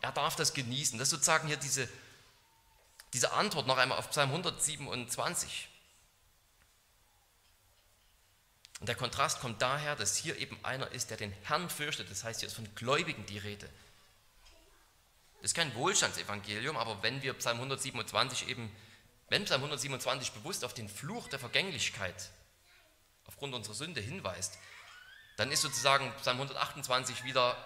er 0.00 0.12
darf 0.12 0.36
das 0.36 0.54
genießen. 0.54 0.98
Das 0.98 1.08
ist 1.08 1.10
sozusagen 1.10 1.48
hier 1.48 1.56
diese 1.56 1.88
diese 3.14 3.32
Antwort 3.32 3.66
noch 3.66 3.78
einmal 3.78 3.96
auf 3.96 4.10
Psalm 4.10 4.30
127. 4.30 5.68
Und 8.80 8.88
der 8.88 8.96
Kontrast 8.96 9.40
kommt 9.40 9.62
daher, 9.62 9.94
dass 9.94 10.16
hier 10.16 10.36
eben 10.36 10.58
einer 10.64 10.90
ist, 10.90 11.10
der 11.10 11.16
den 11.16 11.32
Herrn 11.44 11.70
fürchtet. 11.70 12.10
Das 12.10 12.24
heißt, 12.24 12.40
hier 12.40 12.48
ist 12.48 12.56
von 12.56 12.68
Gläubigen 12.74 13.24
die 13.26 13.38
Rede. 13.38 13.70
Das 15.36 15.52
ist 15.52 15.54
kein 15.54 15.74
Wohlstandsevangelium, 15.76 16.76
aber 16.76 17.02
wenn 17.02 17.22
wir 17.22 17.34
Psalm 17.34 17.58
127 17.58 18.48
eben, 18.48 18.74
wenn 19.28 19.44
Psalm 19.44 19.60
127 19.60 20.32
bewusst 20.32 20.64
auf 20.64 20.74
den 20.74 20.88
Fluch 20.88 21.28
der 21.28 21.38
Vergänglichkeit 21.38 22.30
aufgrund 23.26 23.54
unserer 23.54 23.74
Sünde 23.74 24.00
hinweist, 24.00 24.58
dann 25.36 25.52
ist 25.52 25.62
sozusagen 25.62 26.12
Psalm 26.16 26.38
128 26.38 27.22
wieder 27.24 27.56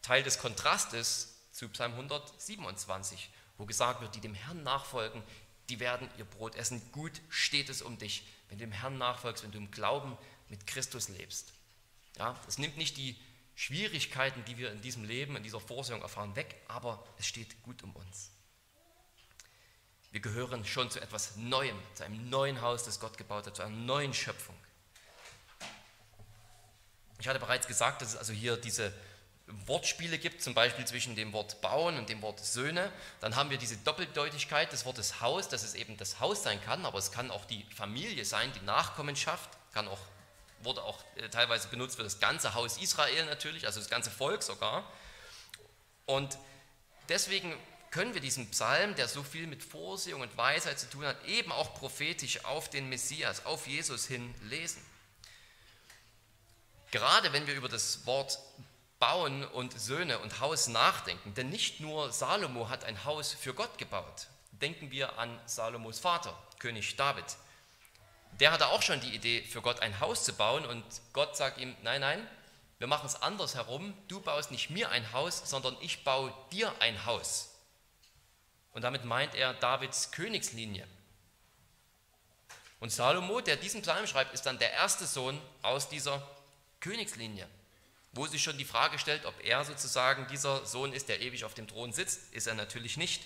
Teil 0.00 0.22
des 0.22 0.38
Kontrastes 0.38 1.36
zu 1.52 1.68
Psalm 1.68 1.92
127, 1.92 3.30
wo 3.58 3.66
gesagt 3.66 4.00
wird, 4.00 4.14
die 4.14 4.20
dem 4.20 4.34
Herrn 4.34 4.62
nachfolgen, 4.62 5.22
die 5.68 5.80
werden 5.80 6.08
ihr 6.18 6.24
Brot 6.24 6.56
essen. 6.56 6.82
Gut 6.92 7.20
steht 7.28 7.68
es 7.68 7.82
um 7.82 7.98
dich, 7.98 8.26
wenn 8.48 8.58
du 8.58 8.64
dem 8.64 8.72
Herrn 8.72 8.98
nachfolgst, 8.98 9.44
wenn 9.44 9.52
du 9.52 9.58
im 9.58 9.70
Glauben 9.70 10.16
mit 10.48 10.66
Christus 10.66 11.08
lebst. 11.08 11.52
Ja, 12.18 12.38
es 12.46 12.58
nimmt 12.58 12.76
nicht 12.76 12.96
die 12.96 13.16
Schwierigkeiten, 13.54 14.44
die 14.44 14.58
wir 14.58 14.72
in 14.72 14.82
diesem 14.82 15.04
Leben, 15.04 15.36
in 15.36 15.42
dieser 15.42 15.60
Vorsehung 15.60 16.02
erfahren, 16.02 16.36
weg, 16.36 16.60
aber 16.68 17.04
es 17.18 17.26
steht 17.26 17.62
gut 17.62 17.82
um 17.82 17.94
uns. 17.94 18.30
Wir 20.10 20.20
gehören 20.20 20.64
schon 20.64 20.90
zu 20.90 21.00
etwas 21.00 21.36
Neuem, 21.36 21.76
zu 21.94 22.04
einem 22.04 22.28
neuen 22.30 22.60
Haus, 22.60 22.84
das 22.84 23.00
Gott 23.00 23.18
gebaut 23.18 23.46
hat, 23.46 23.56
zu 23.56 23.62
einer 23.62 23.74
neuen 23.74 24.14
Schöpfung. 24.14 24.54
Ich 27.18 27.26
hatte 27.26 27.40
bereits 27.40 27.66
gesagt, 27.66 28.02
dass 28.02 28.10
es 28.10 28.16
also 28.16 28.32
hier 28.32 28.56
diese 28.56 28.92
Wortspiele 29.46 30.18
gibt, 30.18 30.42
zum 30.42 30.54
Beispiel 30.54 30.86
zwischen 30.86 31.16
dem 31.16 31.32
Wort 31.32 31.60
bauen 31.60 31.98
und 31.98 32.08
dem 32.08 32.22
Wort 32.22 32.40
Söhne. 32.40 32.90
Dann 33.20 33.36
haben 33.36 33.50
wir 33.50 33.58
diese 33.58 33.76
Doppeldeutigkeit 33.76 34.72
des 34.72 34.86
Wortes 34.86 35.20
Haus, 35.20 35.48
dass 35.48 35.62
es 35.62 35.74
eben 35.74 35.96
das 35.96 36.20
Haus 36.20 36.42
sein 36.42 36.60
kann, 36.62 36.86
aber 36.86 36.98
es 36.98 37.12
kann 37.12 37.30
auch 37.30 37.44
die 37.44 37.64
Familie 37.74 38.24
sein, 38.24 38.52
die 38.54 38.64
Nachkommenschaft, 38.64 39.50
kann 39.72 39.86
auch, 39.86 40.00
wurde 40.62 40.82
auch 40.82 40.98
äh, 41.16 41.28
teilweise 41.28 41.68
benutzt 41.68 41.96
für 41.96 42.02
das 42.02 42.20
ganze 42.20 42.54
Haus 42.54 42.78
Israel 42.78 43.26
natürlich, 43.26 43.66
also 43.66 43.80
das 43.80 43.90
ganze 43.90 44.10
Volk 44.10 44.42
sogar. 44.42 44.90
Und 46.06 46.38
deswegen 47.08 47.54
können 47.90 48.14
wir 48.14 48.20
diesen 48.20 48.50
Psalm, 48.50 48.94
der 48.94 49.08
so 49.08 49.22
viel 49.22 49.46
mit 49.46 49.62
Vorsehung 49.62 50.22
und 50.22 50.36
Weisheit 50.36 50.80
zu 50.80 50.88
tun 50.88 51.04
hat, 51.04 51.22
eben 51.26 51.52
auch 51.52 51.74
prophetisch 51.74 52.44
auf 52.44 52.68
den 52.70 52.88
Messias, 52.88 53.44
auf 53.44 53.66
Jesus 53.66 54.06
hin 54.06 54.34
lesen. 54.42 54.82
Gerade 56.90 57.32
wenn 57.32 57.46
wir 57.46 57.54
über 57.54 57.68
das 57.68 58.06
Wort 58.06 58.38
Bauen 58.98 59.44
und 59.44 59.78
Söhne 59.78 60.18
und 60.20 60.40
Haus 60.40 60.68
nachdenken, 60.68 61.34
denn 61.34 61.50
nicht 61.50 61.80
nur 61.80 62.12
Salomo 62.12 62.68
hat 62.68 62.84
ein 62.84 63.04
Haus 63.04 63.32
für 63.32 63.52
Gott 63.54 63.76
gebaut. 63.78 64.28
Denken 64.52 64.90
wir 64.90 65.18
an 65.18 65.38
Salomos 65.46 65.98
Vater, 65.98 66.36
König 66.58 66.96
David. 66.96 67.24
Der 68.40 68.52
hatte 68.52 68.68
auch 68.68 68.82
schon 68.82 69.00
die 69.00 69.14
Idee, 69.14 69.42
für 69.42 69.62
Gott 69.62 69.80
ein 69.80 70.00
Haus 70.00 70.24
zu 70.24 70.32
bauen 70.32 70.64
und 70.64 70.84
Gott 71.12 71.36
sagt 71.36 71.58
ihm, 71.58 71.76
nein, 71.82 72.00
nein, 72.00 72.26
wir 72.78 72.86
machen 72.86 73.06
es 73.06 73.20
anders 73.20 73.54
herum. 73.54 73.94
Du 74.08 74.20
baust 74.20 74.50
nicht 74.50 74.70
mir 74.70 74.90
ein 74.90 75.12
Haus, 75.12 75.42
sondern 75.44 75.76
ich 75.80 76.04
baue 76.04 76.32
dir 76.50 76.72
ein 76.80 77.04
Haus. 77.04 77.50
Und 78.72 78.82
damit 78.82 79.04
meint 79.04 79.34
er 79.34 79.54
Davids 79.54 80.10
Königslinie. 80.12 80.86
Und 82.80 82.90
Salomo, 82.90 83.40
der 83.40 83.56
diesen 83.56 83.82
Psalm 83.82 84.06
schreibt, 84.06 84.34
ist 84.34 84.46
dann 84.46 84.58
der 84.58 84.72
erste 84.72 85.06
Sohn 85.06 85.40
aus 85.62 85.88
dieser 85.88 86.26
Königslinie 86.80 87.48
wo 88.14 88.26
sich 88.26 88.42
schon 88.42 88.58
die 88.58 88.64
Frage 88.64 88.98
stellt, 88.98 89.26
ob 89.26 89.34
er 89.42 89.64
sozusagen 89.64 90.26
dieser 90.28 90.64
Sohn 90.64 90.92
ist, 90.92 91.08
der 91.08 91.20
ewig 91.20 91.44
auf 91.44 91.54
dem 91.54 91.66
Thron 91.66 91.92
sitzt. 91.92 92.32
Ist 92.32 92.46
er 92.46 92.54
natürlich 92.54 92.96
nicht. 92.96 93.24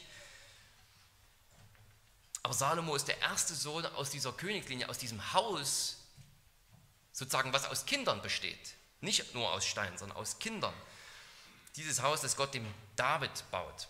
Aber 2.42 2.54
Salomo 2.54 2.94
ist 2.94 3.08
der 3.08 3.18
erste 3.20 3.54
Sohn 3.54 3.84
aus 3.86 4.10
dieser 4.10 4.32
Königslinie, 4.32 4.88
aus 4.88 4.98
diesem 4.98 5.32
Haus, 5.34 5.98
sozusagen, 7.12 7.52
was 7.52 7.66
aus 7.66 7.84
Kindern 7.84 8.22
besteht. 8.22 8.74
Nicht 9.00 9.34
nur 9.34 9.52
aus 9.52 9.66
Steinen, 9.66 9.98
sondern 9.98 10.16
aus 10.16 10.38
Kindern. 10.38 10.74
Dieses 11.76 12.00
Haus, 12.00 12.22
das 12.22 12.36
Gott 12.36 12.54
dem 12.54 12.66
David 12.96 13.30
baut. 13.50 13.88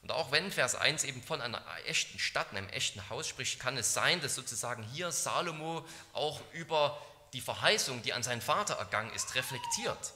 Und 0.00 0.10
auch 0.10 0.32
wenn 0.32 0.50
Vers 0.50 0.74
1 0.74 1.04
eben 1.04 1.22
von 1.22 1.40
einer 1.40 1.62
echten 1.84 2.18
Stadt, 2.18 2.50
einem 2.50 2.68
echten 2.70 3.08
Haus 3.10 3.28
spricht, 3.28 3.60
kann 3.60 3.76
es 3.76 3.92
sein, 3.92 4.20
dass 4.20 4.34
sozusagen 4.34 4.82
hier 4.82 5.12
Salomo 5.12 5.86
auch 6.12 6.40
über 6.52 7.00
die 7.34 7.40
Verheißung, 7.40 8.02
die 8.02 8.12
an 8.12 8.22
seinen 8.22 8.40
Vater 8.40 8.74
ergangen 8.74 9.12
ist, 9.12 9.34
reflektiert 9.34 10.12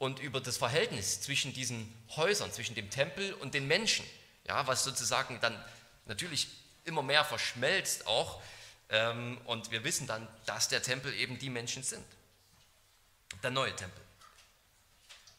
und 0.00 0.18
über 0.18 0.40
das 0.40 0.56
Verhältnis 0.56 1.20
zwischen 1.20 1.52
diesen 1.52 1.86
Häusern, 2.16 2.50
zwischen 2.50 2.74
dem 2.74 2.88
Tempel 2.88 3.34
und 3.34 3.52
den 3.52 3.68
Menschen, 3.68 4.04
ja, 4.46 4.66
was 4.66 4.82
sozusagen 4.82 5.38
dann 5.42 5.62
natürlich 6.06 6.48
immer 6.84 7.02
mehr 7.02 7.22
verschmelzt 7.22 8.06
auch. 8.06 8.42
Ähm, 8.88 9.38
und 9.44 9.70
wir 9.70 9.84
wissen 9.84 10.06
dann, 10.06 10.26
dass 10.46 10.68
der 10.68 10.82
Tempel 10.82 11.12
eben 11.12 11.38
die 11.38 11.50
Menschen 11.50 11.82
sind. 11.82 12.04
Der 13.42 13.50
neue 13.50 13.76
Tempel. 13.76 14.02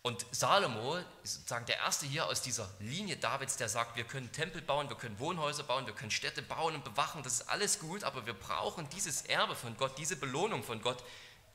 Und 0.04 0.28
Salomo 0.30 0.98
ist 1.24 1.34
sozusagen 1.34 1.66
der 1.66 1.78
erste 1.78 2.06
hier 2.06 2.28
aus 2.28 2.44
dieser 2.44 2.70
Linie 2.80 3.18
Davids, 3.18 3.58
der 3.58 3.68
sagt, 3.68 3.96
wir 3.96 4.04
können 4.04 4.32
Tempel 4.32 4.62
bauen, 4.62 4.90
wir 4.90 4.96
können 4.96 5.18
Wohnhäuser 5.18 5.64
bauen, 5.64 5.88
wir 5.88 5.96
können 5.96 6.12
Städte 6.12 6.44
bauen 6.44 6.76
und 6.76 6.84
bewachen, 6.84 7.24
das 7.24 7.34
ist 7.34 7.50
alles 7.50 7.80
gut, 7.80 8.04
aber 8.04 8.28
wir 8.28 8.34
brauchen 8.34 8.88
dieses 8.90 9.24
Erbe 9.24 9.56
von 9.56 9.76
Gott, 9.78 9.98
diese 9.98 10.16
Belohnung 10.16 10.64
von 10.64 10.84
Gott. 10.84 11.04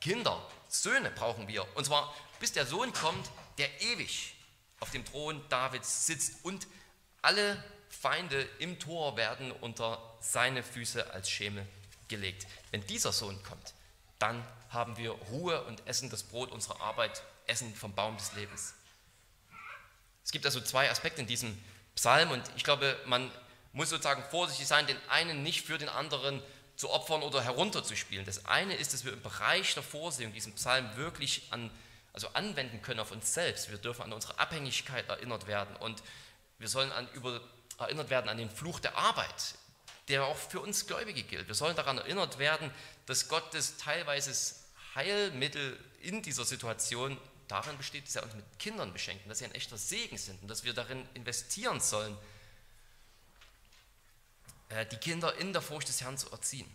Kinder, 0.01 0.45
Söhne 0.69 1.11
brauchen 1.11 1.49
wir. 1.49 1.67
Und 1.77 1.85
zwar 1.85 2.15
bis 2.41 2.53
der 2.53 2.67
Sohn 2.67 2.93
kommt, 2.93 3.31
der 3.59 3.81
ewig 3.81 4.35
auf 4.81 4.91
dem 4.91 5.05
Thron 5.05 5.43
Davids 5.49 6.07
sitzt 6.07 6.45
und 6.45 6.67
alle 7.23 7.63
Feinde 7.89 8.43
im 8.59 8.79
Tor 8.79 9.17
werden 9.17 9.53
unter 9.53 10.17
seine 10.21 10.63
Füße 10.63 11.13
als 11.13 11.31
Schemel 11.31 11.67
gelegt. 12.09 12.47
Wenn 12.71 12.87
dieser 12.87 13.13
Sohn 13.13 13.43
kommt, 13.43 13.75
dann 14.19 14.47
haben 14.71 14.97
wir 14.97 15.11
Ruhe 15.11 15.63
und 15.65 15.87
essen 15.87 16.11
das 16.11 16.23
Brot 16.23 16.51
unserer 16.51 16.81
Arbeit, 16.81 17.23
essen 17.47 17.75
vom 17.75 17.95
Baum 17.95 18.17
des 18.17 18.33
Lebens. 18.35 18.75
Es 20.25 20.33
gibt 20.33 20.45
also 20.45 20.61
zwei 20.61 20.91
Aspekte 20.91 21.21
in 21.21 21.27
diesem 21.27 21.57
Psalm 21.95 22.31
und 22.31 22.43
ich 22.57 22.65
glaube, 22.65 22.99
man 23.07 23.31
muss 23.73 23.91
sozusagen 23.91 24.23
vorsichtig 24.31 24.67
sein, 24.67 24.87
den 24.87 24.97
einen 25.09 25.43
nicht 25.43 25.65
für 25.67 25.79
den 25.79 25.89
anderen 25.89 26.43
zu 26.77 26.91
opfern 26.91 27.23
oder 27.23 27.43
herunterzuspielen. 27.43 28.25
Das 28.27 28.47
eine 28.47 28.75
ist, 28.75 28.93
dass 28.93 29.05
wir 29.05 29.13
im 29.13 29.23
Bereich 29.23 29.75
der 29.75 29.83
Vorsehung 29.83 30.33
diesen 30.33 30.55
Psalm 30.55 30.97
wirklich 30.97 31.43
an 31.51 31.71
also 32.17 32.29
anwenden 32.29 32.81
können 32.81 32.99
auf 32.99 33.13
uns 33.13 33.35
selbst. 33.35 33.71
Wir 33.71 33.77
dürfen 33.77 34.01
an 34.03 34.13
unsere 34.15 34.39
Abhängigkeit 34.39 35.07
erinnert 35.07 35.47
werden 35.47 35.77
und 35.77 36.03
wir 36.59 36.67
sollen 36.67 36.91
an, 36.91 37.07
über, 37.13 37.43
erinnert 37.79 38.09
werden 38.09 38.31
an 38.31 38.39
den 38.39 38.49
Fluch 38.49 38.81
der 38.81 38.97
Arbeit, 38.97 39.55
der 40.09 40.25
auch 40.25 40.37
für 40.37 40.61
uns 40.61 40.87
Gläubige 40.87 41.23
gilt. 41.23 41.47
Wir 41.47 41.55
sollen 41.55 41.77
daran 41.77 41.99
erinnert 41.99 42.39
werden, 42.39 42.71
dass 43.05 43.29
Gottes 43.29 43.77
teilweise 43.77 44.33
Heilmittel 44.95 45.79
in 46.01 46.23
dieser 46.23 46.47
Situation 46.47 47.19
darin 47.49 47.77
besteht, 47.77 48.07
dass 48.07 48.17
er 48.17 48.23
uns 48.23 48.35
mit 48.35 48.59
Kindern 48.59 48.95
beschenkt 48.95 49.25
und 49.25 49.29
dass 49.29 49.41
sie 49.41 49.45
ein 49.45 49.55
echter 49.55 49.77
Segen 49.77 50.17
sind 50.17 50.41
und 50.41 50.49
dass 50.49 50.65
wir 50.65 50.73
darin 50.73 51.07
investieren 51.13 51.81
sollen, 51.81 52.17
die 54.93 54.97
Kinder 54.97 55.37
in 55.37 55.53
der 55.53 55.63
Furcht 55.63 55.89
des 55.89 56.01
Herrn 56.01 56.19
zu 56.19 56.31
erziehen. 56.31 56.71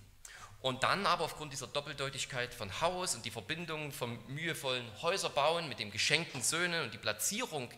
Und 0.62 0.84
dann 0.84 1.06
aber 1.08 1.26
aufgrund 1.26 1.54
dieser 1.54 1.68
Doppeldeutigkeit 1.68 2.54
von 2.54 2.82
Haus 2.82 3.16
und 3.16 3.26
die 3.26 3.32
Verbindung 3.32 3.92
vom 3.92 4.20
mühevollen 4.28 4.86
Häuserbauen 5.02 5.68
mit 5.68 5.80
dem 5.80 5.92
geschenkten 5.92 6.44
Söhne 6.44 6.84
und 6.84 6.94
die 6.94 7.00
Platzierung 7.00 7.72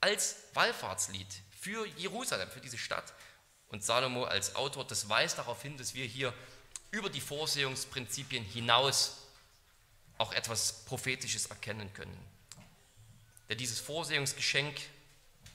als 0.00 0.36
Wallfahrtslied 0.54 1.26
für 1.60 1.86
Jerusalem, 1.98 2.48
für 2.50 2.60
diese 2.60 2.78
Stadt. 2.78 3.12
Und 3.68 3.84
Salomo 3.84 4.24
als 4.24 4.56
Autor, 4.56 4.86
das 4.86 5.08
weist 5.08 5.38
darauf 5.38 5.62
hin, 5.62 5.76
dass 5.76 5.94
wir 5.94 6.06
hier 6.06 6.32
über 6.90 7.10
die 7.10 7.20
Vorsehungsprinzipien 7.20 8.44
hinaus 8.44 9.18
auch 10.18 10.32
etwas 10.32 10.84
Prophetisches 10.84 11.46
erkennen 11.46 11.92
können. 11.92 12.18
Denn 13.48 13.58
dieses 13.58 13.80
Vorsehungsgeschenk, 13.80 14.74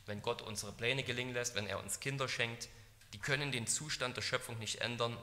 wenn 0.05 0.22
Gott 0.22 0.41
unsere 0.41 0.72
Pläne 0.72 1.03
gelingen 1.03 1.34
lässt, 1.34 1.55
wenn 1.55 1.68
er 1.68 1.80
uns 1.80 1.99
Kinder 1.99 2.28
schenkt, 2.28 2.70
die 3.14 3.20
können 3.20 3.51
den 3.51 3.68
Zustand 3.68 4.18
der 4.18 4.22
Schöpfung 4.22 4.58
nicht 4.60 4.82
ändern, 4.82 5.18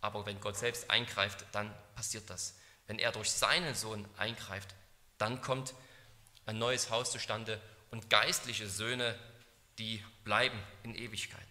aber 0.00 0.26
wenn 0.26 0.40
Gott 0.40 0.56
selbst 0.56 0.90
eingreift, 0.90 1.44
dann 1.52 1.74
passiert 1.94 2.30
das. 2.30 2.56
Wenn 2.86 2.98
er 2.98 3.12
durch 3.12 3.30
seinen 3.30 3.74
Sohn 3.74 4.06
eingreift, 4.16 4.74
dann 5.18 5.42
kommt 5.42 5.74
ein 6.46 6.58
neues 6.58 6.90
Haus 6.90 7.12
zustande 7.12 7.60
und 7.90 8.08
geistliche 8.10 8.68
Söhne, 8.68 9.18
die 9.78 10.02
bleiben 10.24 10.58
in 10.82 10.94
Ewigkeit. 10.94 11.46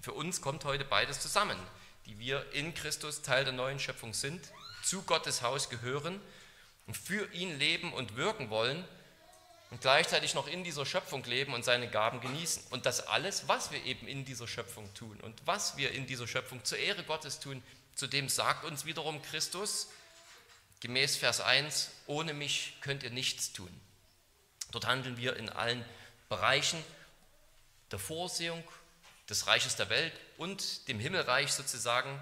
Für 0.00 0.12
uns 0.12 0.40
kommt 0.40 0.64
heute 0.64 0.84
beides 0.84 1.20
zusammen, 1.20 1.58
die 2.06 2.18
wir 2.18 2.50
in 2.52 2.74
Christus 2.74 3.22
Teil 3.22 3.44
der 3.44 3.52
neuen 3.52 3.78
Schöpfung 3.78 4.14
sind, 4.14 4.50
zu 4.82 5.02
Gottes 5.02 5.42
Haus 5.42 5.70
gehören 5.70 6.20
und 6.86 6.96
für 6.96 7.32
ihn 7.32 7.58
leben 7.58 7.92
und 7.92 8.16
wirken 8.16 8.50
wollen 8.50 8.84
und 9.72 9.80
gleichzeitig 9.80 10.34
noch 10.34 10.46
in 10.46 10.62
dieser 10.62 10.86
Schöpfung 10.86 11.24
leben 11.24 11.52
und 11.52 11.64
seine 11.64 11.88
Gaben 11.88 12.20
genießen. 12.20 12.62
Und 12.70 12.86
das 12.86 13.08
alles, 13.08 13.48
was 13.48 13.72
wir 13.72 13.84
eben 13.84 14.06
in 14.06 14.24
dieser 14.24 14.46
Schöpfung 14.46 14.92
tun 14.94 15.18
und 15.22 15.34
was 15.44 15.76
wir 15.76 15.90
in 15.90 16.06
dieser 16.06 16.28
Schöpfung 16.28 16.64
zur 16.64 16.78
Ehre 16.78 17.02
Gottes 17.02 17.40
tun, 17.40 17.62
Zudem 17.94 18.28
sagt 18.28 18.64
uns 18.64 18.84
wiederum 18.84 19.20
Christus, 19.22 19.88
gemäß 20.80 21.16
Vers 21.16 21.40
1, 21.40 21.90
ohne 22.06 22.32
mich 22.34 22.74
könnt 22.80 23.02
ihr 23.02 23.10
nichts 23.10 23.52
tun. 23.52 23.70
Dort 24.70 24.86
handeln 24.86 25.16
wir 25.16 25.36
in 25.36 25.50
allen 25.50 25.84
Bereichen 26.28 26.82
der 27.90 27.98
Vorsehung 27.98 28.64
des 29.28 29.46
Reiches 29.46 29.76
der 29.76 29.90
Welt 29.90 30.12
und 30.38 30.88
dem 30.88 30.98
Himmelreich 30.98 31.52
sozusagen. 31.52 32.18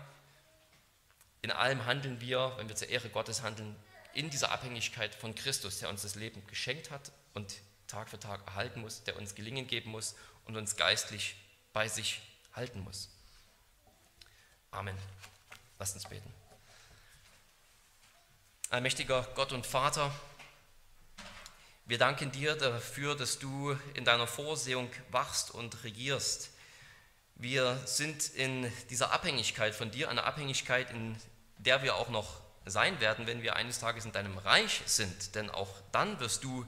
In 1.43 1.53
allem 1.53 1.87
handeln 1.87 2.21
wir, 2.21 2.53
wenn 2.57 2.69
wir 2.69 2.77
zur 2.77 2.89
Ehre 2.89 3.09
Gottes 3.09 3.43
handeln, 3.43 3.77
in 4.13 4.29
dieser 4.29 4.51
Abhängigkeit 4.51 5.15
von 5.15 5.37
Christus, 5.37 5.79
der 5.79 5.89
uns 5.89 6.03
das 6.03 6.17
Leben 6.17 6.45
geschenkt 6.49 6.91
hat 6.91 7.13
und 7.35 7.61
Tag 7.87 8.09
für 8.09 8.19
Tag 8.19 8.47
erhalten 8.47 8.81
muss, 8.81 9.03
der 9.05 9.17
uns 9.17 9.35
Gelingen 9.35 9.67
geben 9.67 9.91
muss 9.91 10.15
und 10.45 10.57
uns 10.57 10.77
geistlich 10.77 11.37
bei 11.73 11.89
sich 11.89 12.21
halten 12.55 12.81
muss. 12.81 13.09
Amen. 14.71 14.97
Lasst 15.79 15.95
uns 15.95 16.09
beten. 16.09 16.33
Allmächtiger 18.71 19.27
Gott 19.35 19.53
und 19.53 19.67
Vater, 19.67 20.13
Wir 21.91 21.99
danken 21.99 22.31
dir 22.31 22.55
dafür, 22.55 23.17
dass 23.17 23.41
du 23.41 23.77
in 23.95 24.05
deiner 24.05 24.29
Vorsehung 24.29 24.89
wachst 25.11 25.51
und 25.51 25.83
regierst. 25.83 26.51
Wir 27.35 27.85
sind 27.85 28.29
in 28.29 28.73
dieser 28.91 29.11
Abhängigkeit 29.11 29.75
von 29.75 29.91
dir, 29.91 30.09
eine 30.09 30.23
Abhängigkeit, 30.23 30.89
in 30.93 31.17
der 31.59 31.83
wir 31.83 31.97
auch 31.97 32.09
noch 32.09 32.43
sein 32.65 33.01
werden, 33.01 33.27
wenn 33.27 33.43
wir 33.43 33.57
eines 33.57 33.81
Tages 33.81 34.05
in 34.05 34.13
deinem 34.13 34.39
Reich 34.39 34.83
sind. 34.87 35.35
Denn 35.35 35.51
auch 35.51 35.81
dann 35.91 36.21
wirst 36.21 36.45
du 36.45 36.65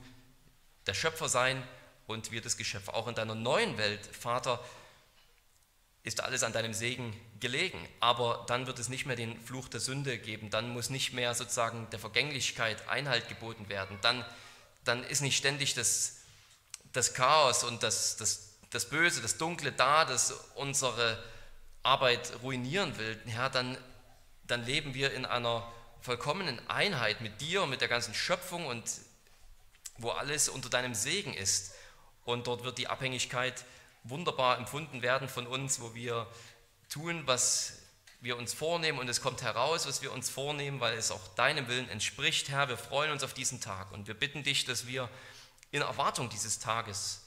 der 0.86 0.94
Schöpfer 0.94 1.28
sein 1.28 1.62
und 2.06 2.30
wir 2.30 2.40
das 2.40 2.56
Geschöpf. 2.56 2.88
Auch 2.88 3.08
in 3.08 3.14
deiner 3.14 3.34
neuen 3.34 3.78
Welt, 3.78 4.04
Vater, 4.06 4.62
ist 6.04 6.20
alles 6.20 6.42
an 6.42 6.52
deinem 6.52 6.74
Segen 6.74 7.14
gelegen. 7.40 7.78
Aber 8.00 8.44
dann 8.48 8.66
wird 8.66 8.78
es 8.78 8.88
nicht 8.88 9.06
mehr 9.06 9.16
den 9.16 9.40
Fluch 9.40 9.68
der 9.68 9.80
Sünde 9.80 10.18
geben. 10.18 10.50
Dann 10.50 10.70
muss 10.70 10.90
nicht 10.90 11.12
mehr 11.12 11.34
sozusagen 11.34 11.88
der 11.90 12.00
Vergänglichkeit 12.00 12.88
Einhalt 12.88 13.28
geboten 13.28 13.68
werden. 13.68 13.98
Dann, 14.02 14.24
dann 14.84 15.04
ist 15.04 15.20
nicht 15.20 15.36
ständig 15.36 15.74
das, 15.74 16.16
das 16.92 17.14
Chaos 17.14 17.62
und 17.62 17.82
das, 17.82 18.16
das, 18.16 18.54
das 18.70 18.88
Böse, 18.88 19.22
das 19.22 19.38
Dunkle 19.38 19.70
da, 19.70 20.04
das 20.04 20.32
unsere 20.56 21.22
Arbeit 21.84 22.32
ruinieren 22.42 22.98
will. 22.98 23.20
Ja, 23.26 23.48
dann, 23.48 23.78
dann 24.44 24.64
leben 24.64 24.94
wir 24.94 25.12
in 25.12 25.24
einer 25.24 25.70
vollkommenen 26.00 26.68
Einheit 26.68 27.20
mit 27.20 27.40
dir 27.40 27.62
und 27.62 27.70
mit 27.70 27.80
der 27.80 27.88
ganzen 27.88 28.12
Schöpfung 28.12 28.66
und 28.66 28.84
wo 30.02 30.10
alles 30.10 30.48
unter 30.48 30.68
deinem 30.68 30.94
Segen 30.94 31.34
ist. 31.34 31.74
Und 32.24 32.46
dort 32.46 32.64
wird 32.64 32.78
die 32.78 32.88
Abhängigkeit 32.88 33.64
wunderbar 34.04 34.58
empfunden 34.58 35.02
werden 35.02 35.28
von 35.28 35.46
uns, 35.46 35.80
wo 35.80 35.94
wir 35.94 36.26
tun, 36.88 37.22
was 37.26 37.78
wir 38.20 38.36
uns 38.36 38.54
vornehmen 38.54 39.00
und 39.00 39.08
es 39.08 39.20
kommt 39.20 39.42
heraus, 39.42 39.86
was 39.86 40.00
wir 40.00 40.12
uns 40.12 40.30
vornehmen, 40.30 40.78
weil 40.78 40.96
es 40.96 41.10
auch 41.10 41.26
deinem 41.34 41.66
Willen 41.66 41.88
entspricht. 41.88 42.48
Herr, 42.50 42.68
wir 42.68 42.76
freuen 42.76 43.10
uns 43.10 43.24
auf 43.24 43.34
diesen 43.34 43.60
Tag 43.60 43.90
und 43.90 44.06
wir 44.06 44.14
bitten 44.14 44.44
dich, 44.44 44.64
dass 44.64 44.86
wir 44.86 45.08
in 45.72 45.82
Erwartung 45.82 46.28
dieses 46.30 46.60
Tages 46.60 47.22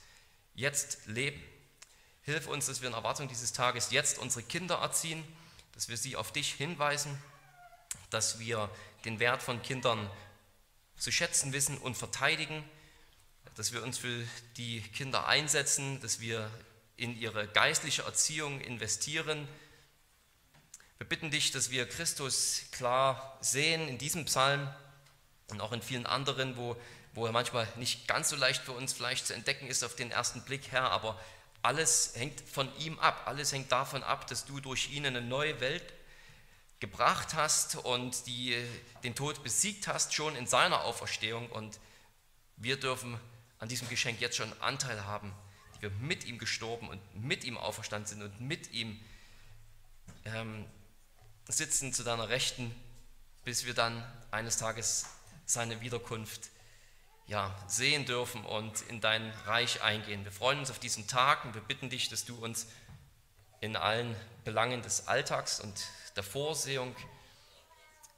jetzt 0.53 1.05
leben. 1.05 1.43
Hilf 2.21 2.47
uns, 2.47 2.67
dass 2.67 2.81
wir 2.81 2.87
in 2.87 2.93
Erwartung 2.93 3.27
dieses 3.27 3.51
Tages 3.51 3.91
jetzt 3.91 4.19
unsere 4.19 4.43
Kinder 4.43 4.75
erziehen, 4.75 5.23
dass 5.73 5.89
wir 5.89 5.97
sie 5.97 6.15
auf 6.15 6.31
dich 6.31 6.53
hinweisen, 6.53 7.21
dass 8.09 8.39
wir 8.39 8.69
den 9.03 9.19
Wert 9.19 9.43
von 9.43 9.61
Kindern 9.61 10.09
zu 10.97 11.11
schätzen 11.11 11.53
wissen 11.53 11.77
und 11.77 11.95
verteidigen, 11.95 12.63
dass 13.55 13.73
wir 13.73 13.83
uns 13.83 13.97
für 13.97 14.25
die 14.57 14.81
Kinder 14.81 15.27
einsetzen, 15.27 16.01
dass 16.01 16.19
wir 16.19 16.49
in 16.97 17.17
ihre 17.17 17.47
geistliche 17.47 18.03
Erziehung 18.03 18.61
investieren. 18.61 19.47
Wir 20.97 21.07
bitten 21.07 21.31
dich, 21.31 21.51
dass 21.51 21.71
wir 21.71 21.87
Christus 21.87 22.63
klar 22.71 23.37
sehen 23.41 23.87
in 23.87 23.97
diesem 23.97 24.25
Psalm 24.25 24.67
und 25.49 25.61
auch 25.61 25.71
in 25.71 25.81
vielen 25.81 26.05
anderen, 26.05 26.57
wo, 26.57 26.75
wo 27.13 27.25
er 27.25 27.31
manchmal 27.31 27.67
nicht 27.75 28.07
ganz 28.07 28.29
so 28.29 28.35
leicht 28.35 28.63
für 28.63 28.71
uns 28.71 28.93
vielleicht 28.93 29.27
zu 29.27 29.33
entdecken 29.33 29.67
ist 29.67 29.83
auf 29.83 29.95
den 29.95 30.11
ersten 30.11 30.41
Blick, 30.43 30.71
Herr, 30.71 30.91
aber 30.91 31.19
alles 31.61 32.13
hängt 32.15 32.41
von 32.41 32.69
ihm 32.77 32.99
ab, 32.99 33.23
alles 33.25 33.51
hängt 33.51 33.71
davon 33.71 34.03
ab, 34.03 34.27
dass 34.27 34.45
du 34.45 34.59
durch 34.59 34.91
ihn 34.91 35.05
eine 35.05 35.21
neue 35.21 35.59
Welt 35.59 35.93
gebracht 36.79 37.33
hast 37.33 37.77
und 37.77 38.27
die, 38.27 38.55
den 39.03 39.15
Tod 39.15 39.43
besiegt 39.43 39.87
hast, 39.87 40.13
schon 40.13 40.35
in 40.35 40.47
seiner 40.47 40.83
Auferstehung. 40.83 41.49
Und 41.49 41.79
wir 42.57 42.79
dürfen 42.79 43.19
an 43.59 43.69
diesem 43.69 43.89
Geschenk 43.89 44.19
jetzt 44.21 44.37
schon 44.37 44.51
Anteil 44.61 45.05
haben, 45.05 45.33
die 45.75 45.83
wir 45.83 45.89
mit 45.91 46.25
ihm 46.25 46.37
gestorben 46.37 46.89
und 46.89 47.01
mit 47.15 47.43
ihm 47.43 47.57
auferstanden 47.57 48.07
sind 48.07 48.21
und 48.21 48.41
mit 48.41 48.71
ihm 48.71 48.99
ähm, 50.25 50.65
sitzen 51.47 51.93
zu 51.93 52.03
deiner 52.03 52.29
Rechten, 52.29 52.73
bis 53.43 53.65
wir 53.65 53.73
dann 53.73 54.03
eines 54.31 54.57
Tages 54.57 55.05
seine 55.45 55.81
Wiederkunft 55.81 56.49
ja, 57.27 57.55
sehen 57.67 58.05
dürfen 58.05 58.43
und 58.45 58.81
in 58.83 59.01
dein 59.01 59.31
Reich 59.45 59.81
eingehen. 59.81 60.23
Wir 60.23 60.31
freuen 60.31 60.59
uns 60.59 60.69
auf 60.69 60.79
diesen 60.79 61.07
Tag 61.07 61.45
und 61.45 61.55
wir 61.55 61.61
bitten 61.61 61.89
dich, 61.89 62.09
dass 62.09 62.25
du 62.25 62.35
uns 62.35 62.67
in 63.61 63.75
allen 63.75 64.15
Belangen 64.43 64.81
des 64.81 65.07
Alltags 65.07 65.59
und 65.59 65.87
der 66.15 66.23
Vorsehung 66.23 66.95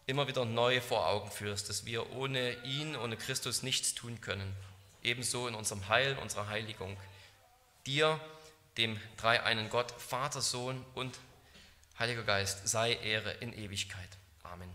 immer 0.05 0.27
wieder 0.27 0.45
neu 0.45 0.79
vor 0.81 1.07
Augen 1.07 1.29
führst, 1.29 1.69
dass 1.69 1.85
wir 1.85 2.11
ohne 2.13 2.53
ihn, 2.63 2.95
ohne 2.95 3.17
Christus 3.17 3.63
nichts 3.63 3.93
tun 3.93 4.21
können. 4.21 4.55
Ebenso 5.03 5.47
in 5.47 5.55
unserem 5.55 5.87
Heil, 5.89 6.17
unserer 6.21 6.47
Heiligung. 6.47 6.97
Dir, 7.85 8.19
dem 8.77 8.99
dreieinen 9.17 9.69
Gott, 9.69 9.91
Vater, 9.91 10.41
Sohn 10.41 10.83
und 10.95 11.17
Heiliger 11.99 12.23
Geist, 12.23 12.67
sei 12.67 12.93
Ehre 12.93 13.31
in 13.31 13.53
Ewigkeit. 13.53 14.09
Amen. 14.43 14.69